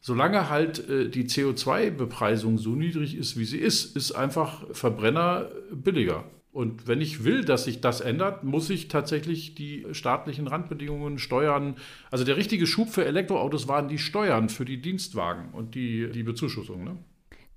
solange 0.00 0.50
halt 0.50 0.86
äh, 0.90 1.08
die 1.08 1.24
CO2-Bepreisung 1.24 2.58
so 2.58 2.70
niedrig 2.76 3.16
ist, 3.16 3.38
wie 3.38 3.46
sie 3.46 3.58
ist, 3.58 3.96
ist 3.96 4.12
einfach 4.12 4.62
Verbrenner 4.72 5.48
billiger. 5.72 6.24
Und 6.54 6.86
wenn 6.86 7.00
ich 7.00 7.24
will, 7.24 7.44
dass 7.44 7.64
sich 7.64 7.80
das 7.80 8.00
ändert, 8.00 8.44
muss 8.44 8.70
ich 8.70 8.86
tatsächlich 8.86 9.56
die 9.56 9.86
staatlichen 9.90 10.46
Randbedingungen 10.46 11.18
steuern. 11.18 11.74
Also 12.12 12.24
der 12.24 12.36
richtige 12.36 12.68
Schub 12.68 12.90
für 12.90 13.04
Elektroautos 13.04 13.66
waren 13.66 13.88
die 13.88 13.98
Steuern 13.98 14.48
für 14.48 14.64
die 14.64 14.80
Dienstwagen 14.80 15.48
und 15.50 15.74
die, 15.74 16.08
die 16.12 16.22
Bezuschussung. 16.22 16.84
Ne? 16.84 16.96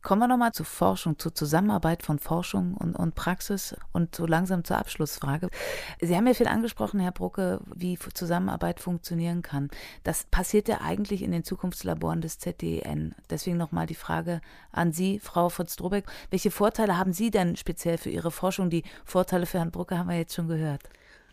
Kommen 0.08 0.22
wir 0.22 0.30
nochmal 0.30 0.53
zur 0.53 0.66
Forschung, 0.66 1.20
zur 1.20 1.36
Zusammenarbeit 1.36 2.01
von 2.01 2.18
Forschung 2.18 2.76
und, 2.76 2.95
und 2.95 3.14
Praxis 3.14 3.76
und 3.91 4.16
so 4.16 4.26
langsam 4.26 4.64
zur 4.64 4.78
Abschlussfrage. 4.78 5.49
Sie 5.99 6.16
haben 6.16 6.26
ja 6.26 6.34
viel 6.34 6.47
angesprochen, 6.47 7.01
Herr 7.01 7.12
Brucke, 7.12 7.60
wie 7.76 7.99
Zusammenarbeit 8.14 8.80
funktionieren 8.80 9.41
kann. 9.41 9.70
Das 10.05 10.24
passiert 10.24 10.70
ja 10.70 10.80
eigentlich 10.80 11.24
in 11.24 11.34
den 11.34 11.43
Zukunftslaboren 11.43 12.22
des 12.22 12.39
ZDN. 12.39 13.16
Deswegen 13.30 13.58
nochmal 13.58 13.86
die 13.86 13.95
Frage 13.95 14.39
an 14.72 14.93
Sie, 14.93 15.20
Frau 15.20 15.49
Fritz-Drobeck. 15.49 16.05
Welche 16.30 16.51
Vorteile 16.51 16.97
haben 16.97 17.12
Sie 17.12 17.30
denn 17.30 17.58
speziell 17.58 17.97
für 17.97 18.10
Ihre 18.10 18.32
Forschung? 18.32 18.70
Die 18.70 18.84
Vorteile 19.03 19.45
für 19.45 19.58
Herrn 19.58 19.72
Brucke 19.72 19.97
haben 19.97 20.08
wir 20.08 20.16
jetzt 20.16 20.36
schon 20.36 20.47
gehört. 20.47 20.84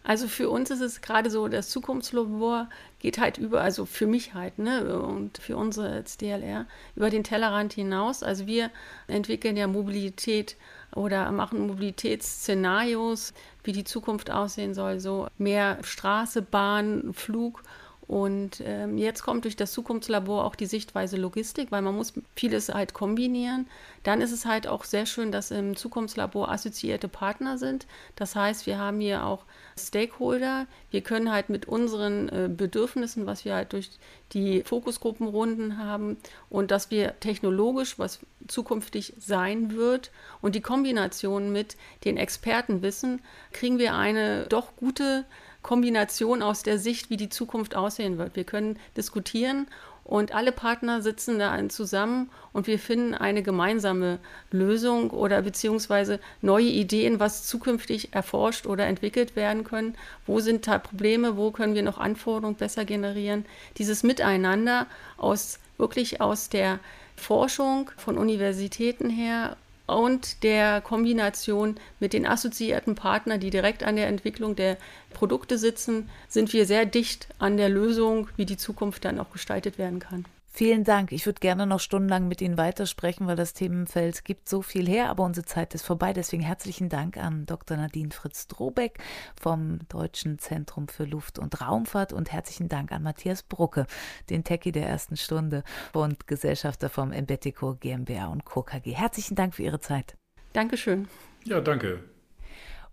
Also 0.07 0.28
für 0.28 0.50
uns 0.50 0.70
ist 0.70 0.82
es 0.82 1.00
gerade 1.00 1.30
so, 1.30 1.48
das 1.48 1.70
Zukunftslabor 1.70 2.68
geht 2.98 3.18
halt 3.18 3.38
über, 3.38 3.62
also 3.62 3.86
für 3.86 4.07
mich 4.07 4.34
halt, 4.34 4.59
ne, 4.59 4.98
und 5.00 5.38
für 5.38 5.57
unsere 5.57 5.88
als 5.88 6.18
DLR, 6.18 6.66
über 6.94 7.09
den 7.09 7.24
Tellerrand 7.24 7.72
hinaus. 7.72 8.22
Also 8.22 8.46
wir 8.46 8.70
entwickeln 9.09 9.57
ja 9.57 9.66
Mobilität 9.66 10.57
oder 10.94 11.32
machen 11.32 11.66
Mobilitätsszenarios, 11.66 13.32
wie 13.64 13.72
die 13.72 13.84
Zukunft 13.84 14.30
aussehen 14.30 14.74
soll, 14.74 15.00
so 15.00 15.26
mehr 15.38 15.78
Straße, 15.82 16.42
Bahn, 16.42 17.14
Flug 17.14 17.62
und 18.07 18.62
ähm, 18.64 18.98
jetzt 18.98 19.22
kommt 19.22 19.44
durch 19.44 19.57
das 19.57 19.72
Zukunftslabor 19.72 20.44
auch 20.44 20.57
die 20.57 20.66
Sichtweise 20.66 21.16
Logistik, 21.16 21.72
weil 21.72 21.80
man 21.80 21.96
muss 21.96 22.12
vieles 22.36 22.68
halt 22.68 22.92
kombinieren. 22.92 23.66
Dann 24.02 24.20
ist 24.20 24.32
es 24.32 24.44
halt 24.44 24.66
auch 24.66 24.84
sehr 24.84 25.07
schön, 25.07 25.32
dass 25.32 25.50
im 25.50 25.74
Zukunftslabor 25.74 26.50
assoziierte 26.50 27.09
Partner 27.09 27.57
sind. 27.57 27.86
Das 28.14 28.36
heißt, 28.36 28.66
wir 28.66 28.78
haben 28.78 29.00
hier 29.00 29.24
auch 29.24 29.44
Stakeholder. 29.78 30.66
Wir 30.90 31.00
können 31.00 31.32
halt 31.32 31.48
mit 31.48 31.66
unseren 31.66 32.28
äh, 32.28 32.50
Bedürfnissen, 32.55 33.24
was 33.24 33.46
wir 33.46 33.55
halt 33.55 33.72
durch 33.72 33.90
die 34.34 34.62
Fokusgruppenrunden 34.62 35.78
haben 35.78 36.18
und 36.50 36.70
dass 36.70 36.90
wir 36.90 37.18
technologisch, 37.20 37.98
was 37.98 38.18
zukünftig 38.48 39.14
sein 39.18 39.74
wird 39.74 40.11
und 40.42 40.55
die 40.55 40.61
Kombination 40.61 41.52
mit 41.52 41.76
den 42.05 42.18
Expertenwissen, 42.18 43.22
kriegen 43.52 43.78
wir 43.78 43.94
eine 43.94 44.44
doch 44.48 44.76
gute 44.76 45.24
Kombination 45.65 46.43
aus 46.43 46.62
der 46.62 46.79
Sicht, 46.79 47.11
wie 47.11 47.17
die 47.17 47.31
Zukunft 47.31 47.75
aussehen 47.75 48.19
wird. 48.19 48.37
Wir 48.37 48.45
können 48.45 48.79
diskutieren 48.97 49.67
und 50.05 50.35
alle 50.35 50.53
Partner 50.53 51.01
sitzen 51.01 51.39
da 51.39 51.59
zusammen 51.71 52.31
und 52.53 52.67
wir 52.67 52.79
finden 52.79 53.15
eine 53.15 53.43
gemeinsame 53.43 54.19
Lösung 54.51 55.11
oder 55.11 55.41
beziehungsweise 55.41 56.21
neue 56.43 56.67
Ideen, 56.67 57.19
was 57.19 57.47
zukünftig 57.47 58.12
erforscht 58.12 58.67
oder 58.67 58.87
entwickelt 58.87 59.35
werden 59.35 59.65
können. 59.65 59.97
Wo 60.27 60.41
sind 60.41 60.67
da 60.67 60.79
Probleme? 60.79 61.39
Wo 61.39 61.51
können 61.51 61.75
wir 61.75 61.83
noch 61.83 61.97
Anforderungen 61.97 62.57
besser 62.57 62.85
generieren? 62.85 63.47
Dieses 63.79 64.03
Miteinander 64.03 64.87
aus 65.17 65.59
wirklich 65.79 66.21
aus 66.21 66.51
der 66.51 66.79
Forschung 67.17 67.91
von 67.97 68.19
Universitäten 68.19 69.09
her 69.09 69.57
und 69.87 70.43
der 70.43 70.80
Kombination 70.80 71.76
mit 72.01 72.12
den 72.12 72.26
assoziierten 72.26 72.95
Partnern, 72.95 73.41
die 73.41 73.51
direkt 73.51 73.82
an 73.82 73.97
der 73.97 74.09
Entwicklung 74.09 74.57
der 74.57 74.78
Produkte 75.12 75.59
sitzen, 75.59 76.09
sind 76.28 76.53
wir 76.53 76.66
sehr 76.66 76.87
dicht 76.87 77.28
an 77.39 77.57
der 77.57 77.68
Lösung, 77.68 78.28
wie 78.37 78.47
die 78.47 78.57
Zukunft 78.57 79.05
dann 79.05 79.18
auch 79.18 79.30
gestaltet 79.30 79.78
werden 79.78 79.99
kann. 79.99 80.24
Vielen 80.57 80.84
Dank. 80.84 81.11
Ich 81.11 81.26
würde 81.26 81.40
gerne 81.40 81.66
noch 81.66 81.80
stundenlang 81.80 82.28
mit 82.28 82.40
Ihnen 82.40 82.57
weitersprechen, 82.57 83.26
weil 83.26 83.34
das 83.34 83.55
Themenfeld 83.55 84.24
gibt 84.24 84.48
so 84.48 84.62
viel 84.62 84.86
her, 84.86 85.11
aber 85.11 85.24
unsere 85.24 85.44
Zeit 85.44 85.74
ist 85.74 85.84
vorbei. 85.84 86.12
Deswegen 86.12 86.44
herzlichen 86.44 86.88
Dank 86.88 87.16
an 87.16 87.44
Dr. 87.44 87.76
Nadine 87.76 88.12
Fritz-Drobeck 88.12 89.00
vom 89.34 89.80
Deutschen 89.88 90.38
Zentrum 90.38 90.86
für 90.86 91.07
Luft- 91.07 91.40
und 91.40 91.61
Raumfahrt 91.61 92.12
und 92.12 92.30
herzlichen 92.30 92.68
Dank 92.68 92.92
an 92.92 93.02
Matthias 93.02 93.42
Brucke, 93.42 93.88
den 94.30 94.44
Techie 94.44 94.70
der 94.70 94.86
ersten 94.86 95.16
Stunde 95.16 95.64
und 95.92 96.28
Gesellschafter 96.28 96.88
vom 96.88 97.11
Embetico 97.11 97.74
GmbH 97.74 98.28
und 98.28 98.44
Co. 98.44 98.62
KG. 98.62 98.92
Herzlichen 98.92 99.34
Dank 99.34 99.57
für 99.57 99.64
Ihre 99.64 99.80
Zeit. 99.80 100.16
Dankeschön. 100.52 101.09
Ja, 101.42 101.61
danke. 101.61 102.05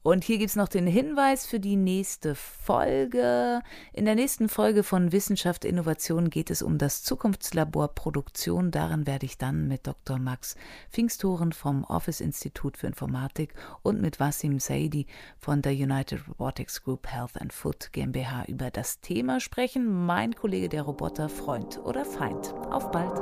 Und 0.03 0.23
hier 0.23 0.39
gibt 0.39 0.49
es 0.49 0.55
noch 0.55 0.67
den 0.67 0.87
Hinweis 0.87 1.45
für 1.45 1.59
die 1.59 1.75
nächste 1.75 2.33
Folge. 2.33 3.61
In 3.93 4.05
der 4.05 4.15
nächsten 4.15 4.49
Folge 4.49 4.81
von 4.83 5.11
Wissenschaft 5.11 5.63
Innovation 5.63 6.31
geht 6.31 6.49
es 6.49 6.63
um 6.63 6.79
das 6.79 7.03
Zukunftslabor 7.03 7.89
Produktion. 7.89 8.71
Darin 8.71 9.05
werde 9.05 9.27
ich 9.27 9.37
dann 9.37 9.67
mit 9.67 9.85
Dr. 9.85 10.17
Max 10.17 10.55
Pfingsthoren 10.91 11.53
vom 11.53 11.83
Office 11.83 12.19
Institut 12.19 12.77
für 12.77 12.87
Informatik 12.87 13.53
und 13.83 14.01
mit 14.01 14.19
Wasim 14.19 14.59
Saidi 14.59 15.05
von 15.37 15.61
der 15.61 15.73
United 15.73 16.27
Robotics 16.27 16.83
Group 16.83 17.07
Health 17.07 17.39
and 17.39 17.53
Food 17.53 17.91
GmbH 17.91 18.45
über 18.47 18.71
das 18.71 19.01
Thema 19.01 19.39
sprechen. 19.39 20.05
Mein 20.07 20.33
Kollege 20.33 20.69
der 20.69 20.81
Roboter, 20.81 21.29
Freund 21.29 21.79
oder 21.83 22.05
Feind. 22.05 22.55
Auf 22.71 22.89
bald. 22.89 23.21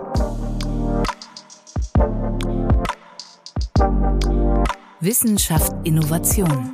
Wissenschaft 5.02 5.72
Innovation. 5.86 6.74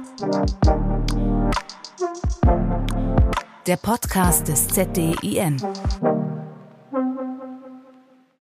Der 3.68 3.78
Podcast 3.78 4.48
des 4.48 4.68
ZDIN. 4.68 5.58